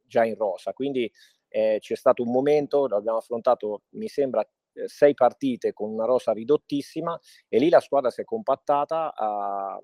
già 0.06 0.24
in 0.24 0.34
rosa. 0.36 0.72
Quindi 0.72 1.10
eh, 1.48 1.78
c'è 1.80 1.94
stato 1.96 2.22
un 2.22 2.30
momento, 2.30 2.86
l'abbiamo 2.86 3.18
affrontato, 3.18 3.82
mi 3.90 4.08
sembra, 4.08 4.42
eh, 4.72 4.88
sei 4.88 5.14
partite 5.14 5.72
con 5.72 5.90
una 5.90 6.04
rosa 6.04 6.32
ridottissima 6.32 7.18
e 7.48 7.58
lì 7.58 7.68
la 7.68 7.80
squadra 7.80 8.10
si 8.10 8.20
è 8.22 8.24
compattata, 8.24 9.14
ha, 9.14 9.78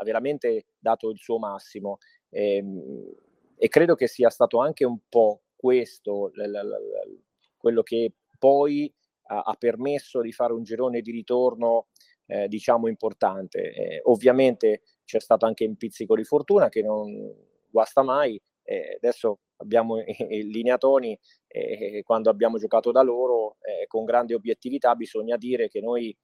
ha 0.00 0.04
veramente 0.04 0.66
dato 0.78 1.10
il 1.10 1.18
suo 1.18 1.38
massimo 1.38 1.98
e, 2.28 2.56
ehm, 2.56 3.14
e, 3.56 3.68
credo 3.68 3.94
che 3.94 4.06
sia 4.06 4.30
stato 4.30 4.58
anche 4.58 4.84
un 4.84 4.98
po' 5.08 5.42
questo 5.56 6.30
l, 6.34 6.42
l, 6.42 6.52
l, 6.52 7.20
quello 7.56 7.82
che 7.82 8.12
poi 8.38 8.92
ha, 9.28 9.40
ha, 9.40 9.54
permesso 9.54 10.20
di 10.20 10.32
fare 10.32 10.52
un 10.52 10.62
girone 10.62 11.00
di 11.00 11.10
ritorno 11.10 11.88
eh, 12.26 12.46
diciamo 12.48 12.88
importante. 12.88 13.72
Eh, 13.72 14.00
ovviamente 14.04 14.82
c'è 15.04 15.18
stato 15.18 15.46
anche 15.46 15.64
un 15.64 15.76
pizzico 15.76 16.14
di 16.14 16.24
fortuna 16.24 16.68
che 16.68 16.82
non 16.82 17.34
guasta 17.68 18.02
mai, 18.02 18.40
eh, 18.62 18.96
adesso 18.96 19.40
abbiamo 19.56 19.98
il 20.28 20.48
Lineatoni, 20.48 21.18
eh, 21.46 22.02
quando 22.04 22.30
abbiamo 22.30 22.58
giocato 22.58 22.92
da 22.92 23.02
loro 23.02 23.56
eh, 23.60 23.86
con 23.86 24.04
grande 24.04 24.34
obiettività, 24.34 24.94
bisogna 24.94 25.36
dire 25.36 25.68
che 25.68 25.80
noi 25.80 26.16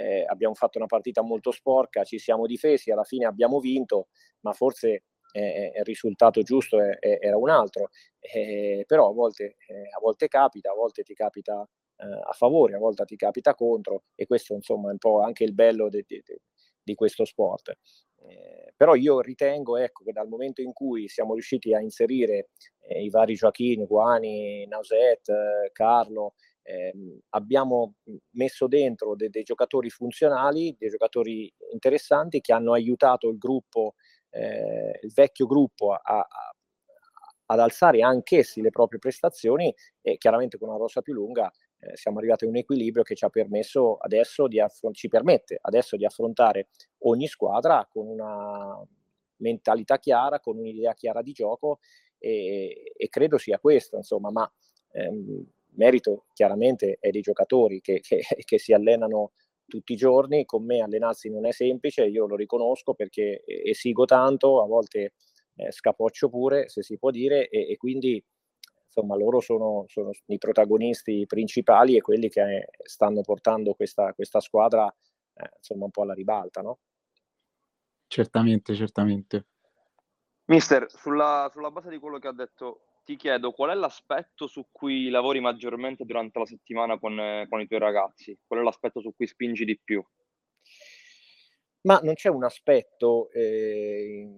eh, 0.00 0.24
abbiamo 0.26 0.54
fatto 0.54 0.78
una 0.78 0.86
partita 0.86 1.22
molto 1.22 1.50
sporca, 1.50 2.04
ci 2.04 2.18
siamo 2.18 2.46
difesi, 2.46 2.90
alla 2.90 3.04
fine 3.04 3.26
abbiamo 3.26 3.60
vinto, 3.60 4.08
ma 4.40 4.52
forse 4.52 5.04
eh, 5.32 5.72
il 5.76 5.84
risultato 5.84 6.42
giusto 6.42 6.80
è, 6.80 6.98
è, 6.98 7.18
era 7.20 7.36
un 7.36 7.50
altro. 7.50 7.90
Eh, 8.18 8.84
però 8.86 9.10
a 9.10 9.12
volte, 9.12 9.56
eh, 9.68 9.88
a 9.94 10.00
volte 10.00 10.28
capita, 10.28 10.70
a 10.70 10.74
volte 10.74 11.02
ti 11.02 11.14
capita 11.14 11.68
a 12.00 12.32
favore, 12.32 12.76
a 12.76 12.78
volte 12.78 13.04
ti 13.04 13.14
capita 13.14 13.54
contro 13.54 14.04
e 14.14 14.24
questo 14.24 14.54
insomma 14.54 14.88
è 14.88 14.92
un 14.92 14.96
po' 14.96 15.20
anche 15.20 15.44
il 15.44 15.52
bello 15.52 15.90
de, 15.90 16.02
de, 16.06 16.22
di 16.82 16.94
questo 16.94 17.26
sport. 17.26 17.76
Eh, 18.26 18.72
però 18.76 18.94
io 18.94 19.20
ritengo 19.20 19.76
ecco, 19.76 20.04
che 20.04 20.12
dal 20.12 20.28
momento 20.28 20.60
in 20.60 20.72
cui 20.72 21.08
siamo 21.08 21.34
riusciti 21.34 21.74
a 21.74 21.80
inserire 21.80 22.50
eh, 22.86 23.02
i 23.02 23.10
vari 23.10 23.34
Joaquin, 23.34 23.84
Guani, 23.84 24.66
Nauset, 24.66 25.28
eh, 25.28 25.70
Carlo, 25.72 26.34
ehm, 26.62 27.20
abbiamo 27.30 27.94
messo 28.32 28.66
dentro 28.66 29.14
de- 29.16 29.30
dei 29.30 29.42
giocatori 29.42 29.90
funzionali, 29.90 30.74
dei 30.78 30.88
giocatori 30.88 31.52
interessanti 31.72 32.40
che 32.40 32.52
hanno 32.52 32.72
aiutato 32.72 33.28
il 33.28 33.38
gruppo, 33.38 33.94
eh, 34.30 34.98
il 35.02 35.12
vecchio 35.12 35.46
gruppo 35.46 35.92
a, 35.92 36.00
a, 36.02 36.26
ad 37.46 37.58
alzare 37.58 38.02
anch'essi 38.02 38.60
le 38.60 38.70
proprie 38.70 38.98
prestazioni 39.00 39.74
e 40.00 40.16
chiaramente 40.18 40.56
con 40.58 40.68
una 40.68 40.78
rosa 40.78 41.02
più 41.02 41.12
lunga 41.12 41.50
eh, 41.80 41.96
siamo 41.96 42.18
arrivati 42.18 42.44
a 42.44 42.48
un 42.48 42.56
equilibrio 42.56 43.02
che 43.02 43.14
ci 43.14 43.24
affron- 44.60 44.94
ci 44.94 45.08
permette 45.08 45.58
adesso 45.60 45.96
di 45.96 46.04
affrontare 46.04 46.68
ogni 47.00 47.26
squadra 47.26 47.86
con 47.90 48.06
una 48.06 48.80
mentalità 49.36 49.98
chiara, 49.98 50.40
con 50.40 50.58
un'idea 50.58 50.92
chiara 50.94 51.22
di 51.22 51.32
gioco 51.32 51.80
e, 52.18 52.92
e 52.96 53.08
credo 53.08 53.38
sia 53.38 53.58
questo, 53.58 53.96
insomma, 53.96 54.30
ma 54.30 54.52
ehm, 54.92 55.44
merito 55.74 56.26
chiaramente 56.32 56.98
è 57.00 57.10
dei 57.10 57.20
giocatori 57.20 57.80
che, 57.80 58.00
che, 58.00 58.20
che, 58.44 58.58
si 58.58 58.72
allenano 58.72 59.32
tutti 59.66 59.92
i 59.92 59.96
giorni, 59.96 60.44
con 60.44 60.64
me 60.64 60.80
allenarsi 60.80 61.30
non 61.30 61.46
è 61.46 61.52
semplice, 61.52 62.04
io 62.04 62.26
lo 62.26 62.36
riconosco 62.36 62.94
perché 62.94 63.42
esigo 63.46 64.04
tanto, 64.04 64.62
a 64.62 64.66
volte 64.66 65.14
eh, 65.54 65.70
scapoccio 65.70 66.28
pure, 66.28 66.68
se 66.68 66.82
si 66.82 66.98
può 66.98 67.10
dire, 67.10 67.48
e, 67.48 67.70
e 67.70 67.76
quindi 67.76 68.22
insomma 68.86 69.16
loro 69.16 69.40
sono, 69.40 69.84
sono, 69.86 70.10
i 70.26 70.38
protagonisti 70.38 71.24
principali 71.26 71.96
e 71.96 72.00
quelli 72.00 72.28
che 72.28 72.42
eh, 72.42 72.68
stanno 72.82 73.20
portando 73.20 73.74
questa, 73.74 74.12
questa 74.14 74.40
squadra 74.40 74.92
eh, 75.34 75.50
insomma 75.56 75.84
un 75.84 75.90
po' 75.90 76.02
alla 76.02 76.14
ribalta, 76.14 76.60
no? 76.60 76.80
Certamente, 78.08 78.74
certamente. 78.74 79.46
Mister, 80.46 80.90
sulla, 80.90 81.48
sulla 81.52 81.70
base 81.70 81.90
di 81.90 81.98
quello 81.98 82.18
che 82.18 82.26
ha 82.26 82.32
detto, 82.32 82.86
ti 83.10 83.16
chiedo 83.16 83.50
qual 83.50 83.70
è 83.70 83.74
l'aspetto 83.74 84.46
su 84.46 84.66
cui 84.70 85.08
lavori 85.08 85.40
maggiormente 85.40 86.04
durante 86.04 86.38
la 86.38 86.46
settimana 86.46 86.96
con, 86.96 87.44
con 87.48 87.60
i 87.60 87.66
tuoi 87.66 87.80
ragazzi? 87.80 88.38
Qual 88.46 88.60
è 88.60 88.62
l'aspetto 88.62 89.00
su 89.00 89.12
cui 89.16 89.26
spingi 89.26 89.64
di 89.64 89.76
più? 89.82 90.00
Ma 91.82 91.98
non 92.04 92.14
c'è 92.14 92.28
un 92.28 92.44
aspetto 92.44 93.28
eh, 93.32 94.28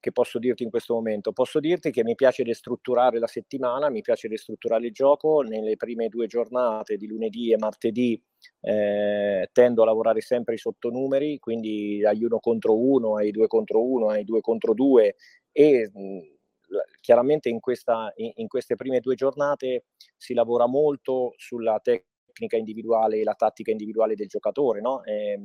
che 0.00 0.10
posso 0.12 0.38
dirti 0.38 0.62
in 0.62 0.70
questo 0.70 0.94
momento? 0.94 1.32
Posso 1.32 1.60
dirti 1.60 1.90
che 1.90 2.02
mi 2.02 2.14
piace 2.14 2.44
ristrutturare 2.44 3.18
la 3.18 3.26
settimana, 3.26 3.90
mi 3.90 4.00
piace 4.00 4.26
ristrutturare 4.26 4.86
il 4.86 4.92
gioco. 4.92 5.42
Nelle 5.42 5.76
prime 5.76 6.08
due 6.08 6.26
giornate 6.26 6.96
di 6.96 7.06
lunedì 7.06 7.52
e 7.52 7.58
martedì 7.58 8.18
eh, 8.62 9.50
tendo 9.52 9.82
a 9.82 9.84
lavorare 9.84 10.22
sempre 10.22 10.54
i 10.54 10.58
sottonumeri, 10.58 11.38
quindi 11.38 11.98
dagli 11.98 12.24
1 12.24 12.38
contro 12.38 12.74
1 12.74 13.16
ai 13.16 13.32
2 13.32 13.46
contro 13.48 13.82
1 13.84 14.08
ai 14.08 14.24
2 14.24 14.40
contro 14.40 14.72
2 14.72 15.14
e 15.52 15.90
mh, 15.92 16.33
chiaramente 17.04 17.50
in, 17.50 17.60
questa, 17.60 18.10
in, 18.16 18.32
in, 18.36 18.48
queste 18.48 18.76
prime 18.76 19.00
due 19.00 19.14
giornate 19.14 19.84
si 20.16 20.32
lavora 20.32 20.66
molto 20.66 21.34
sulla 21.36 21.78
tecnica 21.78 22.56
individuale 22.56 23.18
e 23.18 23.24
la 23.24 23.34
tattica 23.34 23.70
individuale 23.70 24.14
del 24.14 24.26
giocatore, 24.26 24.80
no? 24.80 25.04
eh, 25.04 25.38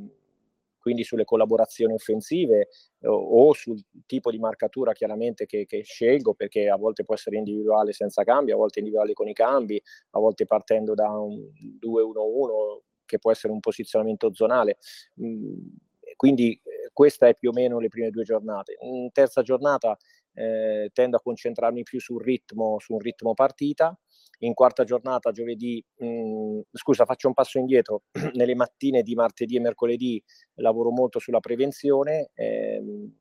quindi 0.79 1.03
sulle 1.03 1.25
collaborazioni 1.25 1.91
offensive 1.91 2.69
o, 3.01 3.11
o, 3.11 3.53
sul 3.53 3.77
tipo 4.05 4.31
di 4.31 4.39
marcatura 4.39 4.93
chiaramente 4.93 5.45
che, 5.45 5.65
che, 5.65 5.83
scelgo, 5.83 6.33
perché 6.33 6.69
a 6.69 6.77
volte 6.77 7.03
può 7.03 7.15
essere 7.15 7.35
individuale 7.35 7.91
senza 7.91 8.23
cambi, 8.23 8.53
a 8.53 8.55
volte 8.55 8.79
individuale 8.79 9.11
con 9.11 9.27
i 9.27 9.33
cambi, 9.33 9.83
a 10.11 10.19
volte 10.19 10.45
partendo 10.45 10.93
da 10.93 11.09
un 11.09 11.41
2-1-1 11.85 12.83
che 13.03 13.19
può 13.19 13.31
essere 13.31 13.51
un 13.51 13.59
posizionamento 13.59 14.33
zonale. 14.33 14.77
Mm, 15.21 15.67
quindi 16.15 16.53
eh, 16.53 16.89
questa 16.93 17.27
è 17.27 17.35
più 17.35 17.49
o 17.49 17.53
meno 17.53 17.79
le 17.79 17.89
prime 17.89 18.09
due 18.11 18.23
giornate. 18.23 18.77
In 18.81 19.11
terza 19.11 19.41
giornata 19.41 19.97
eh, 20.39 20.89
tendo 20.93 21.17
a 21.17 21.21
concentrarmi 21.21 21.83
più 21.83 21.99
sul 21.99 22.23
ritmo, 22.23 22.79
su 22.79 22.93
un 22.93 22.99
ritmo 22.99 23.33
partita. 23.33 23.97
In 24.41 24.53
quarta 24.53 24.85
giornata, 24.85 25.31
giovedì, 25.31 25.83
mh, 25.97 26.05
mm, 26.05 26.59
scusa, 26.71 27.03
faccio 27.03 27.27
un 27.27 27.33
passo 27.33 27.59
indietro, 27.59 28.03
nelle 28.35 28.55
mattine 28.55 29.01
di 29.03 29.15
martedì 29.15 29.57
e 29.57 29.59
mercoledì 29.59 30.23
lavoro 30.55 30.91
molto 30.91 31.19
sulla 31.19 31.41
prevenzione. 31.41 32.29
Ehm, 32.35 33.17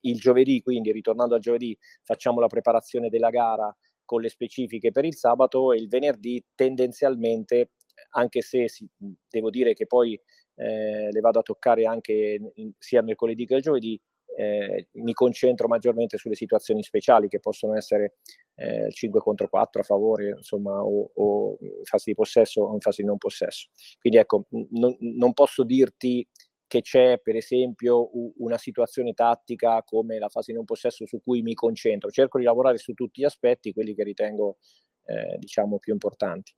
il 0.00 0.18
giovedì, 0.18 0.60
quindi 0.62 0.90
ritornando 0.90 1.36
al 1.36 1.40
giovedì, 1.40 1.78
facciamo 2.02 2.40
la 2.40 2.48
preparazione 2.48 3.08
della 3.08 3.30
gara 3.30 3.72
con 4.04 4.20
le 4.20 4.28
specifiche 4.28 4.90
per 4.90 5.04
il 5.04 5.14
sabato 5.14 5.72
e 5.72 5.76
il 5.76 5.86
venerdì 5.86 6.44
tendenzialmente, 6.56 7.70
anche 8.10 8.40
se 8.42 8.68
si, 8.68 8.84
devo 9.28 9.48
dire 9.48 9.74
che 9.74 9.86
poi 9.86 10.20
eh, 10.56 11.08
le 11.12 11.20
vado 11.20 11.38
a 11.38 11.42
toccare 11.42 11.86
anche 11.86 12.52
in, 12.54 12.72
sia 12.78 13.00
mercoledì 13.00 13.46
che 13.46 13.54
il 13.54 13.62
giovedì, 13.62 14.00
eh, 14.36 14.88
mi 14.92 15.12
concentro 15.12 15.68
maggiormente 15.68 16.16
sulle 16.16 16.34
situazioni 16.34 16.82
speciali 16.82 17.28
che 17.28 17.40
possono 17.40 17.76
essere 17.76 18.16
eh, 18.54 18.90
5 18.90 19.20
contro 19.20 19.48
4 19.48 19.80
a 19.80 19.84
favore, 19.84 20.28
insomma, 20.36 20.82
o, 20.82 21.10
o, 21.14 21.56
in 21.60 21.84
fase 21.84 22.04
di 22.10 22.14
possesso 22.14 22.62
o 22.62 22.74
in 22.74 22.80
fase 22.80 23.02
di 23.02 23.08
non 23.08 23.18
possesso. 23.18 23.68
Quindi 24.00 24.18
ecco, 24.18 24.46
non, 24.70 24.96
non 25.00 25.32
posso 25.32 25.64
dirti 25.64 26.26
che 26.66 26.80
c'è 26.80 27.18
per 27.18 27.36
esempio 27.36 28.10
una 28.42 28.56
situazione 28.56 29.12
tattica 29.12 29.82
come 29.82 30.18
la 30.18 30.30
fase 30.30 30.52
di 30.52 30.56
non 30.56 30.64
possesso 30.64 31.04
su 31.04 31.20
cui 31.20 31.42
mi 31.42 31.52
concentro, 31.52 32.10
cerco 32.10 32.38
di 32.38 32.44
lavorare 32.44 32.78
su 32.78 32.94
tutti 32.94 33.20
gli 33.20 33.24
aspetti, 33.24 33.74
quelli 33.74 33.94
che 33.94 34.04
ritengo 34.04 34.56
eh, 35.04 35.36
diciamo 35.38 35.78
più 35.78 35.92
importanti. 35.92 36.54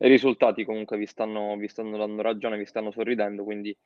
I 0.00 0.06
risultati 0.06 0.64
comunque 0.64 0.96
vi 0.96 1.06
stanno, 1.06 1.56
vi 1.56 1.66
stanno 1.66 1.96
dando 1.96 2.22
ragione, 2.22 2.56
vi 2.56 2.66
stanno 2.66 2.92
sorridendo, 2.92 3.42
quindi 3.42 3.76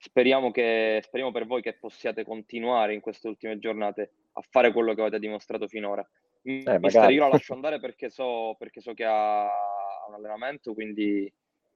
speriamo, 0.00 0.50
che, 0.50 1.00
speriamo 1.04 1.30
per 1.30 1.46
voi 1.46 1.60
che 1.60 1.74
possiate 1.74 2.24
continuare 2.24 2.94
in 2.94 3.00
queste 3.00 3.28
ultime 3.28 3.58
giornate 3.58 4.12
a 4.32 4.42
fare 4.48 4.72
quello 4.72 4.94
che 4.94 5.02
avete 5.02 5.18
dimostrato 5.18 5.68
finora. 5.68 6.06
Eh, 6.42 6.78
Mister, 6.78 7.10
io 7.10 7.20
la 7.20 7.28
lascio 7.28 7.52
andare 7.54 7.78
perché 7.78 8.08
so, 8.08 8.56
perché 8.58 8.80
so 8.80 8.94
che 8.94 9.04
ha 9.04 9.46
un 10.08 10.14
allenamento, 10.14 10.72
quindi 10.72 11.30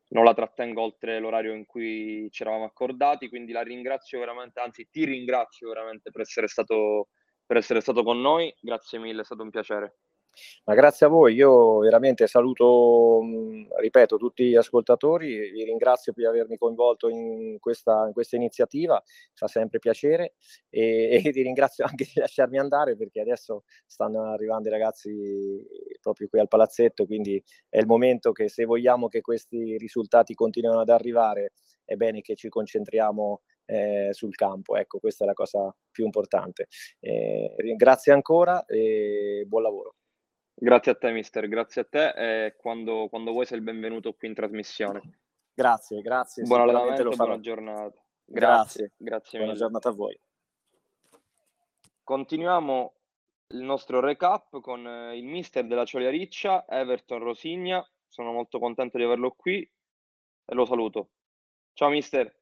non 0.08 0.24
la 0.24 0.32
trattengo 0.32 0.80
oltre 0.80 1.18
l'orario 1.18 1.52
in 1.52 1.66
cui 1.66 2.28
ci 2.30 2.42
eravamo 2.42 2.64
accordati, 2.64 3.28
quindi 3.28 3.52
la 3.52 3.62
ringrazio 3.62 4.18
veramente, 4.18 4.60
anzi 4.60 4.88
ti 4.90 5.04
ringrazio 5.04 5.68
veramente 5.68 6.10
per 6.10 6.22
essere 6.22 6.48
stato, 6.48 7.08
per 7.44 7.58
essere 7.58 7.80
stato 7.80 8.02
con 8.02 8.20
noi, 8.20 8.54
grazie 8.58 8.98
mille, 8.98 9.20
è 9.20 9.24
stato 9.24 9.42
un 9.42 9.50
piacere. 9.50 9.96
Ma 10.64 10.74
grazie 10.74 11.06
a 11.06 11.08
voi, 11.08 11.34
io 11.34 11.78
veramente 11.78 12.26
saluto, 12.26 13.20
ripeto, 13.78 14.16
tutti 14.16 14.44
gli 14.48 14.56
ascoltatori, 14.56 15.50
vi 15.50 15.64
ringrazio 15.64 16.12
per 16.12 16.26
avermi 16.26 16.56
coinvolto 16.56 17.08
in 17.08 17.58
questa, 17.60 18.06
in 18.06 18.12
questa 18.12 18.36
iniziativa, 18.36 19.02
fa 19.34 19.46
sempre 19.46 19.78
piacere 19.78 20.34
e, 20.68 21.20
e, 21.24 21.30
vi 21.30 21.42
ringrazio 21.42 21.84
anche 21.84 22.04
di 22.04 22.20
lasciarmi 22.20 22.58
andare 22.58 22.96
perché 22.96 23.20
adesso 23.20 23.64
stanno 23.86 24.32
arrivando 24.32 24.68
i 24.68 24.72
ragazzi 24.72 25.66
proprio 26.00 26.28
qui 26.28 26.40
al 26.40 26.48
palazzetto, 26.48 27.06
quindi 27.06 27.42
è 27.68 27.78
il 27.78 27.86
momento 27.86 28.32
che 28.32 28.48
se 28.48 28.64
vogliamo 28.64 29.08
che 29.08 29.20
questi 29.20 29.76
risultati 29.78 30.34
continuino 30.34 30.80
ad 30.80 30.88
arrivare 30.88 31.52
è 31.84 31.96
bene 31.96 32.20
che 32.22 32.34
ci 32.34 32.48
concentriamo 32.48 33.42
eh, 33.66 34.08
sul 34.12 34.34
campo, 34.34 34.76
ecco 34.76 34.98
questa 34.98 35.24
è 35.24 35.26
la 35.26 35.34
cosa 35.34 35.74
più 35.90 36.04
importante. 36.04 36.66
Eh, 37.00 37.54
grazie 37.76 38.12
ancora 38.12 38.64
e 38.66 39.44
buon 39.46 39.62
lavoro. 39.62 39.94
Grazie 40.56 40.92
a 40.92 40.94
te, 40.94 41.10
mister, 41.10 41.48
grazie 41.48 41.82
a 41.82 41.84
te 41.84 42.08
e 42.46 42.56
quando, 42.56 43.08
quando 43.08 43.32
vuoi 43.32 43.44
sei 43.44 43.58
il 43.58 43.64
benvenuto 43.64 44.12
qui 44.12 44.28
in 44.28 44.34
trasmissione. 44.34 45.18
Grazie, 45.52 46.00
grazie. 46.00 46.44
Buon 46.44 46.60
allenamento 46.60 47.08
buona 47.10 47.40
giornata. 47.40 48.02
Grazie, 48.24 48.92
grazie, 48.96 49.38
buona 49.38 49.54
giornata 49.54 49.88
a 49.88 49.92
voi. 49.92 50.18
Continuiamo 52.02 52.94
il 53.48 53.62
nostro 53.62 54.00
recap 54.00 54.60
con 54.60 54.86
eh, 54.86 55.16
il 55.16 55.24
mister 55.24 55.66
della 55.66 55.84
Ciolia 55.84 56.10
Riccia, 56.10 56.64
Everton 56.68 57.18
Rosigna. 57.18 57.86
Sono 58.06 58.32
molto 58.32 58.58
contento 58.58 58.96
di 58.96 59.04
averlo 59.04 59.32
qui 59.32 59.60
e 59.60 60.54
lo 60.54 60.64
saluto. 60.64 61.10
Ciao 61.72 61.88
mister. 61.88 62.32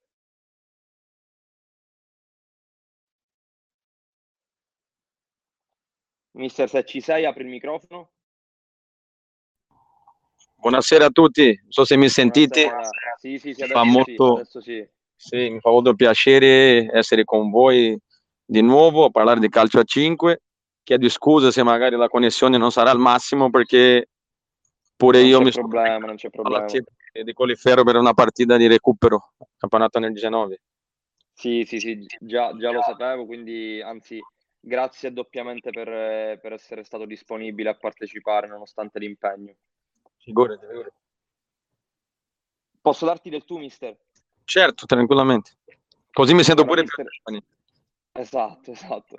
Mister, 6.34 6.68
se 6.68 6.84
ci 6.84 7.00
sei, 7.00 7.26
apri 7.26 7.42
il 7.42 7.48
microfono. 7.48 8.10
Buonasera 10.56 11.06
a 11.06 11.10
tutti, 11.10 11.46
non 11.46 11.70
so 11.70 11.84
se 11.84 11.96
mi 11.96 12.08
sentite. 12.08 12.70
Sì, 13.18 13.38
sì, 13.38 13.52
sì, 13.52 13.66
fa 13.66 13.84
molto, 13.84 14.42
sì, 14.44 14.88
sì. 15.14 15.50
mi 15.50 15.60
fa 15.60 15.70
molto 15.70 15.94
piacere 15.94 16.88
essere 16.92 17.24
con 17.24 17.50
voi 17.50 17.98
di 18.44 18.62
nuovo 18.62 19.04
a 19.04 19.10
parlare 19.10 19.40
di 19.40 19.48
calcio 19.48 19.80
a 19.80 19.84
5. 19.84 20.40
Chiedo 20.82 21.08
scusa 21.08 21.50
se 21.50 21.62
magari 21.62 21.96
la 21.96 22.08
connessione 22.08 22.56
non 22.56 22.72
sarà 22.72 22.90
al 22.90 22.98
massimo 22.98 23.50
perché 23.50 24.08
pure 24.96 25.18
non 25.20 25.28
io 25.28 25.40
mi 25.40 25.50
problema, 25.50 25.94
sono 25.94 26.06
non 26.06 26.16
c'è 26.16 26.30
problema. 26.30 26.64
di 26.66 27.32
Colifero 27.34 27.84
per 27.84 27.96
una 27.96 28.14
partita 28.14 28.56
di 28.56 28.68
recupero, 28.68 29.32
campionato 29.58 29.98
nel 29.98 30.12
19. 30.12 30.60
Sì, 31.34 31.64
sì, 31.66 31.78
sì, 31.78 32.06
già, 32.20 32.56
già 32.56 32.70
lo 32.70 32.82
sapevo, 32.82 33.26
quindi 33.26 33.82
anzi 33.82 34.20
grazie 34.64 35.12
doppiamente 35.12 35.70
per, 35.70 36.38
per, 36.38 36.52
essere 36.52 36.84
stato 36.84 37.04
disponibile 37.04 37.70
a 37.70 37.74
partecipare 37.74 38.46
nonostante 38.46 39.00
l'impegno. 39.00 39.54
Figurati, 40.18 40.64
figurati. 40.64 40.96
Posso 42.80 43.04
darti 43.04 43.28
del 43.28 43.44
tu, 43.44 43.58
mister? 43.58 43.96
Certo, 44.44 44.86
tranquillamente. 44.86 45.56
Così 46.12 46.34
mi 46.34 46.44
sento 46.44 46.62
allora, 46.62 46.82
pure 46.82 47.04
mister... 47.04 47.06
più 47.22 47.42
Esatto, 48.12 48.70
esatto. 48.70 49.14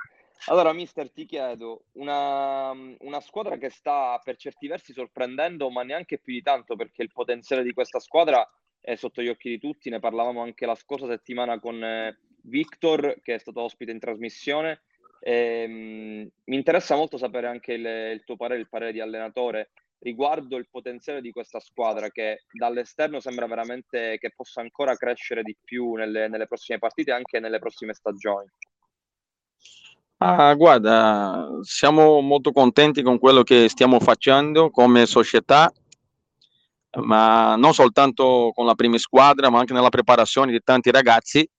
Allora, 0.48 0.74
mister, 0.74 1.10
ti 1.12 1.26
chiedo, 1.26 1.86
una, 1.94 2.72
una, 2.72 3.20
squadra 3.22 3.58
che 3.58 3.70
sta 3.70 4.20
per 4.24 4.36
certi 4.36 4.68
versi 4.68 4.92
sorprendendo, 4.92 5.70
ma 5.70 5.84
neanche 5.84 6.20
più 6.20 6.34
di 6.34 6.42
tanto, 6.42 6.76
perché 6.76 7.02
il 7.02 7.12
potenziale 7.12 7.64
di 7.64 7.72
questa 7.72 8.00
squadra 8.00 8.46
è 8.82 8.96
sotto 8.96 9.22
gli 9.22 9.30
occhi 9.30 9.50
di 9.50 9.60
tutti. 9.60 9.90
Ne 9.90 10.00
parlavamo 10.00 10.42
anche 10.42 10.66
la 10.66 10.76
scorsa 10.76 11.08
settimana 11.08 11.60
con 11.60 11.82
eh, 11.82 12.20
Victor, 12.42 13.20
che 13.22 13.36
è 13.36 13.38
stato 13.38 13.62
ospite 13.62 13.92
in 13.92 14.00
trasmissione, 14.00 14.82
Ehm, 15.26 16.28
mi 16.44 16.56
interessa 16.56 16.98
molto 16.98 17.18
sapere 17.18 17.48
anche 17.48 17.74
il, 17.74 17.86
il, 17.86 18.24
tuo 18.26 18.36
parere, 18.36 18.60
il 18.60 18.68
parere 18.68 18.92
di 18.92 19.00
allenatore 19.00 19.72
riguardo 20.00 20.58
il 20.58 20.68
potenziale 20.70 21.22
di 21.22 21.32
questa 21.32 21.62
squadra 21.62 22.10
che 22.10 22.44
dall'esterno 22.52 23.22
sembra 23.22 23.48
veramente 23.48 24.18
che 24.20 24.34
possa 24.36 24.60
ancora 24.60 24.98
crescere 24.98 25.42
di 25.42 25.56
più 25.64 25.94
nelle, 25.94 26.28
nelle 26.28 26.46
prossime 26.46 26.78
partite 26.78 27.12
e 27.12 27.14
anche 27.14 27.40
nelle 27.40 27.60
prossime 27.60 27.94
stagioni. 27.94 28.50
Ah, 30.18 30.54
guarda, 30.56 31.48
siamo 31.62 32.20
molto 32.20 32.52
contenti 32.52 33.02
con 33.02 33.18
quello 33.18 33.44
che 33.44 33.70
stiamo 33.70 34.02
facendo 34.02 34.72
come 34.72 35.06
società, 35.06 35.72
ma 36.98 37.56
non 37.56 37.74
soltanto 37.74 38.52
con 38.54 38.66
la 38.66 38.76
prima 38.76 38.98
squadra, 38.98 39.50
ma 39.50 39.60
anche 39.60 39.74
nella 39.74 39.90
preparazione 39.90 40.52
di 40.52 40.60
tanti 40.62 40.92
ragazzi, 40.92 41.50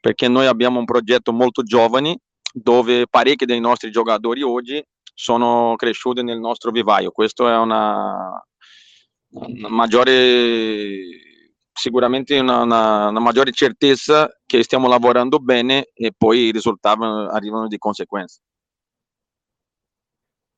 perché 0.00 0.28
noi 0.28 0.46
abbiamo 0.46 0.78
un 0.78 0.86
progetto 0.86 1.32
molto 1.32 1.62
giovani 1.62 2.18
dove 2.52 3.06
parecchi 3.08 3.44
dei 3.44 3.60
nostri 3.60 3.90
giocatori 3.90 4.42
oggi 4.42 4.84
sono 5.14 5.74
cresciuti 5.76 6.22
nel 6.22 6.38
nostro 6.38 6.70
vivaio. 6.70 7.10
Questo 7.10 7.48
è 7.48 7.56
una, 7.56 8.42
una 9.30 9.68
maggiore, 9.68 11.00
sicuramente 11.72 12.38
una, 12.38 12.62
una, 12.62 13.08
una, 13.08 13.20
maggiore 13.20 13.52
certezza 13.52 14.30
che 14.46 14.62
stiamo 14.62 14.88
lavorando 14.88 15.38
bene 15.38 15.90
e 15.94 16.12
poi 16.16 16.46
i 16.46 16.52
risultati 16.52 17.02
arrivano 17.02 17.68
di 17.68 17.78
conseguenza. 17.78 18.40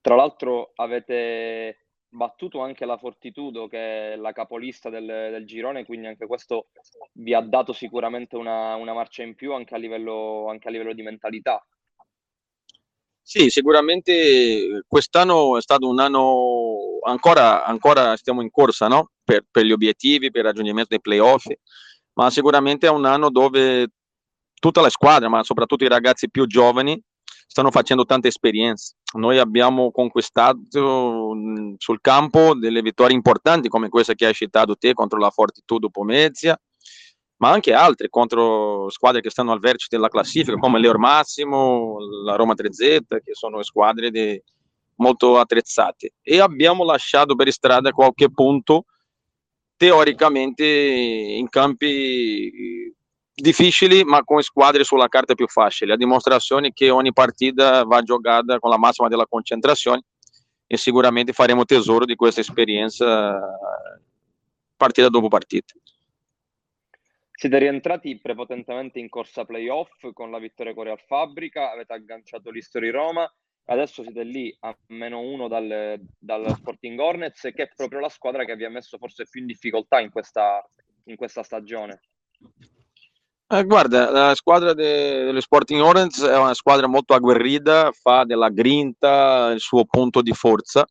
Tra 0.00 0.16
l'altro 0.16 0.72
avete 0.74 1.85
battuto 2.14 2.61
anche 2.61 2.85
la 2.85 2.96
Fortitudo 2.96 3.66
che 3.66 4.12
è 4.12 4.16
la 4.16 4.33
capolista 4.33 4.88
del, 4.88 5.04
del 5.04 5.46
girone, 5.46 5.85
quindi 5.85 6.07
anche 6.07 6.26
questo 6.26 6.68
vi 7.14 7.35
ha 7.35 7.40
dato 7.40 7.72
sicuramente 7.72 8.37
una, 8.37 8.76
una 8.76 8.92
marcia 8.92 9.22
in 9.22 9.35
più 9.35 9.52
anche 9.52 9.74
a 9.74 9.78
livello, 9.78 10.48
anche 10.48 10.68
a 10.68 10.70
livello 10.70 10.92
di 10.92 11.02
mentalità. 11.02 11.64
Sì, 13.27 13.49
sicuramente 13.49 14.85
quest'anno 14.87 15.57
è 15.57 15.63
stato 15.63 15.89
un 15.89 15.99
anno 15.99 16.99
ancora, 17.07 17.65
ancora 17.65 18.17
stiamo 18.17 18.43
in 18.43 18.51
corsa 18.51 18.87
no? 18.87 19.13
per, 19.25 19.47
per, 19.51 19.65
gli 19.65 19.73
obiettivi, 19.73 20.31
per 20.31 20.43
il 20.43 20.49
raggiungimento 20.49 20.89
dei 20.91 21.01
playoff, 21.01 21.47
ma 22.13 22.29
sicuramente 22.31 22.87
è 22.87 22.91
un 22.91 23.07
anno 23.07 23.31
dove 23.31 23.89
tutta 24.61 24.83
la 24.83 24.91
squadra, 24.91 25.31
ma 25.31 25.43
soprattutto 25.43 25.85
i 25.85 25.89
ragazzi 25.89 26.29
più 26.29 26.47
giovani, 26.47 27.03
stanno 27.47 27.71
facendo 27.71 28.05
tante 28.05 28.29
esperienze. 28.29 28.97
Noi 29.15 29.39
abbiamo 29.39 29.91
conquistato 29.91 30.61
sul 31.79 32.01
campo 32.03 32.55
delle 32.55 32.83
vittorie 32.83 33.17
importanti 33.17 33.69
come 33.69 33.89
questa 33.89 34.13
che 34.13 34.27
hai 34.27 34.35
citato 34.35 34.77
te 34.77 34.93
contro 34.93 35.19
la 35.19 35.31
Fortitudo 35.31 35.89
Pomezia, 35.89 36.61
ma 37.37 37.51
anche 37.51 37.73
altre 37.73 38.09
contro 38.09 38.88
squadre 38.90 39.20
che 39.20 39.31
stanno 39.31 39.53
al 39.53 39.61
vertice 39.61 39.88
della 39.90 40.09
classifica 40.09 40.57
come 40.57 40.79
l'Eur 40.79 40.99
Massimo, 40.99 41.97
la 42.25 42.37
Roma 42.37 42.55
3Z, 42.55 43.23
che 43.23 43.33
sono 43.33 43.62
squadre 43.62 44.11
di, 44.11 44.40
molto 44.97 45.38
attrezzate. 45.38 46.14
E 46.23 46.40
abbiamo 46.40 46.85
lasciato 46.85 47.35
per 47.35 47.51
strada 47.51 47.90
qualche 47.90 48.31
punto 48.31 48.85
teoricamente 49.77 50.64
in 50.64 51.49
campi 51.49 52.92
difficili 53.35 54.05
ma 54.05 54.23
con 54.23 54.40
squadre 54.42 54.85
sulla 54.85 55.09
carta 55.09 55.35
più 55.35 55.49
facili, 55.49 55.90
a 55.90 55.97
dimostrazione 55.97 56.73
che 56.73 56.90
ogni 56.90 57.12
partita 57.12 57.83
va 57.83 58.01
giocata 58.03 58.59
con 58.61 58.70
la 58.70 58.79
massima 58.79 59.09
della 59.09 59.27
concentrazione 59.27 60.03
e 60.66 60.77
sicuramente 60.77 61.33
faremo 61.33 61.64
tesoro 61.64 62.05
di 62.05 62.14
questa 62.14 62.40
esperienza 62.40 63.40
partita 64.77 65.09
dopo 65.09 65.29
partita. 65.29 65.75
Siete 67.44 67.59
rientrati 67.59 68.18
prepotentemente 68.18 68.98
in 68.98 69.11
corsa 69.11 69.44
playoff 69.44 69.90
con 70.14 70.30
la 70.30 70.38
vittoria 70.38 70.72
Coreal 70.72 70.98
Fabbrica, 70.98 71.72
avete 71.72 71.92
agganciato 71.92 72.48
l'History 72.48 72.88
Roma, 72.88 73.30
adesso 73.66 74.02
siete 74.02 74.22
lì 74.22 74.57
a 74.61 74.74
meno 74.87 75.20
uno 75.20 75.46
dal, 75.46 76.00
dal 76.18 76.54
Sporting 76.57 76.98
Hornets, 76.98 77.42
che 77.42 77.64
è 77.64 77.68
proprio 77.76 78.00
la 78.00 78.09
squadra 78.09 78.46
che 78.46 78.57
vi 78.57 78.64
ha 78.64 78.70
messo 78.70 78.96
forse 78.96 79.26
più 79.28 79.42
in 79.42 79.46
difficoltà 79.46 80.00
in 80.00 80.11
questa, 80.11 80.66
in 81.04 81.16
questa 81.16 81.42
stagione. 81.42 82.00
Eh, 83.48 83.64
guarda, 83.64 84.11
la 84.11 84.35
squadra 84.35 84.72
de, 84.72 85.24
delle 85.24 85.42
Sporting 85.42 85.83
Hornets 85.83 86.24
è 86.24 86.38
una 86.38 86.54
squadra 86.54 86.87
molto 86.87 87.12
agguerrita, 87.12 87.92
fa 87.92 88.24
della 88.24 88.48
grinta 88.48 89.50
il 89.50 89.61
suo 89.61 89.85
punto 89.85 90.22
di 90.22 90.33
forza 90.33 90.87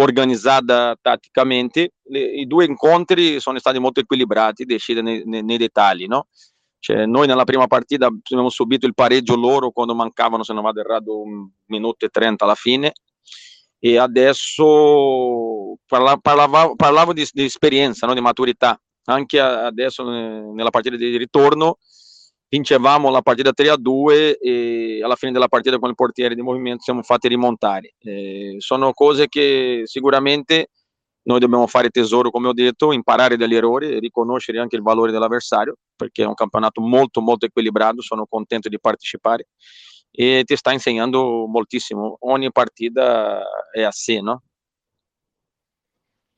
organizzata 0.00 0.96
tatticamente. 1.00 1.92
Le, 2.04 2.20
I 2.20 2.46
due 2.46 2.64
incontri 2.64 3.40
sono 3.40 3.58
stati 3.58 3.78
molto 3.78 4.00
equilibrati, 4.00 4.64
decide 4.64 5.02
nei, 5.02 5.22
nei, 5.24 5.42
nei 5.42 5.56
dettagli. 5.56 6.06
No? 6.06 6.28
Cioè, 6.78 7.06
noi 7.06 7.26
nella 7.26 7.44
prima 7.44 7.66
partita 7.66 8.06
abbiamo 8.06 8.48
subito 8.48 8.86
il 8.86 8.94
pareggio 8.94 9.36
loro 9.36 9.70
quando 9.70 9.94
mancavano, 9.94 10.44
se 10.44 10.52
non 10.52 10.62
vado 10.62 10.80
errato, 10.80 11.20
un 11.20 11.48
minuto 11.66 12.06
e 12.06 12.08
trenta 12.08 12.44
alla 12.44 12.54
fine. 12.54 12.92
E 13.80 13.96
adesso 13.96 15.76
parla, 15.86 16.16
parlavo, 16.16 16.74
parlavo 16.74 17.12
di, 17.12 17.26
di 17.32 17.44
esperienza, 17.44 18.06
no? 18.06 18.14
di 18.14 18.20
maturità. 18.20 18.80
Anche 19.04 19.40
adesso 19.40 20.04
nella 20.04 20.70
partita 20.70 20.96
di 20.96 21.16
ritorno 21.16 21.78
vincevamo 22.48 23.10
la 23.10 23.22
partita 23.22 23.52
3 23.52 23.68
a 23.68 23.76
2 23.76 24.38
e 24.38 25.00
alla 25.02 25.16
fine 25.16 25.32
della 25.32 25.48
partita 25.48 25.78
con 25.78 25.90
il 25.90 25.94
portiere 25.94 26.34
di 26.34 26.42
movimento 26.42 26.82
siamo 26.82 27.02
fatti 27.02 27.28
rimontare. 27.28 27.94
Eh, 27.98 28.56
sono 28.58 28.92
cose 28.92 29.28
che 29.28 29.82
sicuramente 29.84 30.70
noi 31.28 31.40
dobbiamo 31.40 31.66
fare 31.66 31.90
tesoro, 31.90 32.30
come 32.30 32.48
ho 32.48 32.54
detto, 32.54 32.92
imparare 32.92 33.36
dagli 33.36 33.54
errori 33.54 33.90
e 33.90 33.98
riconoscere 33.98 34.58
anche 34.60 34.76
il 34.76 34.82
valore 34.82 35.12
dell'avversario, 35.12 35.76
perché 35.94 36.22
è 36.22 36.26
un 36.26 36.34
campionato 36.34 36.80
molto 36.80 37.20
molto 37.20 37.44
equilibrato, 37.44 38.00
sono 38.00 38.24
contento 38.26 38.70
di 38.70 38.80
partecipare 38.80 39.48
e 40.10 40.42
ti 40.44 40.56
sta 40.56 40.72
insegnando 40.72 41.46
moltissimo. 41.46 42.16
Ogni 42.20 42.50
partita 42.50 43.44
è 43.70 43.82
a 43.82 43.90
sé, 43.90 44.20
no? 44.22 44.42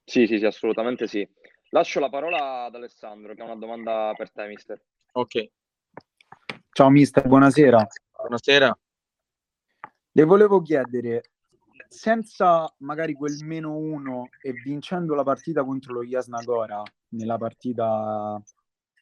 Sì, 0.05 0.27
sì, 0.27 0.39
sì, 0.39 0.45
assolutamente 0.45 1.07
sì. 1.07 1.27
Lascio 1.69 2.01
la 2.01 2.09
parola 2.09 2.65
ad 2.65 2.75
Alessandro, 2.75 3.33
che 3.35 3.43
ha 3.43 3.45
una 3.45 3.55
domanda 3.55 4.13
per 4.17 4.33
te, 4.33 4.49
mister. 4.49 4.83
Ok. 5.13 5.51
Ciao 6.73 6.89
mister, 6.89 7.27
buonasera. 7.27 7.85
Buonasera. 8.17 8.79
Le 10.13 10.25
volevo 10.25 10.63
chiedere, 10.63 11.33
senza 11.89 12.73
magari 12.79 13.13
quel 13.13 13.37
meno 13.45 13.77
uno 13.77 14.29
e 14.41 14.53
vincendo 14.53 15.15
la 15.15 15.25
partita 15.25 15.65
contro 15.65 15.95
lo 15.95 16.05
Jasnagora, 16.05 16.81
nella 17.09 17.37
partita 17.39 18.41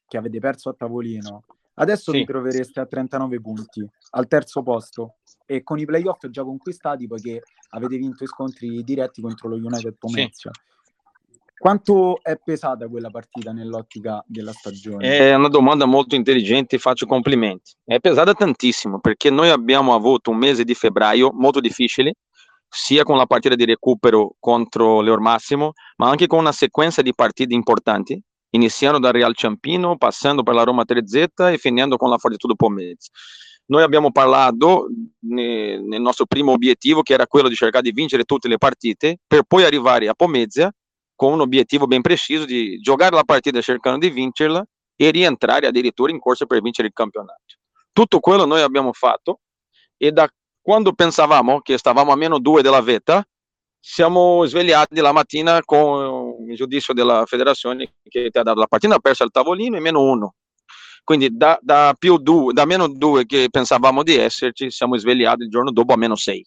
che 0.06 0.16
avete 0.16 0.38
perso 0.40 0.70
a 0.70 0.74
tavolino, 0.74 1.44
adesso 1.74 2.10
sì. 2.10 2.18
vi 2.18 2.24
trovereste 2.24 2.80
a 2.80 2.86
39 2.86 3.40
punti, 3.40 3.86
al 4.10 4.26
terzo 4.26 4.62
posto, 4.62 5.16
e 5.44 5.62
con 5.62 5.78
i 5.78 5.84
playoff 5.84 6.26
già 6.28 6.42
conquistati 6.42 7.06
poiché 7.06 7.42
avete 7.70 7.98
vinto 7.98 8.24
i 8.24 8.28
scontri 8.28 8.82
diretti 8.82 9.20
contro 9.20 9.50
lo 9.50 9.56
United 9.56 9.94
Pomezia. 9.98 10.50
Sì. 10.52 10.66
Quanto 11.58 12.22
è 12.22 12.38
pesata 12.42 12.86
quella 12.86 13.10
partita 13.10 13.50
nell'ottica 13.52 14.22
della 14.26 14.52
stagione? 14.52 15.08
È 15.08 15.34
una 15.34 15.48
domanda 15.48 15.86
molto 15.86 16.14
intelligente, 16.14 16.78
faccio 16.78 17.04
complimenti. 17.04 17.72
È 17.84 17.98
pesata 17.98 18.32
tantissimo 18.32 19.00
perché 19.00 19.28
noi 19.28 19.50
abbiamo 19.50 19.92
avuto 19.92 20.30
un 20.30 20.36
mese 20.36 20.62
di 20.62 20.74
febbraio 20.74 21.32
molto 21.32 21.58
difficile, 21.58 22.14
sia 22.68 23.02
con 23.02 23.16
la 23.16 23.26
partita 23.26 23.56
di 23.56 23.64
recupero 23.64 24.36
contro 24.38 25.00
l'Eur 25.00 25.18
Massimo, 25.18 25.72
ma 25.96 26.08
anche 26.08 26.28
con 26.28 26.38
una 26.38 26.52
sequenza 26.52 27.02
di 27.02 27.12
partite 27.12 27.54
importanti, 27.54 28.22
iniziando 28.50 29.00
dal 29.00 29.12
Real 29.12 29.34
Ciampino, 29.34 29.96
passando 29.96 30.44
per 30.44 30.54
la 30.54 30.62
Roma 30.62 30.84
3Z 30.86 31.52
e 31.52 31.58
finendo 31.58 31.96
con 31.96 32.08
la 32.08 32.18
Fortitudo 32.18 32.54
Pomezia. 32.54 33.10
Noi 33.66 33.82
abbiamo 33.82 34.12
parlato 34.12 34.86
nel 35.20 36.00
nostro 36.00 36.24
primo 36.26 36.52
obiettivo, 36.52 37.02
che 37.02 37.14
era 37.14 37.26
quello 37.26 37.48
di 37.48 37.54
cercare 37.56 37.82
di 37.82 37.92
vincere 37.92 38.22
tutte 38.22 38.46
le 38.46 38.58
partite, 38.58 39.18
per 39.26 39.42
poi 39.42 39.64
arrivare 39.64 40.08
a 40.08 40.14
Pomezia 40.14 40.72
con 41.18 41.32
un 41.32 41.40
obiettivo 41.40 41.88
ben 41.88 42.00
preciso 42.00 42.44
di 42.44 42.78
giocare 42.78 43.16
la 43.16 43.24
partita 43.24 43.60
cercando 43.60 43.98
di 43.98 44.08
vincerla 44.08 44.64
e 44.94 45.10
rientrare 45.10 45.66
addirittura 45.66 46.12
in 46.12 46.20
corsa 46.20 46.46
per 46.46 46.62
vincere 46.62 46.86
il 46.86 46.94
campionato. 46.94 47.56
Tutto 47.92 48.20
quello 48.20 48.44
noi 48.44 48.62
abbiamo 48.62 48.92
fatto 48.92 49.40
e 49.96 50.12
da 50.12 50.28
quando 50.62 50.92
pensavamo 50.92 51.58
che 51.60 51.76
stavamo 51.76 52.12
a 52.12 52.16
meno 52.16 52.38
due 52.38 52.62
della 52.62 52.80
vetta, 52.80 53.26
siamo 53.80 54.44
svegliati 54.46 55.00
la 55.00 55.10
mattina 55.10 55.60
con 55.64 56.36
il 56.46 56.54
giudizio 56.54 56.94
della 56.94 57.24
federazione 57.26 57.94
che 58.08 58.30
ti 58.30 58.38
ha 58.38 58.44
dato 58.44 58.60
la 58.60 58.68
partita 58.68 59.00
persa 59.00 59.24
al 59.24 59.32
tavolino 59.32 59.76
e 59.76 59.80
meno 59.80 60.00
uno. 60.00 60.34
Quindi 61.02 61.36
da, 61.36 61.58
da, 61.60 61.96
due, 61.98 62.52
da 62.52 62.64
meno 62.64 62.86
due 62.86 63.26
che 63.26 63.48
pensavamo 63.50 64.04
di 64.04 64.14
esserci, 64.14 64.70
siamo 64.70 64.96
svegliati 64.96 65.42
il 65.42 65.50
giorno 65.50 65.72
dopo 65.72 65.94
a 65.94 65.96
meno 65.96 66.14
sei 66.14 66.46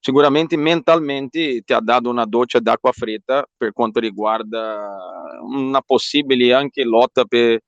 sicuramente 0.00 0.56
mentalmente 0.56 1.60
ti 1.60 1.72
ha 1.72 1.80
dato 1.80 2.08
una 2.08 2.24
doccia 2.24 2.58
d'acqua 2.58 2.90
fredda 2.90 3.46
per 3.56 3.72
quanto 3.72 4.00
riguarda 4.00 5.38
una 5.42 5.82
possibile 5.82 6.54
anche 6.54 6.82
lotta 6.84 7.24
per, 7.26 7.60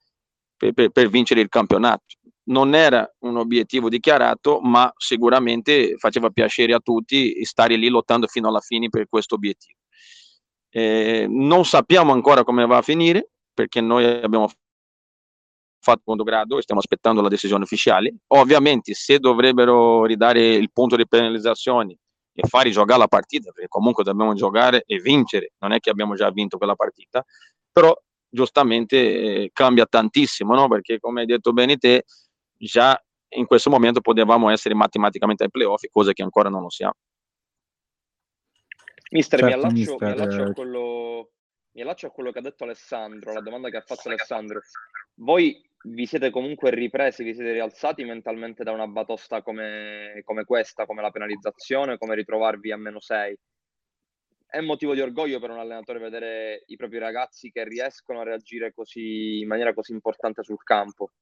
per, 0.57 0.91
per, 0.91 1.09
vincere 1.09 1.43
il 1.43 1.49
campionato. 1.49 2.05
Non 2.45 2.75
era 2.75 3.09
un 3.21 3.37
obiettivo 3.37 3.89
dichiarato, 3.89 4.61
ma 4.61 4.93
sicuramente 4.97 5.97
faceva 5.99 6.31
piacere 6.31 6.75
a 6.75 6.81
tutti 6.81 7.45
stare 7.45 7.77
lì 7.77 7.89
lottando 7.89 8.27
fino 8.27 8.49
alla 8.49 8.61
fine 8.61 8.89
per 8.89 9.07
questo 9.09 9.37
obiettivo. 9.37 9.79
Eh, 10.71 11.27
non 11.29 11.65
sappiamo 11.65 12.13
ancora 12.13 12.43
come 12.43 12.67
va 12.67 12.79
a 12.79 12.83
finire, 12.83 13.31
perché 13.53 13.81
noi 13.81 14.05
abbiamo 14.05 14.49
fatto 15.79 15.99
secondo 15.99 16.25
grado 16.25 16.59
e 16.59 16.63
stiamo 16.63 16.81
aspettando 16.81 17.21
la 17.21 17.29
decisione 17.29 17.65
ufficiale. 17.65 18.15
Ovviamente, 18.29 18.95
se 18.95 19.19
dovrebbero 19.19 20.05
ridare 20.05 20.55
il 20.55 20.71
punto 20.73 20.97
di 20.97 21.07
penalizzazione 21.07 21.99
e 22.35 22.47
far 22.49 22.69
giocare 22.69 22.99
la 22.99 23.09
partita, 23.09 23.51
perché 23.53 23.69
comunque 23.69 24.05
dobbiamo 24.05 24.35
giocare 24.35 24.85
e 24.87 24.99
vincere, 25.01 25.53
non 25.59 25.73
è 25.73 25.79
che 25.79 25.91
abbiamo 25.91 26.15
già 26.15 26.31
vinto 26.31 26.57
quella 26.57 26.75
partita, 26.75 27.25
però 27.71 27.95
giustamente 28.29 28.97
eh, 28.97 29.51
cambia 29.53 29.87
tantissimo, 29.87 30.55
no? 30.55 30.69
perché 30.69 30.99
come 30.99 31.21
hai 31.21 31.27
detto 31.27 31.53
bene 31.53 31.77
te, 31.77 32.05
già 32.57 33.01
in 33.35 33.47
questo 33.47 33.71
momento 33.71 34.01
potevamo 34.01 34.51
essere 34.51 34.75
matematicamente 34.75 35.45
ai 35.45 35.51
playoff, 35.51 35.83
cose 35.91 36.13
che 36.13 36.23
ancora 36.23 36.49
non 36.49 36.63
lo 36.63 36.71
siamo. 36.71 36.95
Mister, 39.11 39.41
certo, 39.41 39.57
mi, 39.57 39.63
allaccio, 39.63 39.75
mister, 39.75 40.17
mi, 40.17 40.21
allaccio 40.21 40.43
a 40.43 40.53
quello, 40.53 41.31
mi 41.75 41.83
allaccio 41.83 42.07
a 42.07 42.11
quello 42.11 42.33
che 42.33 42.39
ha 42.39 42.43
detto 42.43 42.65
Alessandro, 42.65 43.33
la 43.33 43.41
domanda 43.41 43.71
che 43.71 43.79
ha 43.79 43.83
fatto 43.83 44.09
Alessandro. 44.09 44.61
Voi 45.15 45.61
vi 45.85 46.07
siete 46.07 46.31
comunque 46.31 46.71
ripresi, 46.71 47.25
vi 47.25 47.35
siete 47.35 47.53
rialzati 47.53 48.05
mentalmente 48.05 48.63
da 48.63 48.73
una 48.73 48.87
batosta 48.87 49.43
come, 49.43 50.21
come 50.25 50.45
questa, 50.45 50.87
come 50.87 51.03
la 51.03 51.11
penalizzazione, 51.11 51.99
come 51.99 52.15
ritrovarvi 52.15 52.73
a 52.73 52.77
meno 52.77 53.01
6? 53.01 53.39
È 54.47 54.61
motivo 54.61 54.93
di 54.93 55.01
orgoglio 55.01 55.41
per 55.41 55.51
un 55.51 55.59
allenatore 55.59 55.99
vedere 55.99 56.65
i 56.67 56.77
propri 56.77 56.99
ragazzi 56.99 57.51
che 57.51 57.65
riescono 57.65 58.21
a 58.21 58.25
reagire 58.25 58.75
così, 58.75 59.41
in 59.41 59.49
maniera 59.49 59.73
così 59.73 59.93
importante 59.93 60.43
sul 60.43 60.63
campo? 60.63 61.13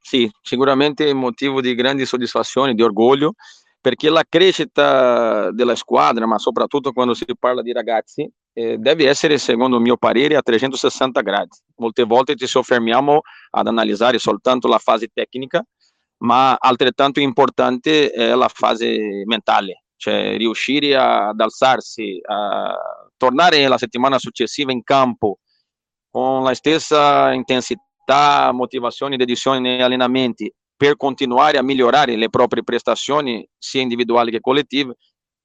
Sì, 0.00 0.28
sicuramente 0.42 1.06
è 1.06 1.12
motivo 1.12 1.60
di 1.60 1.74
grandi 1.76 2.04
soddisfazioni, 2.04 2.74
di 2.74 2.82
orgoglio, 2.82 3.34
perché 3.80 4.10
la 4.10 4.24
crescita 4.28 5.52
della 5.52 5.76
squadra, 5.76 6.26
ma 6.26 6.38
soprattutto 6.38 6.92
quando 6.92 7.14
si 7.14 7.24
parla 7.38 7.62
di 7.62 7.72
ragazzi, 7.72 8.28
eh, 8.54 8.78
deve 8.78 9.08
essere, 9.08 9.36
secondo 9.36 9.76
il 9.76 9.82
mio 9.82 9.96
parere, 9.96 10.36
a 10.36 10.42
360 10.42 11.20
gradi. 11.20 11.58
Molte 11.76 12.04
volte 12.04 12.36
ci 12.36 12.46
soffermiamo 12.46 13.20
ad 13.50 13.66
analizzare 13.66 14.18
soltanto 14.18 14.68
la 14.68 14.78
fase 14.78 15.08
tecnica, 15.12 15.62
ma 16.18 16.54
altrettanto 16.54 17.20
importante 17.20 18.10
è 18.10 18.34
la 18.34 18.48
fase 18.48 19.24
mentale, 19.26 19.84
cioè 19.96 20.36
riuscire 20.36 20.96
ad 20.96 21.38
alzarsi, 21.40 22.18
a 22.22 22.74
tornare 23.16 23.66
la 23.66 23.78
settimana 23.78 24.18
successiva 24.18 24.72
in 24.72 24.82
campo 24.82 25.38
con 26.10 26.44
la 26.44 26.54
stessa 26.54 27.32
intensità, 27.32 28.52
motivazione 28.52 29.16
dedizione 29.16 29.58
negli 29.58 29.80
allenamenti 29.80 30.52
per 30.76 30.96
continuare 30.96 31.58
a 31.58 31.62
migliorare 31.62 32.16
le 32.16 32.28
proprie 32.30 32.62
prestazioni 32.62 33.46
sia 33.58 33.80
individuali 33.80 34.30
che 34.30 34.40
collettive, 34.40 34.96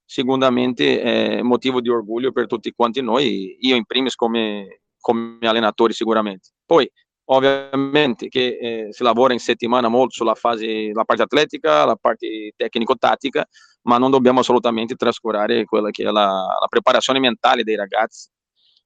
sicuramente 0.10 1.02
è 1.02 1.42
motivo 1.44 1.82
di 1.82 1.90
orgoglio 1.90 2.32
per 2.32 2.48
tutti 2.48 2.72
quanti 2.72 3.00
noi, 3.00 3.58
io 3.60 3.76
in 3.76 3.86
primis 3.86 4.16
come, 4.16 4.82
come 5.00 5.38
allenatore 5.42 5.94
sicuramente. 5.94 6.50
Poi 6.66 6.90
ovviamente 7.26 8.28
che 8.28 8.58
eh, 8.60 8.88
si 8.90 9.04
lavora 9.04 9.34
in 9.34 9.40
settimana 9.40 9.88
molto 9.88 10.16
sulla 10.16 10.34
fase, 10.34 10.92
la 10.94 11.04
parte 11.04 11.22
atletica, 11.22 11.86
la 11.86 11.96
parte 11.96 12.54
tecnico-tattica, 12.56 13.48
ma 13.84 14.00
non 14.00 14.10
dobbiamo 14.10 14.40
assolutamente 14.40 14.96
trascurare 14.96 15.66
quella 15.66 15.92
che 15.92 16.02
è 16.02 16.06
la, 16.06 16.26
la 16.60 16.68
preparazione 16.68 17.20
mentale 17.20 17.62
dei 17.62 17.76
ragazzi 17.76 18.30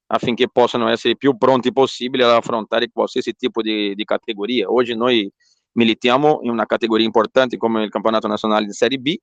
affinché 0.07 0.49
possano 0.51 0.89
essere 0.89 1.15
più 1.15 1.37
pronti 1.37 1.71
possibile 1.71 2.25
ad 2.25 2.31
affrontare 2.31 2.89
qualsiasi 2.91 3.31
tipo 3.31 3.61
di, 3.61 3.95
di 3.95 4.03
categoria. 4.03 4.69
Oggi 4.69 4.93
noi 4.93 5.31
militiamo 5.71 6.39
in 6.41 6.49
una 6.49 6.65
categoria 6.65 7.05
importante 7.05 7.55
come 7.55 7.83
il 7.83 7.89
campionato 7.89 8.27
nazionale 8.27 8.65
di 8.65 8.73
Serie 8.73 8.97
B, 8.97 9.15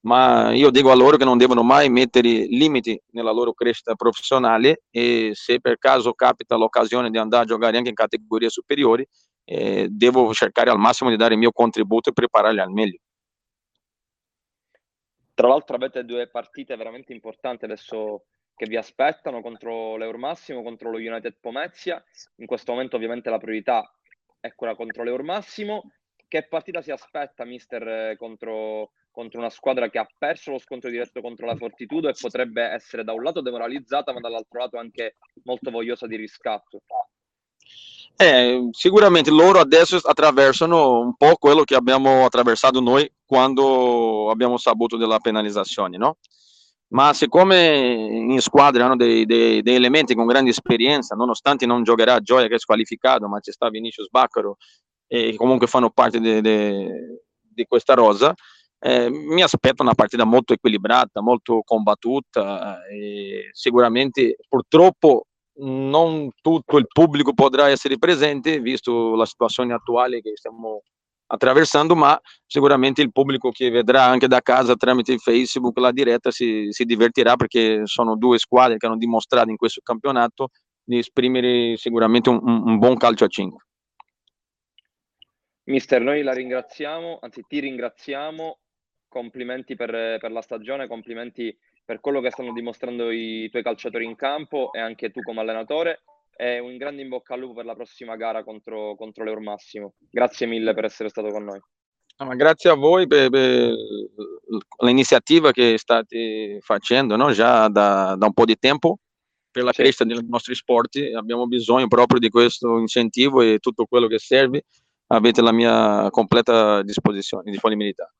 ma 0.00 0.52
io 0.52 0.70
dico 0.70 0.90
a 0.90 0.94
loro 0.94 1.16
che 1.16 1.24
non 1.24 1.38
devono 1.38 1.62
mai 1.62 1.90
mettere 1.90 2.28
limiti 2.28 3.00
nella 3.10 3.32
loro 3.32 3.52
crescita 3.52 3.94
professionale 3.94 4.82
e 4.90 5.30
se 5.34 5.60
per 5.60 5.78
caso 5.78 6.12
capita 6.12 6.56
l'occasione 6.56 7.10
di 7.10 7.18
andare 7.18 7.44
a 7.44 7.46
giocare 7.46 7.76
anche 7.76 7.88
in 7.88 7.94
categorie 7.94 8.48
superiori, 8.48 9.06
eh, 9.44 9.88
devo 9.90 10.32
cercare 10.32 10.70
al 10.70 10.78
massimo 10.78 11.10
di 11.10 11.16
dare 11.16 11.34
il 11.34 11.40
mio 11.40 11.52
contributo 11.52 12.10
e 12.10 12.12
prepararli 12.12 12.60
al 12.60 12.70
meglio. 12.70 12.98
Tra 15.34 15.48
l'altro 15.48 15.76
avete 15.76 16.04
due 16.04 16.28
partite 16.28 16.76
veramente 16.76 17.12
importanti 17.12 17.64
adesso 17.64 18.24
che 18.56 18.66
vi 18.66 18.76
aspettano 18.76 19.40
contro 19.40 19.96
l'Eurmassimo, 19.96 20.62
contro 20.64 20.90
lo 20.90 20.98
United 20.98 21.36
Pomezia. 21.40 22.02
In 22.38 22.46
questo 22.46 22.72
momento 22.72 22.96
ovviamente 22.96 23.30
la 23.30 23.38
priorità 23.38 23.88
è 24.40 24.52
quella 24.54 24.74
contro 24.74 25.04
l'Eurmassimo. 25.04 25.92
Che 26.26 26.46
partita 26.48 26.82
si 26.82 26.90
aspetta, 26.90 27.44
mister, 27.44 28.16
contro, 28.16 28.90
contro 29.18 29.40
una 29.40 29.50
squadra 29.50 29.90
che 29.90 29.98
ha 29.98 30.06
perso 30.16 30.52
lo 30.52 30.60
scontro 30.60 30.88
diretto 30.88 31.20
contro 31.20 31.44
la 31.44 31.56
Fortitudo 31.56 32.08
e 32.08 32.14
potrebbe 32.16 32.62
essere 32.62 33.02
da 33.02 33.12
un 33.12 33.24
lato 33.24 33.40
demoralizzata, 33.40 34.12
ma 34.12 34.20
dall'altro 34.20 34.60
lato 34.60 34.78
anche 34.78 35.16
molto 35.42 35.72
vogliosa 35.72 36.06
di 36.06 36.14
riscatto? 36.14 36.82
Eh, 38.14 38.68
sicuramente 38.70 39.32
loro 39.32 39.58
adesso 39.58 39.96
attraversano 39.96 41.00
un 41.00 41.16
po' 41.16 41.34
quello 41.34 41.64
che 41.64 41.74
abbiamo 41.74 42.24
attraversato 42.26 42.78
noi 42.78 43.10
quando 43.26 44.30
abbiamo 44.30 44.56
saputo 44.56 44.96
della 44.96 45.18
penalizzazione, 45.18 45.96
no? 45.96 46.18
ma 46.90 47.12
siccome 47.12 47.76
in 47.76 48.40
squadra 48.40 48.84
hanno 48.84 48.96
dei, 48.96 49.26
dei, 49.26 49.62
dei, 49.62 49.74
elementi 49.74 50.14
con 50.14 50.26
grande 50.26 50.50
esperienza, 50.50 51.16
nonostante 51.16 51.66
non 51.66 51.82
giocherà 51.82 52.20
Gioia 52.20 52.46
che 52.46 52.54
è 52.54 52.58
squalificato, 52.60 53.26
ma 53.26 53.40
ci 53.40 53.50
sta 53.50 53.68
Vinicius 53.68 54.08
Baccaro 54.10 54.58
e 55.08 55.34
comunque 55.34 55.66
fanno 55.66 55.90
parte 55.90 56.20
di 56.20 57.66
questa 57.66 57.94
rosa, 57.94 58.32
eh, 58.80 59.10
mi 59.10 59.42
aspetto 59.42 59.82
una 59.82 59.94
partita 59.94 60.24
molto 60.24 60.52
equilibrata, 60.52 61.20
molto 61.20 61.62
combattuta 61.64 62.86
e 62.86 63.48
sicuramente 63.52 64.36
purtroppo 64.48 65.24
non 65.60 66.30
tutto 66.40 66.78
il 66.78 66.86
pubblico 66.86 67.34
potrà 67.34 67.68
essere 67.68 67.98
presente 67.98 68.60
visto 68.60 69.16
la 69.16 69.26
situazione 69.26 69.74
attuale 69.74 70.20
che 70.20 70.32
stiamo 70.36 70.82
attraversando, 71.30 71.94
ma 71.94 72.18
sicuramente 72.46 73.02
il 73.02 73.12
pubblico 73.12 73.50
che 73.50 73.68
vedrà 73.70 74.04
anche 74.04 74.28
da 74.28 74.40
casa 74.40 74.76
tramite 74.76 75.18
Facebook 75.18 75.76
la 75.78 75.92
diretta 75.92 76.30
si, 76.30 76.68
si 76.70 76.84
divertirà 76.84 77.36
perché 77.36 77.82
sono 77.84 78.16
due 78.16 78.38
squadre 78.38 78.76
che 78.76 78.86
hanno 78.86 78.96
dimostrato 78.96 79.50
in 79.50 79.56
questo 79.56 79.80
campionato 79.82 80.50
di 80.82 80.98
esprimere 80.98 81.76
sicuramente 81.76 82.30
un, 82.30 82.40
un 82.42 82.78
buon 82.78 82.96
calcio 82.96 83.24
a 83.24 83.28
5. 83.28 83.62
Mister, 85.64 86.00
noi 86.00 86.22
la 86.22 86.32
ringraziamo, 86.32 87.18
anzi 87.20 87.44
ti 87.46 87.60
ringraziamo, 87.60 88.58
complimenti 89.08 89.74
per, 89.74 90.18
per, 90.20 90.30
la 90.30 90.42
stagione, 90.42 90.86
complimenti 90.86 91.56
per 91.84 92.00
quello 92.00 92.20
che 92.20 92.30
stanno 92.30 92.52
dimostrando 92.52 93.10
i 93.10 93.48
tuoi 93.50 93.62
calciatori 93.62 94.04
in 94.04 94.14
campo 94.14 94.72
e 94.72 94.80
anche 94.80 95.10
tu 95.10 95.20
come 95.22 95.40
allenatore 95.40 96.02
e 96.36 96.60
un 96.60 96.76
grande 96.76 97.02
in 97.02 97.08
bocca 97.08 97.34
al 97.34 97.40
lupo 97.40 97.54
per 97.54 97.64
la 97.64 97.74
prossima 97.74 98.14
gara 98.14 98.44
contro, 98.44 98.94
contro 98.94 99.24
l'Eur 99.24 99.40
Massimo. 99.40 99.94
Grazie 100.08 100.46
mille 100.46 100.72
per 100.72 100.84
essere 100.84 101.08
stato 101.08 101.30
con 101.30 101.44
noi. 101.44 101.60
No, 102.18 102.34
grazie 102.36 102.70
a 102.70 102.74
voi 102.74 103.06
per, 103.06 103.28
per, 103.30 103.74
l'iniziativa 104.84 105.50
che 105.50 105.78
state 105.78 106.58
facendo 106.60 107.16
no? 107.16 107.32
già 107.32 107.68
da, 107.68 108.14
da, 108.16 108.26
un 108.26 108.32
po' 108.32 108.44
di 108.44 108.56
tempo 108.56 108.98
per 109.50 109.64
la 109.64 109.72
sì. 109.72 109.82
crescita 109.82 110.04
dei 110.04 110.18
nostri 110.28 110.54
sport. 110.54 110.96
Abbiamo 111.16 111.46
bisogno 111.46 111.88
proprio 111.88 112.20
di 112.20 112.28
questo 112.28 112.78
incentivo 112.78 113.40
e 113.40 113.58
tutto 113.58 113.86
quello 113.86 114.06
che 114.06 114.18
serve. 114.18 114.64
Avete 115.08 115.42
la 115.42 115.52
mia 115.52 116.08
completa 116.10 116.82
disposizione, 116.82 117.50
disponibilità. 117.50 118.12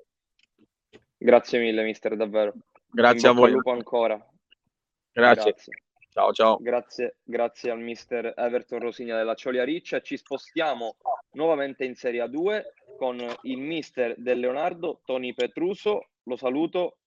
Grazie 1.19 1.59
mille, 1.59 1.83
mister, 1.83 2.17
davvero. 2.17 2.55
Grazie 2.91 3.29
a 3.29 3.33
voi. 3.33 3.51
lupo 3.51 3.73
ancora. 3.73 4.15
Grazie. 5.13 5.53
Grazie. 5.53 5.83
Ciao, 6.11 6.33
ciao. 6.33 6.57
Grazie, 6.61 7.17
grazie 7.23 7.71
al 7.71 7.81
mister 7.81 8.33
Everton 8.37 8.79
Rosigna 8.79 9.17
della 9.17 9.35
Ciolia 9.35 9.65
Riccia. 9.65 10.01
Ci 10.01 10.17
spostiamo 10.17 10.97
nuovamente 11.33 11.85
in 11.85 11.95
Serie 11.95 12.25
A2 12.25 12.63
con 12.97 13.25
il 13.43 13.59
mister 13.59 14.15
del 14.17 14.39
Leonardo, 14.39 15.01
Tony 15.05 15.35
Petruso. 15.35 16.09
Lo 16.23 16.37
saluto. 16.37 16.99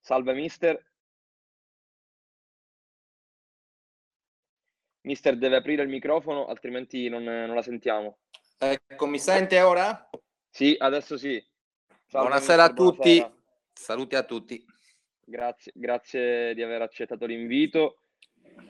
Salve, 0.00 0.34
mister. 0.34 0.90
Mister 5.02 5.36
deve 5.36 5.56
aprire 5.56 5.82
il 5.82 5.88
microfono, 5.88 6.46
altrimenti 6.46 7.08
non, 7.08 7.22
non 7.22 7.54
la 7.54 7.62
sentiamo. 7.62 8.18
Ecco, 8.58 9.06
mi 9.06 9.18
sente 9.18 9.60
ora? 9.60 10.08
Sì, 10.48 10.76
adesso 10.78 11.16
sì. 11.16 11.42
Salve, 12.06 12.28
buonasera 12.28 12.68
mister, 12.68 12.70
a 12.70 12.74
tutti. 12.74 13.16
Buonasera. 13.16 13.41
Saluti 13.82 14.14
a 14.14 14.22
tutti. 14.22 14.64
Grazie, 15.24 15.72
grazie 15.74 16.54
di 16.54 16.62
aver 16.62 16.82
accettato 16.82 17.26
l'invito. 17.26 18.02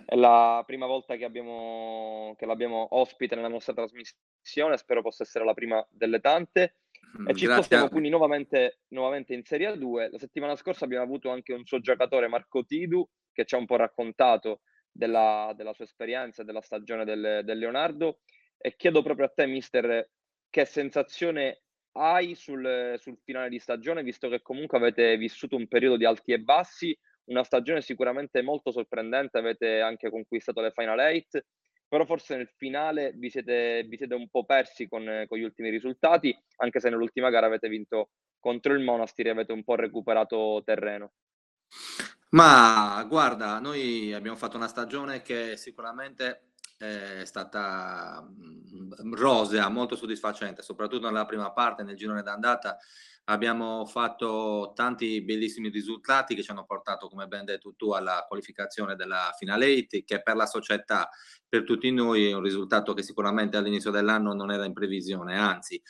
È 0.07 0.15
la 0.17 0.63
prima 0.67 0.87
volta 0.87 1.17
che, 1.17 1.27
abbiamo, 1.27 2.35
che 2.39 2.47
l'abbiamo 2.47 2.87
ospite 2.93 3.35
nella 3.35 3.49
nostra 3.49 3.75
trasmissione, 3.75 4.79
spero 4.79 5.03
possa 5.03 5.23
essere 5.23 5.45
la 5.45 5.53
prima 5.53 5.87
delle 5.91 6.19
tante. 6.21 6.77
Mm, 7.21 7.29
e 7.29 7.35
ci 7.35 7.45
spostiamo 7.45 7.91
quindi 7.91 8.09
nuovamente, 8.09 8.79
nuovamente 8.89 9.35
in 9.35 9.45
Serie 9.45 9.75
A2. 9.75 10.13
La 10.13 10.19
settimana 10.19 10.57
scorsa 10.57 10.87
abbiamo 10.87 11.05
avuto 11.05 11.29
anche 11.29 11.53
un 11.53 11.67
suo 11.67 11.81
giocatore, 11.81 12.27
Marco 12.29 12.65
Tidu, 12.65 13.07
che 13.35 13.45
ci 13.45 13.55
ha 13.55 13.59
un 13.59 13.67
po' 13.67 13.77
raccontato 13.77 14.63
della, 14.91 15.53
della 15.55 15.75
sua 15.75 15.85
esperienza 15.85 16.43
della 16.43 16.63
stagione 16.63 17.05
del, 17.05 17.43
del 17.45 17.59
Leonardo. 17.59 18.21
E 18.57 18.77
chiedo 18.77 19.03
proprio 19.03 19.27
a 19.27 19.33
te, 19.35 19.45
mister, 19.45 20.09
che 20.49 20.65
sensazione 20.65 21.62
hai 21.93 22.35
sul, 22.35 22.95
sul, 22.99 23.19
finale 23.23 23.49
di 23.49 23.59
stagione, 23.59 24.03
visto 24.03 24.29
che 24.29 24.43
comunque 24.43 24.79
avete 24.79 25.17
vissuto 25.17 25.57
un 25.57 25.69
periodo 25.69 25.97
di 25.97 26.05
alti 26.05 26.33
e 26.33 26.41
bassi, 26.41 26.97
una 27.25 27.45
stagione 27.45 27.83
sicuramente 27.83 28.43
molto 28.43 28.73
sorprendente, 28.73 29.39
avete 29.39 29.81
anche 29.81 30.11
conquistato 30.11 30.61
le 30.61 30.73
Final 30.73 30.99
8, 30.99 31.45
però 31.87 32.05
forse 32.07 32.37
nel 32.37 32.51
finale 32.57 33.13
vi 33.15 33.31
siete, 33.31 33.85
vi 33.87 33.97
siete 33.97 34.15
un 34.15 34.29
po' 34.29 34.45
persi 34.45 34.89
con, 34.89 35.25
con, 35.29 35.39
gli 35.39 35.43
ultimi 35.43 35.69
risultati, 35.69 36.37
anche 36.57 36.81
se 36.81 36.89
nell'ultima 36.89 37.31
gara 37.31 37.47
avete 37.47 37.69
vinto 37.69 38.11
contro 38.39 38.73
il 38.73 38.83
Monastir 38.83 39.27
e 39.27 39.31
avete 39.31 39.53
un 39.53 39.63
po' 39.63 39.75
recuperato 39.75 40.63
terreno. 40.65 41.13
Ma 42.31 43.05
guarda, 43.07 43.59
noi 43.61 44.13
abbiamo 44.15 44.39
fatto 44.39 44.57
una 44.57 44.69
stagione 44.69 45.21
che 45.21 45.57
sicuramente 45.59 46.52
è 46.83 47.25
stata 47.25 48.27
mm, 48.29 49.15
rosea, 49.15 49.69
molto 49.69 49.97
soddisfacente, 49.97 50.63
soprattutto 50.63 51.07
nella 51.07 51.25
prima 51.25 51.53
parte, 51.53 51.83
nel 51.83 51.97
girone 51.97 52.23
d'andata. 52.23 52.77
Abbiamo 53.27 53.87
fatto 53.87 54.73
tanti 54.75 55.23
bellissimi 55.23 55.69
risultati 55.69 56.35
che 56.35 56.43
ci 56.43 56.51
hanno 56.51 56.65
portato, 56.65 57.09
come 57.09 57.29
ben 57.29 57.45
detto 57.45 57.75
tu, 57.77 57.93
alla 57.93 58.25
qualificazione 58.27 58.97
della 58.97 59.33
finale 59.39 59.73
8, 59.73 60.03
che 60.05 60.23
per 60.23 60.35
la 60.35 60.47
società, 60.47 61.09
per 61.49 61.63
tutti 61.63 61.91
noi, 61.93 62.29
è 62.31 62.35
un 62.35 62.43
risultato 62.43 62.95
che 62.95 63.03
sicuramente 63.03 63.57
all'inizio 63.57 63.93
dell'anno 63.93 64.35
non 64.35 64.51
era 64.51 64.65
in 64.65 64.73
previsione, 64.73 65.39
anzi 65.39 65.81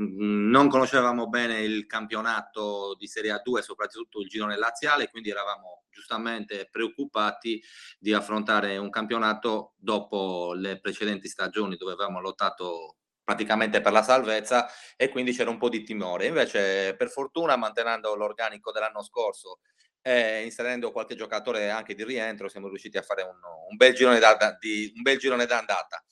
Mm, 0.00 0.48
non 0.50 0.68
conoscevamo 0.68 1.28
bene 1.28 1.60
il 1.60 1.86
campionato 1.86 2.94
di 2.98 3.06
Serie 3.06 3.32
A2, 3.32 3.60
soprattutto 3.60 4.20
il 4.20 4.28
girone 4.28 4.56
laziale, 4.56 5.10
quindi 5.10 5.30
eravamo 5.30 5.81
giustamente 5.92 6.68
preoccupati 6.70 7.62
di 7.98 8.12
affrontare 8.12 8.76
un 8.78 8.90
campionato 8.90 9.74
dopo 9.76 10.54
le 10.54 10.80
precedenti 10.80 11.28
stagioni 11.28 11.76
dove 11.76 11.92
avevamo 11.92 12.20
lottato 12.20 12.96
praticamente 13.24 13.80
per 13.80 13.92
la 13.92 14.02
salvezza 14.02 14.68
e 14.96 15.08
quindi 15.08 15.32
c'era 15.32 15.50
un 15.50 15.58
po' 15.58 15.68
di 15.68 15.84
timore. 15.84 16.26
Invece, 16.26 16.96
per 16.96 17.08
fortuna, 17.08 17.56
mantenendo 17.56 18.14
l'organico 18.14 18.72
dell'anno 18.72 19.02
scorso 19.02 19.60
e 20.00 20.42
inserendo 20.42 20.90
qualche 20.90 21.14
giocatore 21.14 21.70
anche 21.70 21.94
di 21.94 22.04
rientro, 22.04 22.48
siamo 22.48 22.68
riusciti 22.68 22.98
a 22.98 23.02
fare 23.02 23.22
un, 23.22 23.38
un 23.70 23.76
bel 23.76 23.94
girone 23.94 24.18
d'andata 24.18 26.04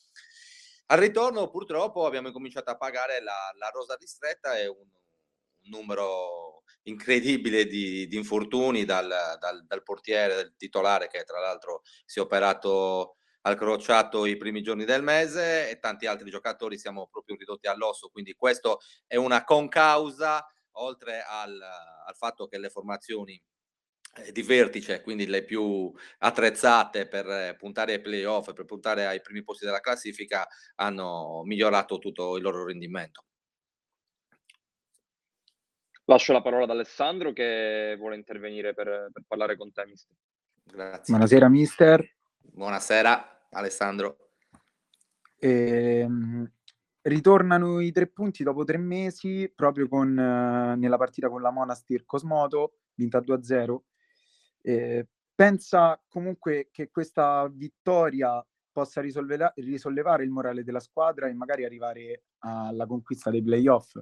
Al 0.86 0.98
ritorno 0.98 1.50
purtroppo 1.50 2.06
abbiamo 2.06 2.30
cominciato 2.30 2.70
a 2.70 2.76
pagare 2.76 3.20
la, 3.20 3.52
la 3.58 3.68
rosa 3.70 3.96
ristretta 3.98 4.56
e 4.56 4.68
un, 4.68 4.78
un 4.78 5.68
numero 5.68 6.49
incredibile 6.82 7.66
di, 7.66 8.06
di 8.06 8.16
infortuni 8.16 8.84
dal, 8.84 9.08
dal, 9.38 9.64
dal, 9.66 9.82
portiere, 9.82 10.34
del 10.34 10.54
titolare 10.56 11.08
che 11.08 11.24
tra 11.24 11.40
l'altro 11.40 11.82
si 12.04 12.18
è 12.18 12.22
operato 12.22 13.16
al 13.42 13.56
crociato 13.56 14.26
i 14.26 14.36
primi 14.36 14.62
giorni 14.62 14.84
del 14.84 15.02
mese 15.02 15.70
e 15.70 15.78
tanti 15.78 16.06
altri 16.06 16.30
giocatori 16.30 16.78
siamo 16.78 17.08
proprio 17.10 17.36
ridotti 17.36 17.68
all'osso, 17.68 18.08
quindi 18.08 18.34
questo 18.34 18.80
è 19.06 19.16
una 19.16 19.44
concausa 19.44 20.46
oltre 20.72 21.22
al, 21.26 21.60
al 21.60 22.16
fatto 22.16 22.46
che 22.46 22.58
le 22.58 22.68
formazioni 22.68 23.40
eh, 24.16 24.32
di 24.32 24.42
vertice, 24.42 25.02
quindi 25.02 25.26
le 25.26 25.44
più 25.44 25.92
attrezzate 26.18 27.06
per 27.06 27.28
eh, 27.28 27.56
puntare 27.56 27.94
ai 27.94 28.00
playoff, 28.00 28.52
per 28.52 28.64
puntare 28.64 29.06
ai 29.06 29.20
primi 29.20 29.42
posti 29.42 29.64
della 29.64 29.80
classifica, 29.80 30.46
hanno 30.76 31.42
migliorato 31.44 31.98
tutto 31.98 32.36
il 32.36 32.42
loro 32.42 32.64
rendimento. 32.64 33.24
Lascio 36.10 36.32
la 36.32 36.42
parola 36.42 36.64
ad 36.64 36.70
Alessandro 36.70 37.32
che 37.32 37.94
vuole 37.96 38.16
intervenire 38.16 38.74
per, 38.74 39.10
per 39.12 39.22
parlare 39.28 39.56
con 39.56 39.70
te, 39.70 39.86
mister. 39.86 40.16
Grazie. 40.64 41.14
Buonasera, 41.14 41.48
mister. 41.48 42.16
Buonasera, 42.36 43.46
Alessandro. 43.50 44.16
Ehm, 45.38 46.50
ritornano 47.02 47.78
i 47.78 47.92
tre 47.92 48.08
punti 48.08 48.42
dopo 48.42 48.64
tre 48.64 48.76
mesi, 48.76 49.52
proprio 49.54 49.86
con, 49.86 50.18
eh, 50.18 50.74
nella 50.74 50.96
partita 50.96 51.28
con 51.28 51.42
la 51.42 51.52
Monastir 51.52 52.04
Cosmoto, 52.04 52.78
vinta 52.94 53.20
2-0 53.20 53.84
eh, 54.62 55.06
pensa 55.32 56.02
comunque 56.08 56.70
che 56.72 56.90
questa 56.90 57.48
vittoria 57.48 58.44
possa 58.72 59.00
risolvera- 59.00 59.52
risollevare 59.54 60.24
il 60.24 60.30
morale 60.30 60.64
della 60.64 60.80
squadra 60.80 61.28
e 61.28 61.34
magari 61.34 61.64
arrivare 61.64 62.24
alla 62.40 62.86
conquista 62.86 63.30
dei 63.30 63.44
playoff? 63.44 63.96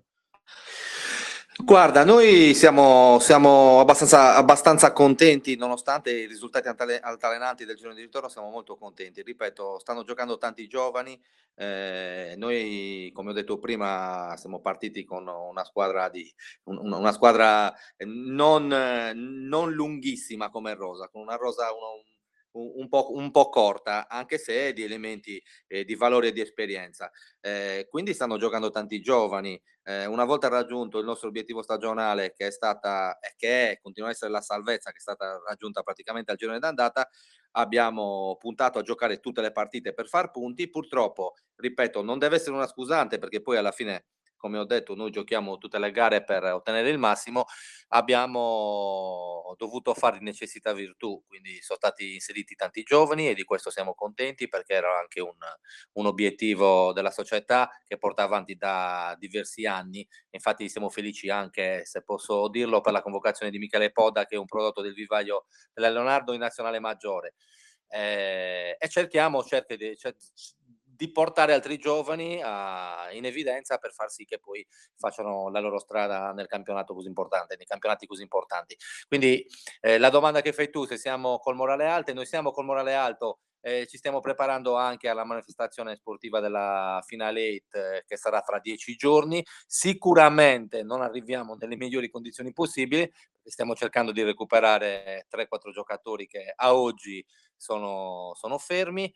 Guarda, 1.60 2.04
noi 2.04 2.54
siamo, 2.54 3.18
siamo 3.18 3.80
abbastanza, 3.80 4.36
abbastanza, 4.36 4.92
contenti, 4.92 5.56
nonostante 5.56 6.12
i 6.12 6.26
risultati 6.26 6.68
altalenanti 6.68 7.64
del 7.64 7.76
giorno 7.76 7.94
di 7.94 8.00
ritorno, 8.00 8.28
siamo 8.28 8.48
molto 8.48 8.76
contenti. 8.76 9.22
Ripeto, 9.22 9.78
stanno 9.80 10.04
giocando 10.04 10.38
tanti 10.38 10.68
giovani. 10.68 11.20
Eh, 11.56 12.34
noi, 12.38 13.10
come 13.12 13.30
ho 13.30 13.32
detto 13.32 13.58
prima, 13.58 14.34
siamo 14.38 14.60
partiti 14.60 15.04
con 15.04 15.26
una 15.26 15.64
squadra, 15.64 16.08
di, 16.08 16.32
una 16.64 17.12
squadra 17.12 17.74
non, 18.04 18.68
non 19.14 19.72
lunghissima 19.72 20.50
come 20.50 20.74
Rosa, 20.74 21.08
con 21.08 21.22
una 21.22 21.34
Rosa, 21.34 21.64
uno, 21.72 22.04
un 22.52 22.88
po', 22.88 23.12
un 23.14 23.30
po', 23.30 23.48
corta, 23.48 24.08
anche 24.08 24.38
se 24.38 24.72
di 24.72 24.82
elementi 24.82 25.42
eh, 25.66 25.84
di 25.84 25.94
valore 25.94 26.28
e 26.28 26.32
di 26.32 26.40
esperienza. 26.40 27.10
Eh, 27.40 27.86
quindi 27.88 28.14
stanno 28.14 28.36
giocando 28.38 28.70
tanti 28.70 29.00
giovani. 29.00 29.60
Eh, 29.84 30.06
una 30.06 30.24
volta 30.24 30.48
raggiunto 30.48 30.98
il 30.98 31.04
nostro 31.04 31.28
obiettivo 31.28 31.62
stagionale, 31.62 32.32
che 32.32 32.48
è 32.48 32.50
stata 32.50 33.18
che 33.36 33.72
è, 33.72 33.78
continua 33.80 34.08
a 34.08 34.12
essere 34.12 34.30
la 34.30 34.40
salvezza, 34.40 34.90
che 34.90 34.98
è 34.98 35.00
stata 35.00 35.40
raggiunta 35.46 35.82
praticamente 35.82 36.30
al 36.30 36.36
girone 36.36 36.58
d'andata, 36.58 37.08
abbiamo 37.52 38.36
puntato 38.38 38.78
a 38.78 38.82
giocare 38.82 39.20
tutte 39.20 39.40
le 39.40 39.52
partite 39.52 39.94
per 39.94 40.08
far 40.08 40.30
punti. 40.30 40.68
Purtroppo, 40.70 41.34
ripeto, 41.56 42.02
non 42.02 42.18
deve 42.18 42.36
essere 42.36 42.56
una 42.56 42.66
scusante 42.66 43.18
perché 43.18 43.40
poi 43.40 43.56
alla 43.56 43.72
fine 43.72 44.06
come 44.38 44.56
ho 44.58 44.64
detto, 44.64 44.94
noi 44.94 45.10
giochiamo 45.10 45.58
tutte 45.58 45.78
le 45.78 45.90
gare 45.90 46.24
per 46.24 46.44
ottenere 46.44 46.88
il 46.88 46.96
massimo, 46.96 47.44
abbiamo 47.88 49.54
dovuto 49.58 49.92
fare 49.94 50.18
di 50.18 50.24
necessità 50.24 50.72
virtù, 50.72 51.22
quindi 51.26 51.60
sono 51.60 51.78
stati 51.78 52.14
inseriti 52.14 52.54
tanti 52.54 52.82
giovani 52.82 53.28
e 53.28 53.34
di 53.34 53.44
questo 53.44 53.70
siamo 53.70 53.94
contenti 53.94 54.48
perché 54.48 54.74
era 54.74 54.98
anche 54.98 55.20
un, 55.20 55.36
un 55.94 56.06
obiettivo 56.06 56.92
della 56.92 57.10
società 57.10 57.70
che 57.84 57.98
porta 57.98 58.22
avanti 58.22 58.54
da 58.56 59.14
diversi 59.18 59.66
anni. 59.66 60.06
Infatti 60.30 60.68
siamo 60.68 60.88
felici 60.88 61.28
anche, 61.28 61.84
se 61.84 62.02
posso 62.02 62.48
dirlo, 62.48 62.80
per 62.80 62.92
la 62.92 63.02
convocazione 63.02 63.50
di 63.50 63.58
Michele 63.58 63.90
Poda, 63.92 64.24
che 64.24 64.36
è 64.36 64.38
un 64.38 64.46
prodotto 64.46 64.80
del 64.80 64.94
vivaio 64.94 65.46
della 65.74 65.90
Leonardo 65.90 66.32
in 66.32 66.40
nazionale 66.40 66.78
maggiore. 66.78 67.34
Eh, 67.90 68.76
e 68.78 68.88
cerchiamo, 68.88 69.42
cerchi 69.42 69.76
di, 69.76 69.96
cer- 69.96 70.16
di 70.98 71.12
portare 71.12 71.52
altri 71.52 71.78
giovani 71.78 72.42
a, 72.42 73.08
in 73.12 73.24
evidenza 73.24 73.78
per 73.78 73.92
far 73.92 74.10
sì 74.10 74.24
che 74.24 74.40
poi 74.40 74.66
facciano 74.96 75.48
la 75.48 75.60
loro 75.60 75.78
strada 75.78 76.32
nel 76.32 76.48
campionato 76.48 76.92
così 76.92 77.06
importante, 77.06 77.54
nei 77.56 77.66
campionati 77.66 78.04
così 78.04 78.22
importanti. 78.22 78.76
Quindi 79.06 79.46
eh, 79.80 79.96
la 79.98 80.10
domanda 80.10 80.40
che 80.40 80.52
fai 80.52 80.70
tu, 80.70 80.86
se 80.86 80.98
siamo 80.98 81.38
col 81.38 81.54
morale 81.54 81.86
alto, 81.86 82.12
noi 82.12 82.26
siamo 82.26 82.50
col 82.50 82.64
morale 82.64 82.94
alto, 82.94 83.38
eh, 83.60 83.86
ci 83.86 83.96
stiamo 83.96 84.18
preparando 84.18 84.76
anche 84.76 85.08
alla 85.08 85.24
manifestazione 85.24 85.94
sportiva 85.94 86.40
della 86.40 87.00
Finale 87.06 87.62
8 87.68 87.78
eh, 87.78 88.04
che 88.04 88.16
sarà 88.16 88.40
fra 88.40 88.58
dieci 88.58 88.96
giorni. 88.96 89.44
Sicuramente 89.68 90.82
non 90.82 91.00
arriviamo 91.00 91.54
nelle 91.54 91.76
migliori 91.76 92.10
condizioni 92.10 92.52
possibili, 92.52 93.08
stiamo 93.44 93.76
cercando 93.76 94.10
di 94.10 94.24
recuperare 94.24 95.28
3-4 95.30 95.70
giocatori 95.70 96.26
che 96.26 96.52
a 96.56 96.74
oggi 96.74 97.24
sono, 97.56 98.32
sono 98.34 98.58
fermi 98.58 99.12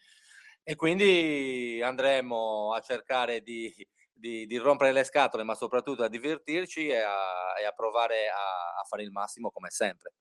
e 0.65 0.77
quindi 0.77 1.81
andremo 1.83 2.73
a 2.73 2.81
cercare 2.81 3.41
di, 3.41 3.73
di, 4.13 4.47
di, 4.47 4.57
rompere 4.59 4.93
le 4.93 5.05
scatole, 5.05 5.43
ma 5.43 5.55
soprattutto 5.55 6.05
a 6.05 6.09
divertirci 6.09 6.89
e 6.89 6.99
a, 6.99 7.59
e 7.61 7.65
a 7.65 7.73
provare 7.73 8.29
a, 8.29 8.81
a, 8.81 8.85
fare 8.85 9.03
il 9.03 9.11
massimo 9.11 9.51
come 9.51 9.71
sempre. 9.71 10.13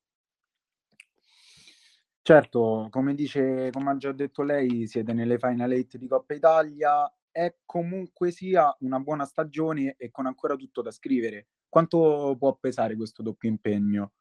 Certo, 2.24 2.88
come 2.90 3.14
dice, 3.14 3.70
come 3.72 3.92
ha 3.92 3.98
già 3.98 4.12
detto 4.12 4.44
lei, 4.44 4.88
siete 4.88 5.14
nelle 5.14 5.40
Final 5.40 5.72
8 5.72 5.98
di 5.98 6.08
Coppa 6.08 6.34
Italia, 6.34 7.12
è 7.32 7.56
comunque 7.66 8.32
sia 8.32 8.76
una 8.82 9.00
buona 9.00 9.26
stagione 9.26 9.96
e 9.98 10.12
con 10.12 10.26
ancora 10.26 10.56
tutto 10.56 10.82
da 10.82 10.92
scrivere. 10.92 11.48
Quanto 11.68 12.36
può 12.38 12.56
pesare 12.56 12.96
questo 12.96 13.24
doppio 13.24 13.50
impegno? 13.50 14.12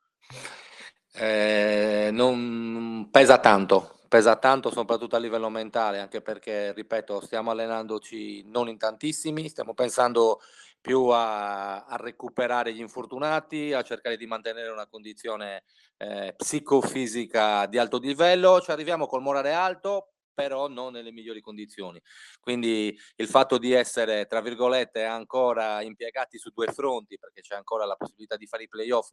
Eh, 1.13 2.09
non 2.13 3.09
pesa 3.11 3.39
tanto, 3.39 4.00
pesa 4.11 4.35
tanto 4.35 4.73
soprattutto 4.73 5.15
a 5.15 5.21
livello 5.21 5.49
mentale, 5.49 6.01
anche 6.01 6.21
perché, 6.21 6.73
ripeto, 6.73 7.21
stiamo 7.21 7.53
allenandoci 7.53 8.43
non 8.51 8.69
in 8.69 8.77
tantissimi, 8.77 9.49
stiamo 9.49 9.73
pensando 9.73 10.41
più 10.81 11.07
a, 11.11 11.85
a 11.85 11.95
recuperare 11.95 12.75
gli 12.75 12.81
infortunati, 12.81 13.73
a 13.73 13.83
cercare 13.83 14.17
di 14.17 14.27
mantenere 14.27 14.71
una 14.71 14.89
condizione 14.89 15.63
eh, 15.99 16.35
psicofisica 16.37 17.67
di 17.67 17.79
alto 17.79 17.99
livello, 17.99 18.61
ci 18.61 18.73
arriviamo 18.73 19.07
col 19.07 19.23
morale 19.23 19.53
alto, 19.53 20.15
però 20.35 20.67
non 20.67 20.95
nelle 20.95 21.13
migliori 21.13 21.41
condizioni. 21.41 22.03
Quindi 22.41 22.99
il 23.15 23.29
fatto 23.29 23.59
di 23.59 23.71
essere, 23.71 24.27
tra 24.27 24.41
virgolette, 24.41 25.05
ancora 25.05 25.83
impiegati 25.83 26.37
su 26.37 26.51
due 26.53 26.67
fronti, 26.73 27.17
perché 27.17 27.43
c'è 27.43 27.55
ancora 27.55 27.85
la 27.85 27.95
possibilità 27.95 28.37
di 28.37 28.49
fare 28.49 28.65
i 28.65 28.69
playoff, 28.69 29.11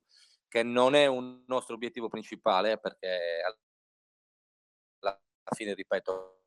che 0.48 0.64
non 0.64 0.96
è 0.96 1.06
un 1.06 1.44
nostro 1.46 1.76
obiettivo 1.76 2.08
principale, 2.08 2.80
perché 2.80 3.44
fine, 5.56 5.74
ripeto, 5.74 6.42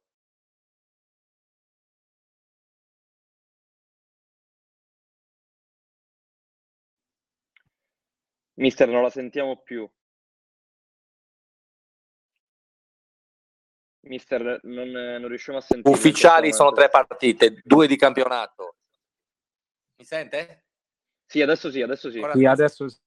Mister, 8.54 8.88
non 8.88 9.02
la 9.02 9.10
sentiamo 9.10 9.56
più. 9.62 9.88
Mister, 14.02 14.60
non, 14.64 14.88
non 14.88 15.28
riusciamo 15.28 15.58
a 15.58 15.60
sentire. 15.60 15.94
Ufficiali 15.94 16.52
sono 16.52 16.72
tre 16.72 16.88
partite, 16.88 17.60
due 17.64 17.86
di 17.86 17.96
campionato. 17.96 18.76
Mi 19.96 20.04
sente? 20.04 20.64
Sì, 21.26 21.42
adesso 21.42 21.70
sì, 21.70 21.80
adesso 21.80 22.10
sì. 22.10 22.22
Sì, 22.34 22.44
adesso 22.44 22.88
sì. 22.88 22.98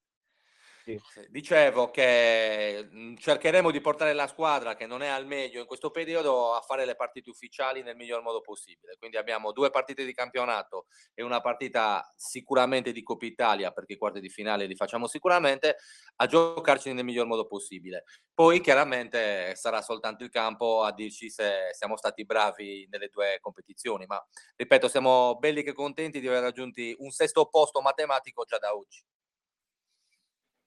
Dicevo 1.30 1.92
che 1.92 2.88
mhmm, 2.92 3.16
cercheremo 3.16 3.72
di 3.72 3.80
portare 3.80 4.12
la 4.14 4.28
squadra 4.28 4.76
che 4.76 4.86
non 4.86 5.02
è 5.02 5.08
al 5.08 5.26
meglio 5.26 5.62
in 5.62 5.66
questo 5.66 5.92
periodo 5.92 6.54
a 6.54 6.62
fare 6.62 6.84
le 6.86 6.96
partite 6.96 7.30
ufficiali 7.30 7.82
nel 7.84 7.96
miglior 7.96 8.22
modo 8.22 8.42
possibile. 8.42 8.96
Quindi 8.98 9.16
abbiamo 9.18 9.54
due 9.54 9.70
partite 9.70 10.04
di 10.04 10.14
campionato 10.14 10.88
e 11.14 11.24
una 11.24 11.40
partita 11.40 12.12
sicuramente 12.18 12.92
di 12.92 13.02
Coppa 13.02 13.26
Italia, 13.26 13.72
perché 13.72 13.94
i 13.94 13.98
quarti 13.98 14.20
di 14.20 14.30
finale 14.30 14.66
li 14.66 14.76
facciamo 14.76 15.08
sicuramente, 15.08 15.78
a 16.18 16.26
giocarci 16.26 16.92
nel 16.92 17.06
miglior 17.06 17.28
modo 17.28 17.48
possibile. 17.48 18.04
Poi 18.34 18.60
chiaramente 18.60 19.56
sarà 19.56 19.82
soltanto 19.82 20.24
il 20.24 20.30
campo 20.30 20.82
a 20.84 20.92
dirci 20.94 21.30
se 21.30 21.70
siamo 21.72 21.96
stati 21.96 22.26
bravi 22.26 22.88
nelle 22.90 23.08
due 23.08 23.38
competizioni, 23.40 24.06
ma 24.06 24.22
ripeto, 24.56 24.88
siamo 24.90 25.38
belli 25.40 25.64
che 25.64 25.74
contenti 25.74 26.20
di 26.20 26.28
aver 26.28 26.42
raggiunto 26.42 26.82
un 26.98 27.12
sesto 27.12 27.46
posto 27.48 27.80
matematico 27.82 28.44
già 28.44 28.58
da 28.58 28.76
oggi. 28.76 29.02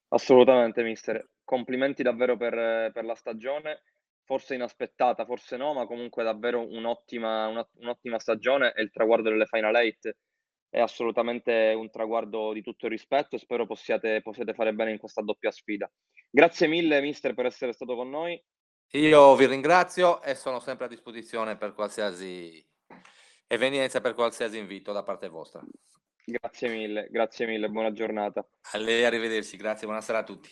Assolutamente, 0.08 0.82
mister. 0.82 1.28
Complimenti 1.44 2.02
davvero 2.02 2.36
per, 2.36 2.90
per 2.92 3.04
la 3.04 3.14
stagione, 3.14 3.82
forse 4.24 4.54
inaspettata, 4.54 5.24
forse 5.24 5.56
no, 5.56 5.74
ma 5.74 5.86
comunque 5.86 6.24
davvero 6.24 6.66
un'ottima, 6.66 7.46
una, 7.46 7.68
un'ottima 7.74 8.18
stagione 8.18 8.72
e 8.74 8.82
il 8.82 8.90
traguardo 8.90 9.30
delle 9.30 9.46
Final 9.46 9.74
8 9.74 10.12
è 10.68 10.80
assolutamente 10.80 11.72
un 11.76 11.88
traguardo 11.90 12.52
di 12.52 12.60
tutto 12.60 12.86
il 12.86 12.92
rispetto 12.92 13.36
e 13.36 13.38
spero 13.38 13.66
possiate, 13.66 14.20
possiate 14.20 14.52
fare 14.52 14.74
bene 14.74 14.90
in 14.90 14.98
questa 14.98 15.22
doppia 15.22 15.50
sfida. 15.50 15.90
Grazie 16.28 16.66
mille, 16.66 17.00
mister, 17.00 17.34
per 17.34 17.46
essere 17.46 17.72
stato 17.72 17.94
con 17.94 18.10
noi. 18.10 18.42
Io 18.90 19.34
vi 19.36 19.46
ringrazio 19.46 20.22
e 20.22 20.34
sono 20.34 20.60
sempre 20.60 20.86
a 20.86 20.88
disposizione 20.88 21.56
per 21.56 21.72
qualsiasi 21.72 22.64
evenienza 23.46 24.00
per 24.00 24.14
qualsiasi 24.14 24.58
invito 24.58 24.92
da 24.92 25.02
parte 25.02 25.28
vostra. 25.28 25.62
Grazie 26.28 26.68
mille, 26.68 27.06
grazie 27.08 27.46
mille, 27.46 27.68
buona 27.68 27.92
giornata. 27.92 28.44
A 28.72 28.78
lei, 28.78 29.04
arrivederci, 29.04 29.56
grazie, 29.56 29.86
buonasera 29.86 30.18
a 30.18 30.24
tutti. 30.24 30.50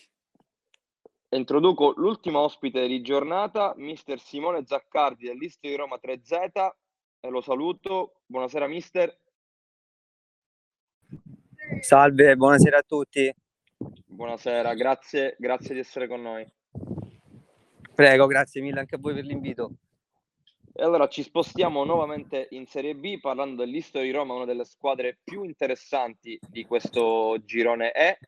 Introduco 1.30 1.94
l'ultimo 1.96 2.38
ospite 2.38 2.86
di 2.86 3.02
giornata, 3.02 3.74
mister 3.76 4.20
Simone 4.20 4.64
Zaccardi 4.64 5.26
dell'Istio 5.26 5.68
di 5.70 5.74
Roma 5.74 5.98
3Z 6.00 6.70
e 7.18 7.28
lo 7.28 7.40
saluto. 7.40 8.20
Buonasera 8.24 8.68
mister. 8.68 9.18
Salve, 11.80 12.36
buonasera 12.36 12.78
a 12.78 12.84
tutti. 12.86 13.34
Buonasera, 14.06 14.74
grazie, 14.74 15.34
grazie 15.40 15.74
di 15.74 15.80
essere 15.80 16.06
con 16.06 16.22
noi. 16.22 16.48
Prego, 17.92 18.26
grazie 18.26 18.60
mille 18.60 18.78
anche 18.78 18.94
a 18.94 18.98
voi 18.98 19.14
per 19.14 19.24
l'invito. 19.24 19.72
E 20.76 20.82
allora 20.82 21.06
ci 21.06 21.22
spostiamo 21.22 21.84
nuovamente 21.84 22.48
in 22.50 22.66
Serie 22.66 22.96
B 22.96 23.20
parlando 23.20 23.64
dell'Isto 23.64 24.00
di 24.00 24.10
Roma, 24.10 24.34
una 24.34 24.44
delle 24.44 24.64
squadre 24.64 25.20
più 25.22 25.44
interessanti 25.44 26.36
di 26.48 26.64
questo 26.64 27.40
girone 27.44 27.92
E 27.92 28.18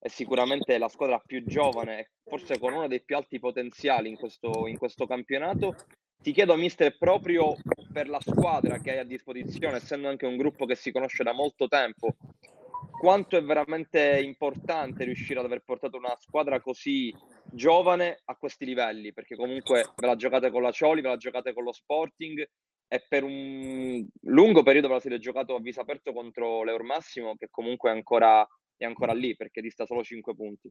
è 0.00 0.08
sicuramente 0.08 0.76
la 0.78 0.88
squadra 0.88 1.22
più 1.24 1.44
giovane, 1.44 2.10
forse 2.24 2.58
con 2.58 2.72
uno 2.72 2.88
dei 2.88 3.04
più 3.04 3.14
alti 3.14 3.38
potenziali 3.38 4.08
in 4.08 4.16
questo, 4.16 4.66
in 4.66 4.78
questo 4.78 5.06
campionato. 5.06 5.76
Ti 6.20 6.32
chiedo, 6.32 6.56
mister, 6.56 6.98
proprio 6.98 7.54
per 7.92 8.08
la 8.08 8.20
squadra 8.20 8.78
che 8.78 8.90
hai 8.90 8.98
a 8.98 9.04
disposizione, 9.04 9.76
essendo 9.76 10.08
anche 10.08 10.26
un 10.26 10.36
gruppo 10.36 10.66
che 10.66 10.74
si 10.74 10.90
conosce 10.90 11.22
da 11.22 11.32
molto 11.32 11.68
tempo, 11.68 12.16
quanto 12.98 13.36
è 13.36 13.42
veramente 13.44 14.20
importante 14.20 15.04
riuscire 15.04 15.38
ad 15.38 15.44
aver 15.44 15.62
portato 15.64 15.98
una 15.98 16.16
squadra 16.18 16.60
così 16.60 17.14
giovane 17.52 18.20
a 18.24 18.36
questi 18.36 18.64
livelli, 18.64 19.12
perché 19.12 19.36
comunque 19.36 19.92
ve 19.96 20.06
la 20.06 20.16
giocate 20.16 20.50
con 20.50 20.62
la 20.62 20.70
Cioli, 20.70 21.00
ve 21.00 21.08
la 21.08 21.16
giocate 21.16 21.52
con 21.52 21.64
lo 21.64 21.72
Sporting 21.72 22.44
e 22.88 23.06
per 23.08 23.24
un 23.24 24.06
lungo 24.22 24.62
periodo 24.62 24.88
ve 24.88 24.94
la 24.94 25.00
siete 25.00 25.18
giocato 25.18 25.54
a 25.54 25.60
viso 25.60 25.80
aperto 25.80 26.12
contro 26.12 26.62
l'Eur 26.62 26.82
Massimo, 26.82 27.36
che 27.36 27.48
comunque 27.50 27.90
è 27.90 27.94
ancora, 27.94 28.46
è 28.76 28.84
ancora 28.84 29.12
lì, 29.12 29.34
perché 29.36 29.60
dista 29.60 29.86
solo 29.86 30.02
5 30.02 30.34
punti. 30.34 30.70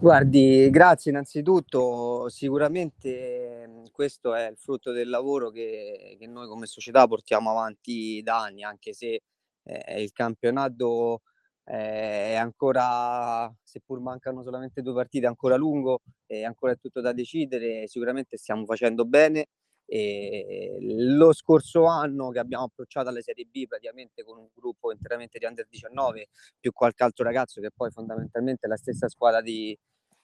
Guardi, 0.00 0.70
grazie 0.70 1.10
innanzitutto, 1.10 2.28
sicuramente 2.28 3.82
questo 3.90 4.32
è 4.34 4.48
il 4.48 4.56
frutto 4.56 4.92
del 4.92 5.08
lavoro 5.08 5.50
che, 5.50 6.16
che 6.20 6.26
noi 6.28 6.46
come 6.46 6.66
società 6.66 7.06
portiamo 7.08 7.50
avanti 7.50 8.22
da 8.22 8.42
anni, 8.42 8.62
anche 8.62 8.92
se 8.92 9.22
eh, 9.64 10.02
il 10.02 10.12
campionato 10.12 11.22
è 11.68 12.34
ancora, 12.34 13.52
seppur 13.62 14.00
mancano 14.00 14.42
solamente 14.42 14.80
due 14.80 14.94
partite, 14.94 15.26
ancora 15.26 15.56
lungo 15.56 16.00
e 16.26 16.44
ancora 16.44 16.72
è 16.72 16.78
tutto 16.78 17.00
da 17.02 17.12
decidere. 17.12 17.86
Sicuramente 17.88 18.38
stiamo 18.38 18.64
facendo 18.64 19.04
bene. 19.04 19.46
E 19.90 20.76
lo 20.80 21.32
scorso 21.32 21.84
anno 21.86 22.30
che 22.30 22.38
abbiamo 22.38 22.64
approcciato 22.64 23.08
alle 23.08 23.22
Serie 23.22 23.46
B 23.46 23.66
praticamente 23.66 24.22
con 24.22 24.36
un 24.38 24.48
gruppo 24.54 24.92
interamente 24.92 25.38
di 25.38 25.46
under 25.46 25.66
19 25.66 26.28
più 26.60 26.72
qualche 26.72 27.04
altro 27.04 27.24
ragazzo 27.24 27.60
che 27.62 27.70
poi 27.74 27.90
fondamentalmente 27.90 28.66
è 28.66 28.68
la 28.68 28.76
stessa 28.76 29.08
squadra 29.08 29.40
di, 29.40 29.74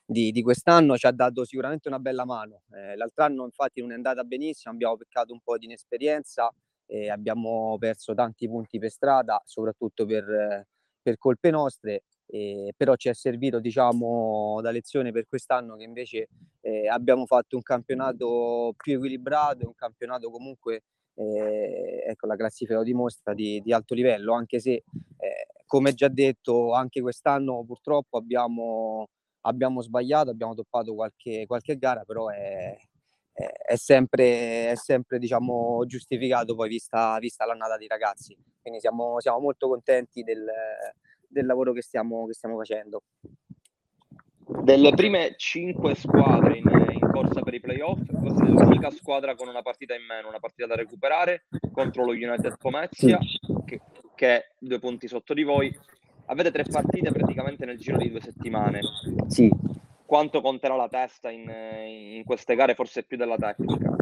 di, 0.04 0.32
di 0.32 0.42
quest'anno 0.42 0.96
ci 0.98 1.06
ha 1.06 1.12
dato 1.12 1.44
sicuramente 1.44 1.88
una 1.88 1.98
bella 1.98 2.24
mano. 2.24 2.62
Eh, 2.72 2.96
l'altro 2.96 3.24
anno 3.24 3.44
infatti 3.44 3.80
non 3.80 3.92
è 3.92 3.94
andata 3.94 4.22
benissimo, 4.24 4.74
abbiamo 4.74 4.96
peccato 4.96 5.32
un 5.32 5.40
po' 5.40 5.58
di 5.58 5.66
inesperienza, 5.66 6.50
e 6.86 7.10
abbiamo 7.10 7.76
perso 7.78 8.14
tanti 8.14 8.46
punti 8.48 8.78
per 8.78 8.90
strada, 8.90 9.40
soprattutto 9.44 10.04
per, 10.04 10.66
per 11.04 11.18
colpe 11.18 11.50
nostre, 11.50 12.04
eh, 12.28 12.72
però 12.74 12.96
ci 12.96 13.10
è 13.10 13.14
servito 13.14 13.60
diciamo 13.60 14.58
da 14.62 14.70
lezione 14.70 15.12
per 15.12 15.26
quest'anno 15.28 15.76
che 15.76 15.84
invece 15.84 16.28
eh, 16.62 16.88
abbiamo 16.88 17.26
fatto 17.26 17.56
un 17.56 17.62
campionato 17.62 18.72
più 18.78 18.94
equilibrato, 18.94 19.66
un 19.66 19.74
campionato 19.74 20.30
comunque, 20.30 20.84
eh, 21.14 22.04
ecco 22.08 22.26
la 22.26 22.36
classifica 22.36 22.78
lo 22.78 22.84
dimostra, 22.84 23.34
di, 23.34 23.60
di 23.60 23.72
alto 23.74 23.94
livello, 23.94 24.32
anche 24.32 24.60
se 24.60 24.72
eh, 24.72 25.46
come 25.66 25.92
già 25.92 26.08
detto 26.08 26.72
anche 26.72 27.02
quest'anno 27.02 27.62
purtroppo 27.64 28.16
abbiamo, 28.16 29.08
abbiamo 29.42 29.82
sbagliato, 29.82 30.30
abbiamo 30.30 30.54
toppato 30.54 30.94
qualche, 30.94 31.44
qualche 31.46 31.76
gara, 31.76 32.02
però 32.04 32.28
è, 32.28 32.74
è 33.34 33.74
sempre, 33.74 34.70
è 34.70 34.76
sempre 34.76 35.18
diciamo, 35.18 35.84
giustificato 35.86 36.54
poi 36.54 36.68
vista, 36.68 37.18
vista 37.18 37.44
l'annata 37.44 37.76
dei 37.76 37.88
ragazzi. 37.88 38.36
Quindi 38.62 38.80
siamo, 38.80 39.18
siamo 39.20 39.40
molto 39.40 39.68
contenti 39.68 40.22
del, 40.22 40.46
del 41.26 41.44
lavoro 41.44 41.72
che 41.72 41.82
stiamo, 41.82 42.26
che 42.26 42.34
stiamo, 42.34 42.56
facendo. 42.56 43.02
Delle 44.62 44.92
prime 44.94 45.34
cinque 45.36 45.94
squadre 45.94 46.58
in, 46.58 46.86
in 46.92 47.10
corsa 47.10 47.40
per 47.40 47.54
i 47.54 47.60
playoff, 47.60 48.00
questa 48.20 48.44
è 48.44 48.48
l'unica 48.48 48.90
squadra 48.90 49.34
con 49.34 49.48
una 49.48 49.62
partita 49.62 49.94
in 49.94 50.04
meno, 50.04 50.28
una 50.28 50.38
partita 50.38 50.66
da 50.66 50.76
recuperare 50.76 51.46
contro 51.72 52.04
lo 52.04 52.12
United 52.12 52.56
Pomezia, 52.58 53.18
che, 53.64 53.80
che 54.14 54.36
è 54.36 54.50
due 54.58 54.78
punti 54.78 55.08
sotto 55.08 55.34
di 55.34 55.42
voi. 55.42 55.76
Avete 56.26 56.50
tre 56.50 56.64
partite 56.64 57.10
praticamente 57.10 57.66
nel 57.66 57.78
giro 57.78 57.96
di 57.98 58.10
due 58.10 58.20
settimane. 58.20 58.80
Sì, 59.26 59.50
quanto 60.14 60.40
conterà 60.40 60.76
la 60.76 60.88
testa 60.88 61.28
in, 61.28 61.50
in 61.50 62.22
queste 62.22 62.54
gare, 62.54 62.76
forse 62.76 63.02
più 63.02 63.16
della 63.16 63.34
tecnica? 63.34 63.96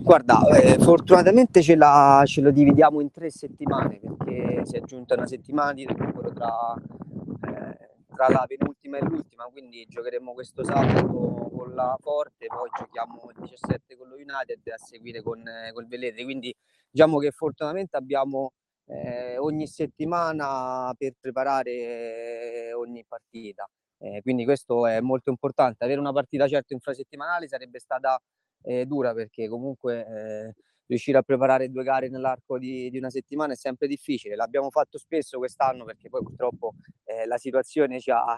Guarda, 0.00 0.40
eh, 0.56 0.78
fortunatamente 0.78 1.60
ce, 1.60 1.76
la, 1.76 2.22
ce, 2.24 2.40
lo 2.40 2.50
dividiamo 2.50 3.02
in 3.02 3.10
tre 3.10 3.28
settimane 3.28 4.00
perché 4.00 4.64
si 4.64 4.76
è 4.76 4.78
aggiunta 4.78 5.12
una 5.12 5.26
settimana 5.26 5.74
di 5.74 5.84
recupero 5.84 6.32
tra, 6.32 6.74
eh, 6.74 7.90
tra 8.06 8.28
la 8.30 8.46
penultima 8.48 8.96
e 8.96 9.02
l'ultima, 9.02 9.44
quindi 9.52 9.84
giocheremo 9.86 10.32
questo 10.32 10.64
sabato 10.64 11.06
con 11.06 11.74
la 11.74 11.94
Forte, 12.00 12.46
poi 12.46 12.70
giochiamo 12.74 13.28
il 13.36 13.42
17 13.42 13.94
con 13.98 14.08
lo 14.08 14.14
United 14.14 14.66
a 14.72 14.78
seguire 14.78 15.22
con, 15.22 15.46
eh, 15.46 15.72
col 15.74 15.86
Velletri, 15.86 16.24
quindi 16.24 16.56
diciamo 16.90 17.18
che 17.18 17.30
fortunatamente 17.30 17.94
abbiamo 17.94 18.52
eh, 18.86 19.36
ogni 19.36 19.66
settimana 19.66 20.94
per 20.96 21.12
preparare 21.20 22.72
ogni 22.72 23.04
partita. 23.06 23.68
Eh, 23.98 24.22
quindi 24.22 24.44
questo 24.44 24.86
è 24.86 25.00
molto 25.00 25.30
importante. 25.30 25.84
Avere 25.84 26.00
una 26.00 26.12
partita 26.12 26.46
certo 26.48 26.72
infrasettimanale 26.72 27.48
sarebbe 27.48 27.78
stata 27.80 28.20
eh, 28.62 28.86
dura 28.86 29.12
perché 29.12 29.48
comunque 29.48 30.06
eh, 30.06 30.54
riuscire 30.86 31.18
a 31.18 31.22
preparare 31.22 31.70
due 31.70 31.84
gare 31.84 32.08
nell'arco 32.08 32.58
di, 32.58 32.90
di, 32.90 32.98
una 32.98 33.10
settimana 33.10 33.52
è 33.52 33.56
sempre 33.56 33.86
difficile. 33.86 34.34
L'abbiamo 34.36 34.70
fatto 34.70 34.98
spesso 34.98 35.38
quest'anno 35.38 35.84
perché 35.84 36.08
poi 36.08 36.22
purtroppo 36.22 36.74
eh, 37.04 37.26
la 37.26 37.36
situazione 37.36 38.00
ci 38.00 38.10
ha, 38.10 38.36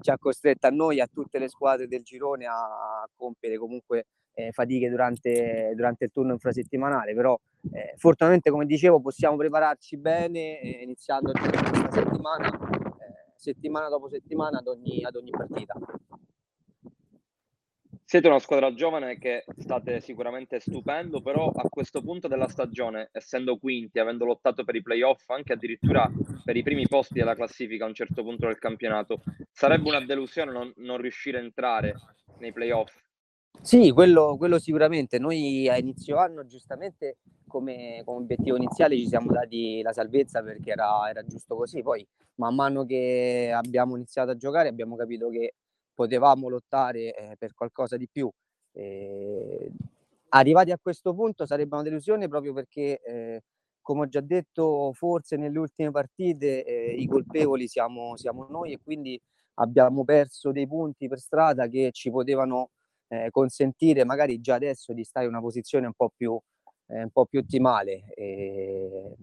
ci 0.00 0.10
ha 0.10 0.18
costretto 0.18 0.66
a 0.66 0.70
noi, 0.70 1.00
a 1.00 1.06
tutte 1.06 1.38
le 1.38 1.48
squadre 1.48 1.88
del 1.88 2.02
girone 2.02 2.46
a 2.46 3.08
compiere 3.16 3.56
comunque 3.56 4.06
eh, 4.34 4.52
fatiche 4.52 4.90
durante, 4.90 5.72
durante, 5.74 6.04
il 6.04 6.10
turno 6.12 6.32
infrasettimanale, 6.32 7.14
però 7.14 7.38
eh, 7.72 7.94
fortunatamente 7.96 8.50
come 8.50 8.66
dicevo 8.66 9.00
possiamo 9.00 9.36
prepararci 9.36 9.96
bene 9.96 10.60
eh, 10.60 10.82
iniziando 10.82 11.32
questa 11.32 11.90
settimana 11.90 12.75
settimana 13.36 13.88
dopo 13.88 14.08
settimana 14.08 14.58
ad 14.58 14.66
ogni, 14.66 15.04
ad 15.04 15.16
ogni 15.16 15.30
partita. 15.30 15.74
Siete 18.08 18.28
una 18.28 18.38
squadra 18.38 18.72
giovane 18.72 19.18
che 19.18 19.44
state 19.58 20.00
sicuramente 20.00 20.60
stupendo, 20.60 21.20
però 21.20 21.48
a 21.48 21.68
questo 21.68 22.02
punto 22.02 22.28
della 22.28 22.46
stagione, 22.46 23.08
essendo 23.10 23.56
quinti, 23.56 23.98
avendo 23.98 24.24
lottato 24.24 24.62
per 24.62 24.76
i 24.76 24.82
playoff, 24.82 25.28
anche 25.30 25.54
addirittura 25.54 26.08
per 26.44 26.56
i 26.56 26.62
primi 26.62 26.86
posti 26.86 27.14
della 27.14 27.34
classifica 27.34 27.84
a 27.84 27.88
un 27.88 27.94
certo 27.94 28.22
punto 28.22 28.46
del 28.46 28.58
campionato, 28.58 29.22
sarebbe 29.50 29.88
una 29.88 30.04
delusione 30.04 30.52
non, 30.52 30.72
non 30.76 30.98
riuscire 30.98 31.38
a 31.38 31.42
entrare 31.42 31.94
nei 32.38 32.52
playoff? 32.52 33.05
Sì, 33.60 33.90
quello, 33.90 34.36
quello, 34.36 34.58
sicuramente. 34.58 35.18
Noi 35.18 35.68
a 35.68 35.76
inizio 35.76 36.18
anno, 36.18 36.46
giustamente, 36.46 37.18
come, 37.46 38.02
come, 38.04 38.18
obiettivo 38.18 38.56
iniziale 38.56 38.96
ci 38.96 39.08
siamo 39.08 39.32
dati 39.32 39.82
la 39.82 39.92
salvezza 39.92 40.42
perché 40.42 40.70
era, 40.70 41.08
era, 41.08 41.24
giusto 41.24 41.56
così. 41.56 41.82
Poi, 41.82 42.06
man 42.36 42.54
mano 42.54 42.84
che 42.84 43.50
abbiamo 43.52 43.96
iniziato 43.96 44.30
a 44.30 44.36
giocare, 44.36 44.68
abbiamo 44.68 44.94
capito 44.96 45.28
che 45.30 45.54
potevamo 45.94 46.48
lottare 46.48 47.14
eh, 47.14 47.36
per 47.38 47.54
qualcosa 47.54 47.96
di 47.96 48.08
più. 48.08 48.30
Eh, 48.72 49.70
arrivati 50.28 50.70
a 50.70 50.78
questo 50.80 51.14
punto 51.14 51.46
sarebbe 51.46 51.74
una 51.74 51.84
delusione 51.84 52.28
proprio 52.28 52.52
perché, 52.52 53.00
eh, 53.00 53.42
come 53.80 54.02
ho 54.02 54.08
già 54.08 54.20
detto, 54.20 54.92
forse 54.92 55.36
nelle 55.36 55.58
ultime 55.58 55.90
partite 55.90 56.64
eh, 56.64 56.92
i 56.92 57.06
colpevoli 57.06 57.66
siamo, 57.68 58.16
siamo 58.16 58.46
noi 58.50 58.72
e 58.72 58.78
quindi 58.82 59.20
abbiamo 59.54 60.04
perso 60.04 60.52
dei 60.52 60.66
punti 60.66 61.08
per 61.08 61.18
strada 61.18 61.66
che 61.68 61.90
ci 61.92 62.10
potevano 62.10 62.70
eh, 63.08 63.30
consentire 63.30 64.04
magari 64.04 64.40
già 64.40 64.54
adesso 64.54 64.92
di 64.92 65.04
stare 65.04 65.26
in 65.26 65.32
una 65.32 65.40
posizione 65.40 65.86
un 65.86 65.92
po' 65.94 66.10
più, 66.14 66.38
eh, 66.88 67.02
un 67.02 67.10
po 67.10 67.26
più 67.26 67.40
ottimale. 67.40 68.12
E 68.14 69.14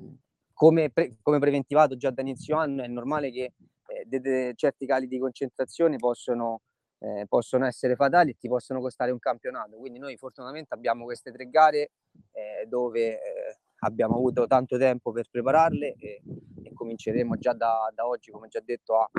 come, 0.54 0.90
pre- 0.90 1.16
come, 1.22 1.40
preventivato 1.40 1.98
già 1.98 2.12
da 2.12 2.22
inizio 2.22 2.58
anno 2.58 2.84
è 2.84 2.88
normale 2.88 3.32
che 3.32 3.54
eh, 3.88 4.06
de- 4.06 4.20
de- 4.22 4.54
certi 4.56 4.86
cali 4.86 5.08
di 5.08 5.20
concentrazione 5.20 5.98
possono, 5.98 6.62
eh, 7.00 7.26
possono, 7.28 7.66
essere 7.66 7.96
fatali 7.96 8.32
e 8.32 8.36
ti 8.38 8.48
possono 8.48 8.80
costare 8.80 9.12
un 9.12 9.20
campionato. 9.20 9.78
Quindi 9.78 10.00
noi 10.00 10.16
fortunatamente 10.18 10.74
abbiamo 10.74 11.06
queste 11.06 11.32
tre 11.32 11.50
gare 11.50 11.92
eh, 12.32 12.66
dove 12.68 13.14
eh, 13.14 13.58
abbiamo 13.80 14.16
avuto 14.16 14.48
tanto 14.48 14.78
tempo 14.78 15.12
per 15.12 15.28
prepararle 15.30 15.96
e, 15.98 16.22
e 16.64 16.74
cominceremo 16.74 17.38
già 17.38 17.54
da, 17.54 17.92
da, 17.94 18.08
oggi, 18.08 18.32
come 18.32 18.48
già 18.48 18.62
detto, 18.64 18.98
a, 18.98 19.10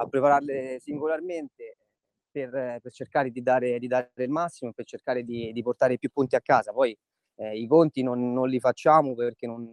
a 0.00 0.06
prepararle 0.06 0.78
singolarmente 0.80 1.76
per, 2.32 2.80
per 2.82 2.90
cercare 2.90 3.30
di 3.30 3.42
dare, 3.42 3.78
di 3.78 3.86
dare, 3.86 4.10
il 4.16 4.30
massimo, 4.30 4.72
per 4.72 4.86
cercare 4.86 5.22
di, 5.22 5.52
di, 5.52 5.62
portare 5.62 5.98
più 5.98 6.10
punti 6.10 6.34
a 6.34 6.40
casa. 6.40 6.72
Poi 6.72 6.96
eh, 7.36 7.58
i 7.58 7.66
conti 7.66 8.02
non, 8.02 8.32
non, 8.32 8.48
li 8.48 8.58
facciamo 8.58 9.14
perché 9.14 9.46
non, 9.46 9.70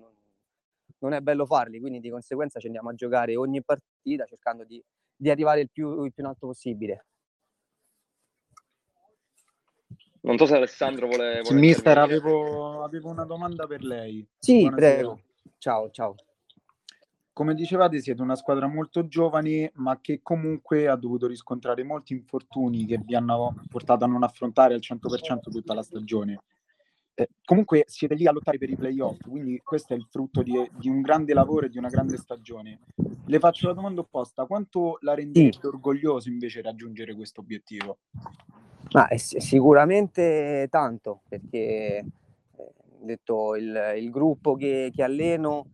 non, 0.99 1.13
è 1.13 1.21
bello 1.21 1.45
farli, 1.45 1.79
quindi 1.79 1.99
di 1.99 2.09
conseguenza 2.09 2.59
ci 2.59 2.67
andiamo 2.67 2.89
a 2.89 2.93
giocare 2.93 3.35
ogni 3.35 3.63
partita 3.63 4.25
cercando 4.25 4.65
di, 4.65 4.83
di 5.15 5.29
arrivare 5.29 5.61
il 5.61 5.69
più, 5.71 6.03
il 6.03 6.13
più 6.13 6.21
in 6.23 6.29
alto 6.29 6.47
possibile. 6.47 7.05
Non 10.21 10.37
so 10.37 10.45
se 10.45 10.55
Alessandro 10.55 11.07
vuole... 11.07 11.41
vuole 11.41 11.59
mister, 11.59 11.97
avevo, 11.97 12.83
avevo, 12.83 13.09
una 13.09 13.23
domanda 13.23 13.65
per 13.65 13.81
lei. 13.81 14.27
Sì, 14.37 14.61
Buonasera. 14.61 14.95
prego. 14.95 15.21
Ciao, 15.57 15.89
ciao. 15.91 16.15
Come 17.31 17.53
dicevate, 17.53 18.01
siete 18.01 18.21
una 18.21 18.35
squadra 18.35 18.67
molto 18.67 19.07
giovane, 19.07 19.71
ma 19.75 19.99
che 20.01 20.19
comunque 20.21 20.87
ha 20.87 20.95
dovuto 20.95 21.27
riscontrare 21.27 21.83
molti 21.83 22.13
infortuni 22.13 22.85
che 22.85 22.97
vi 22.97 23.15
hanno 23.15 23.55
portato 23.69 24.03
a 24.03 24.07
non 24.07 24.23
affrontare 24.23 24.73
al 24.73 24.81
100% 24.81 25.49
tutta 25.49 25.73
la 25.73 25.83
stagione. 25.83 26.41
Eh, 27.19 27.27
comunque 27.43 27.83
siete 27.87 28.15
lì 28.15 28.27
a 28.27 28.31
lottare 28.31 28.57
per 28.57 28.69
i 28.69 28.77
playoff, 28.77 29.19
quindi 29.27 29.59
questo 29.61 29.93
è 29.93 29.97
il 29.97 30.07
frutto 30.09 30.41
di, 30.41 30.53
di, 30.77 30.87
un 30.87 31.01
grande 31.01 31.33
lavoro 31.33 31.65
e 31.65 31.69
di 31.69 31.77
una 31.77 31.89
grande 31.89 32.15
stagione. 32.15 32.79
Le 33.25 33.39
faccio 33.39 33.67
la 33.67 33.73
domanda 33.73 33.99
opposta: 33.99 34.45
quanto 34.45 34.97
la 35.01 35.15
rendete 35.15 35.59
sì. 35.59 35.65
orgoglioso 35.65 36.29
invece 36.29 36.61
raggiungere 36.61 37.13
questo 37.15 37.41
obiettivo? 37.41 37.97
Ma 38.91 39.07
sicuramente 39.17 40.67
tanto, 40.71 41.23
perché 41.27 41.57
eh, 41.97 42.05
detto 43.01 43.55
il, 43.55 43.95
il 43.97 44.09
gruppo 44.09 44.55
che, 44.55 44.89
che, 44.95 45.03
alleno 45.03 45.65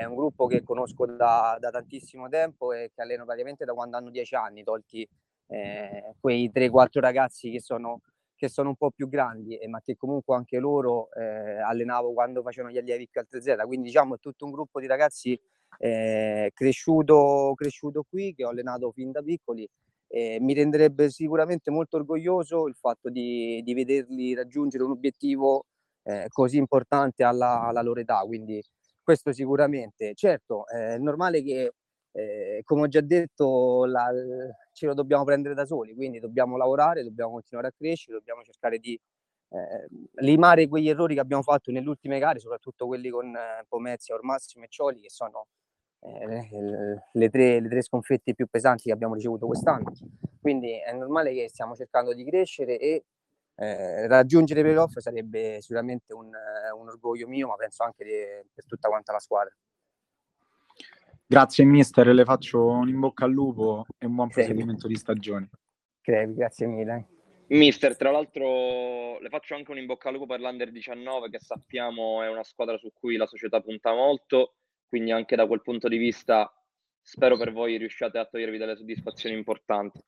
è 0.00 0.04
un 0.04 0.14
gruppo 0.14 0.46
che 0.46 0.62
conosco 0.62 1.06
da, 1.06 1.56
da, 1.60 1.70
tantissimo 1.70 2.28
tempo 2.28 2.72
e 2.72 2.90
che 2.94 3.02
alleno 3.02 3.24
praticamente 3.24 3.64
da 3.64 3.72
quando 3.72 3.96
hanno 3.96 4.10
dieci 4.10 4.34
anni, 4.34 4.62
tolti 4.62 5.06
eh, 5.48 6.14
quei 6.20 6.50
3-4 6.52 7.00
ragazzi 7.00 7.50
che 7.50 7.60
sono, 7.60 8.00
che 8.36 8.48
sono 8.48 8.70
un 8.70 8.76
po' 8.76 8.90
più 8.90 9.08
grandi, 9.08 9.56
eh, 9.56 9.68
ma 9.68 9.80
che 9.80 9.96
comunque 9.96 10.36
anche 10.36 10.58
loro 10.58 11.12
eh, 11.12 11.60
allenavo 11.60 12.12
quando 12.12 12.42
facevano 12.42 12.72
gli 12.72 12.78
allievi 12.78 13.08
più 13.08 13.20
al 13.20 13.26
3Z. 13.30 13.66
Quindi 13.66 13.88
diciamo 13.88 14.16
è 14.16 14.18
tutto 14.18 14.44
un 14.44 14.52
gruppo 14.52 14.80
di 14.80 14.86
ragazzi 14.86 15.38
eh, 15.78 16.50
cresciuto, 16.54 17.52
cresciuto 17.56 18.04
qui, 18.08 18.34
che 18.34 18.44
ho 18.44 18.48
allenato 18.48 18.90
fin 18.92 19.10
da 19.10 19.22
piccoli 19.22 19.68
eh, 20.12 20.38
mi 20.40 20.54
renderebbe 20.54 21.08
sicuramente 21.08 21.70
molto 21.70 21.96
orgoglioso 21.96 22.66
il 22.66 22.74
fatto 22.74 23.08
di, 23.10 23.62
di 23.62 23.74
vederli 23.74 24.34
raggiungere 24.34 24.82
un 24.82 24.90
obiettivo 24.90 25.66
eh, 26.02 26.26
così 26.28 26.56
importante 26.56 27.22
alla, 27.22 27.62
alla, 27.62 27.82
loro 27.82 28.00
età, 28.00 28.20
quindi 28.26 28.60
questo 29.10 29.32
sicuramente. 29.32 30.14
Certo, 30.14 30.66
è 30.68 30.96
normale 30.98 31.42
che, 31.42 31.72
eh, 32.12 32.60
come 32.64 32.82
ho 32.82 32.88
già 32.88 33.00
detto, 33.00 33.84
la, 33.84 34.08
ce 34.72 34.86
lo 34.86 34.94
dobbiamo 34.94 35.24
prendere 35.24 35.54
da 35.54 35.66
soli, 35.66 35.94
quindi 35.94 36.20
dobbiamo 36.20 36.56
lavorare, 36.56 37.02
dobbiamo 37.02 37.32
continuare 37.32 37.68
a 37.68 37.72
crescere, 37.76 38.16
dobbiamo 38.18 38.42
cercare 38.42 38.78
di 38.78 38.98
eh, 39.52 39.88
limare 40.22 40.68
quegli 40.68 40.88
errori 40.88 41.14
che 41.14 41.20
abbiamo 41.20 41.42
fatto 41.42 41.72
nelle 41.72 41.88
ultime 41.88 42.20
gare, 42.20 42.38
soprattutto 42.38 42.86
quelli 42.86 43.10
con 43.10 43.34
eh, 43.34 43.64
Pomezia, 43.68 44.14
Ormassimo 44.14 44.64
e 44.64 44.68
Cioli, 44.68 45.00
che 45.00 45.10
sono 45.10 45.46
eh, 46.02 47.00
le, 47.12 47.28
tre, 47.30 47.60
le, 47.60 47.68
tre, 47.68 47.82
sconfitte 47.82 48.34
più 48.34 48.46
pesanti 48.46 48.84
che 48.84 48.92
abbiamo 48.92 49.14
ricevuto 49.14 49.46
quest'anno. 49.46 49.92
Quindi 50.40 50.72
è 50.78 50.92
normale 50.92 51.34
che 51.34 51.48
stiamo 51.48 51.74
cercando 51.74 52.14
di 52.14 52.24
crescere 52.24 52.78
e 52.78 53.04
eh, 53.60 54.06
raggiungere 54.06 54.60
i 54.60 54.62
playoff 54.62 54.96
sarebbe 54.98 55.60
sicuramente 55.60 56.12
un, 56.14 56.26
un, 56.26 56.88
orgoglio 56.88 57.28
mio, 57.28 57.48
ma 57.48 57.56
penso 57.56 57.82
anche 57.82 58.04
di, 58.04 58.12
per 58.54 58.64
tutta 58.66 58.88
quanta 58.88 59.12
la 59.12 59.18
squadra. 59.18 59.54
Grazie 61.26 61.64
mister, 61.64 62.08
le 62.08 62.24
faccio 62.24 62.66
un 62.66 62.88
in 62.88 62.98
bocca 62.98 63.24
al 63.24 63.32
lupo 63.32 63.86
e 63.98 64.06
un 64.06 64.14
buon 64.14 64.28
proseguimento 64.28 64.88
di 64.88 64.96
stagione. 64.96 65.50
Crepi, 66.00 66.34
grazie 66.34 66.66
mille. 66.66 67.08
Mister, 67.48 67.96
tra 67.96 68.10
l'altro 68.10 69.18
le 69.18 69.28
faccio 69.28 69.54
anche 69.54 69.70
un 69.70 69.78
in 69.78 69.86
bocca 69.86 70.08
al 70.08 70.14
lupo 70.14 70.26
per 70.26 70.40
l'Under 70.40 70.70
19 70.70 71.30
che 71.30 71.40
sappiamo 71.40 72.22
è 72.22 72.28
una 72.28 72.44
squadra 72.44 72.78
su 72.78 72.92
cui 72.92 73.16
la 73.16 73.26
società 73.26 73.60
punta 73.60 73.92
molto 73.92 74.54
quindi 74.90 75.12
anche 75.12 75.36
da 75.36 75.46
quel 75.46 75.62
punto 75.62 75.86
di 75.86 75.98
vista 75.98 76.52
spero 77.00 77.36
per 77.36 77.52
voi 77.52 77.76
riusciate 77.76 78.18
a 78.18 78.24
togliervi 78.24 78.58
delle 78.58 78.76
soddisfazioni 78.76 79.36
importanti. 79.36 80.02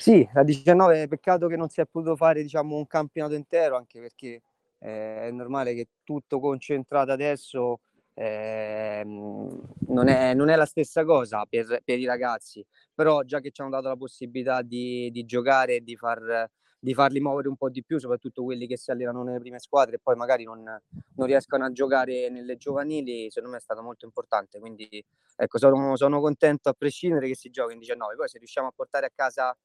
Sì, 0.00 0.26
la 0.32 0.44
19 0.44 1.08
peccato 1.08 1.48
che 1.48 1.56
non 1.56 1.68
si 1.70 1.80
è 1.80 1.84
potuto 1.84 2.14
fare 2.14 2.40
diciamo, 2.40 2.76
un 2.76 2.86
campionato 2.86 3.34
intero, 3.34 3.76
anche 3.76 3.98
perché 4.00 4.42
eh, 4.78 5.22
è 5.22 5.30
normale 5.32 5.74
che 5.74 5.88
tutto 6.04 6.38
concentrato 6.38 7.10
adesso 7.10 7.80
eh, 8.14 9.02
non, 9.04 10.06
è, 10.06 10.34
non, 10.34 10.50
è, 10.50 10.54
la 10.54 10.66
stessa 10.66 11.04
cosa 11.04 11.44
per, 11.50 11.80
per, 11.84 11.98
i 11.98 12.04
ragazzi, 12.04 12.64
però 12.94 13.24
già 13.24 13.40
che 13.40 13.50
ci 13.50 13.60
hanno 13.60 13.70
dato 13.70 13.88
la 13.88 13.96
possibilità 13.96 14.62
di, 14.62 15.10
di 15.10 15.24
giocare 15.24 15.74
e 15.76 15.80
di 15.82 15.96
far 15.96 16.48
di 16.80 16.94
farli 16.94 17.20
muovere 17.20 17.48
un 17.48 17.56
po' 17.56 17.70
di 17.70 17.82
più, 17.82 17.98
soprattutto 17.98 18.44
quelli 18.44 18.66
che 18.66 18.76
si 18.76 18.90
allenano 18.90 19.22
nelle 19.24 19.40
prime 19.40 19.58
squadre 19.58 19.96
e 19.96 19.98
poi 20.00 20.14
magari 20.14 20.44
non, 20.44 20.62
non 20.62 21.26
riescono 21.26 21.64
a 21.64 21.72
giocare 21.72 22.28
nelle 22.30 22.56
giovanili, 22.56 23.30
secondo 23.30 23.50
me 23.50 23.56
è 23.58 23.60
stato 23.62 23.82
molto 23.82 24.04
importante. 24.04 24.60
Quindi 24.60 25.04
ecco, 25.36 25.58
sono, 25.58 25.96
sono 25.96 26.20
contento 26.20 26.68
a 26.68 26.74
prescindere 26.74 27.26
che 27.26 27.34
si 27.34 27.50
giochi 27.50 27.72
in 27.72 27.80
19. 27.80 28.14
Poi 28.14 28.28
se 28.28 28.38
riusciamo 28.38 28.68
a 28.68 28.72
portare 28.74 29.06
a 29.06 29.10
casa 29.12 29.56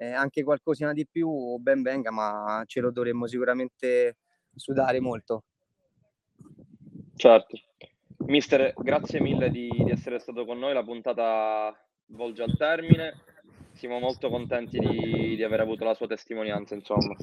eh, 0.00 0.12
anche 0.12 0.44
qualcosina 0.44 0.92
di 0.92 1.06
più, 1.10 1.56
ben 1.56 1.82
venga, 1.82 2.12
ma 2.12 2.62
ce 2.66 2.80
lo 2.80 2.92
dovremmo 2.92 3.26
sicuramente 3.26 4.16
sudare 4.54 5.00
molto. 5.00 5.42
Certo. 7.16 7.58
Mister, 8.26 8.74
grazie 8.76 9.20
mille 9.20 9.50
di, 9.50 9.68
di 9.68 9.90
essere 9.90 10.20
stato 10.20 10.44
con 10.44 10.58
noi, 10.58 10.72
la 10.72 10.84
puntata 10.84 11.76
volge 12.06 12.42
al 12.42 12.56
termine 12.56 13.22
siamo 13.72 13.98
molto 13.98 14.28
contenti 14.28 14.78
di, 14.78 15.36
di 15.36 15.42
aver 15.42 15.60
avuto 15.60 15.84
la 15.84 15.94
sua 15.94 16.06
testimonianza, 16.06 16.74
insomma. 16.74 17.16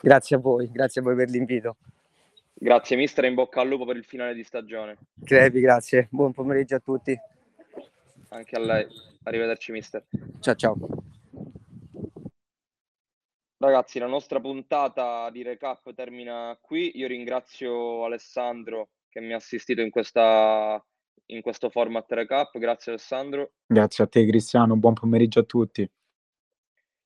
Grazie 0.00 0.36
a 0.36 0.38
voi, 0.38 0.70
grazie 0.70 1.00
a 1.00 1.04
voi 1.04 1.14
per 1.14 1.28
l'invito. 1.28 1.76
Grazie 2.54 2.96
mister, 2.96 3.24
in 3.24 3.34
bocca 3.34 3.60
al 3.60 3.68
lupo 3.68 3.84
per 3.84 3.96
il 3.96 4.04
finale 4.04 4.34
di 4.34 4.44
stagione. 4.44 4.96
Crepi, 5.22 5.60
grazie. 5.60 6.08
Buon 6.10 6.32
pomeriggio 6.32 6.76
a 6.76 6.80
tutti. 6.80 7.18
Anche 8.28 8.56
a 8.56 8.60
lei. 8.60 8.86
Arrivederci 9.24 9.72
mister. 9.72 10.04
Ciao 10.40 10.54
ciao. 10.54 11.01
Ragazzi, 13.62 14.00
la 14.00 14.08
nostra 14.08 14.40
puntata 14.40 15.30
di 15.30 15.44
recap 15.44 15.94
termina 15.94 16.58
qui. 16.60 16.98
Io 16.98 17.06
ringrazio 17.06 18.04
Alessandro 18.04 18.88
che 19.08 19.20
mi 19.20 19.34
ha 19.34 19.36
assistito 19.36 19.80
in 19.80 19.90
questa 19.90 20.84
in 21.26 21.40
questo 21.42 21.70
format 21.70 22.10
recap. 22.10 22.58
Grazie 22.58 22.90
Alessandro. 22.90 23.52
Grazie 23.64 24.02
a 24.02 24.06
te 24.08 24.26
Cristiano, 24.26 24.76
buon 24.76 24.94
pomeriggio 24.94 25.38
a 25.38 25.44
tutti. 25.44 25.88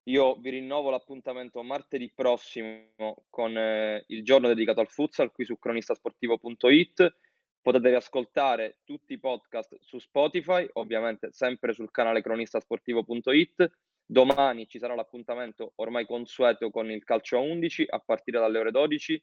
Io 0.05 0.37
vi 0.37 0.49
rinnovo 0.49 0.89
l'appuntamento 0.89 1.63
martedì 1.63 2.11
prossimo 2.15 3.27
con 3.29 3.55
eh, 3.55 4.05
il 4.07 4.25
giorno 4.25 4.49
dedicato 4.49 4.81
al 4.81 4.89
futsal 4.89 5.33
qui 5.33 5.45
su 5.45 5.59
cronistasportivo.it. 5.59 7.17
Potete 7.61 7.89
riascoltare 7.91 8.79
tutti 8.83 9.13
i 9.13 9.19
podcast 9.19 9.77
su 9.81 9.99
Spotify, 9.99 10.67
ovviamente 10.73 11.33
sempre 11.33 11.75
sul 11.75 11.91
canale 11.91 12.23
cronistasportivo.it. 12.23 13.71
Domani 14.09 14.69
ci 14.69 14.79
sarà 14.79 14.95
l'appuntamento 14.95 15.73
ormai 15.77 16.07
consueto 16.07 16.71
con 16.71 16.89
il 16.91 17.03
calcio 17.03 17.39
a 17.39 17.41
11 17.41 17.87
a 17.89 17.99
partire 17.99 18.39
dalle 18.39 18.59
ore 18.59 18.71
12. 18.71 19.21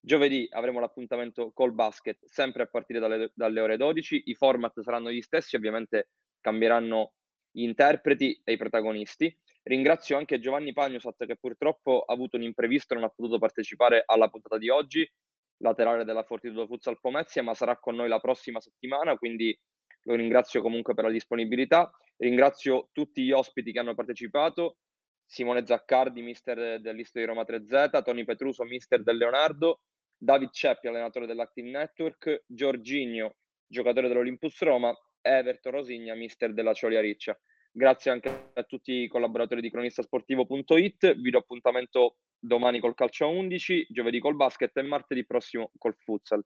Giovedì 0.00 0.46
avremo 0.50 0.80
l'appuntamento 0.80 1.52
col 1.52 1.74
basket 1.74 2.24
sempre 2.24 2.62
a 2.62 2.66
partire 2.66 3.00
dalle, 3.00 3.30
dalle 3.34 3.60
ore 3.60 3.76
12. 3.76 4.22
I 4.26 4.34
format 4.34 4.80
saranno 4.80 5.10
gli 5.10 5.20
stessi, 5.20 5.56
ovviamente 5.56 6.08
cambieranno 6.40 7.12
gli 7.50 7.62
interpreti 7.62 8.40
e 8.42 8.52
i 8.52 8.56
protagonisti. 8.56 9.36
Ringrazio 9.62 10.16
anche 10.16 10.40
Giovanni 10.40 10.72
Pagnosat 10.72 11.26
che 11.26 11.36
purtroppo 11.36 12.00
ha 12.00 12.12
avuto 12.12 12.36
un 12.36 12.42
imprevisto 12.42 12.94
e 12.94 12.96
non 12.96 13.06
ha 13.06 13.12
potuto 13.14 13.38
partecipare 13.38 14.02
alla 14.06 14.28
puntata 14.28 14.58
di 14.58 14.70
oggi, 14.70 15.10
laterale 15.58 16.04
della 16.04 16.22
Fortitudo 16.22 16.66
Futsal 16.66 16.98
Pomezia, 16.98 17.42
ma 17.42 17.54
sarà 17.54 17.78
con 17.78 17.94
noi 17.94 18.08
la 18.08 18.20
prossima 18.20 18.60
settimana, 18.60 19.16
quindi 19.16 19.58
lo 20.02 20.14
ringrazio 20.14 20.60
comunque 20.60 20.94
per 20.94 21.04
la 21.04 21.10
disponibilità. 21.10 21.90
Ringrazio 22.16 22.88
tutti 22.92 23.22
gli 23.22 23.32
ospiti 23.32 23.72
che 23.72 23.78
hanno 23.78 23.94
partecipato, 23.94 24.78
Simone 25.26 25.66
Zaccardi, 25.66 26.22
mister 26.22 26.80
dell'Isto 26.80 27.18
di 27.18 27.24
Roma 27.24 27.42
3Z, 27.42 28.02
Tony 28.02 28.24
Petruso, 28.24 28.64
mister 28.64 29.02
del 29.02 29.16
Leonardo, 29.16 29.80
David 30.16 30.50
Ceppi, 30.50 30.86
allenatore 30.86 31.26
dell'Active 31.26 31.68
Network, 31.70 32.44
Giorginio, 32.46 33.36
giocatore 33.66 34.08
dell'Olympus 34.08 34.60
Roma, 34.62 34.94
Everton 35.20 35.72
Rosigna, 35.72 36.14
mister 36.14 36.52
della 36.52 36.72
Ciolia 36.72 37.00
Riccia. 37.00 37.38
Grazie 37.72 38.12
anche 38.12 38.50
a 38.54 38.62
tutti 38.62 38.92
i 38.92 39.08
collaboratori 39.08 39.60
di 39.60 39.70
cronistasportivo.it. 39.70 41.16
Vi 41.16 41.30
do 41.30 41.38
appuntamento 41.38 42.18
domani 42.38 42.78
col 42.78 42.94
calcio 42.94 43.24
a 43.24 43.28
11, 43.28 43.88
giovedì 43.90 44.20
col 44.20 44.36
basket 44.36 44.76
e 44.76 44.82
martedì 44.82 45.26
prossimo 45.26 45.72
col 45.76 45.96
futsal. 45.96 46.44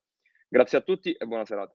Grazie 0.48 0.78
a 0.78 0.80
tutti 0.80 1.12
e 1.12 1.26
buona 1.26 1.44
serata. 1.44 1.74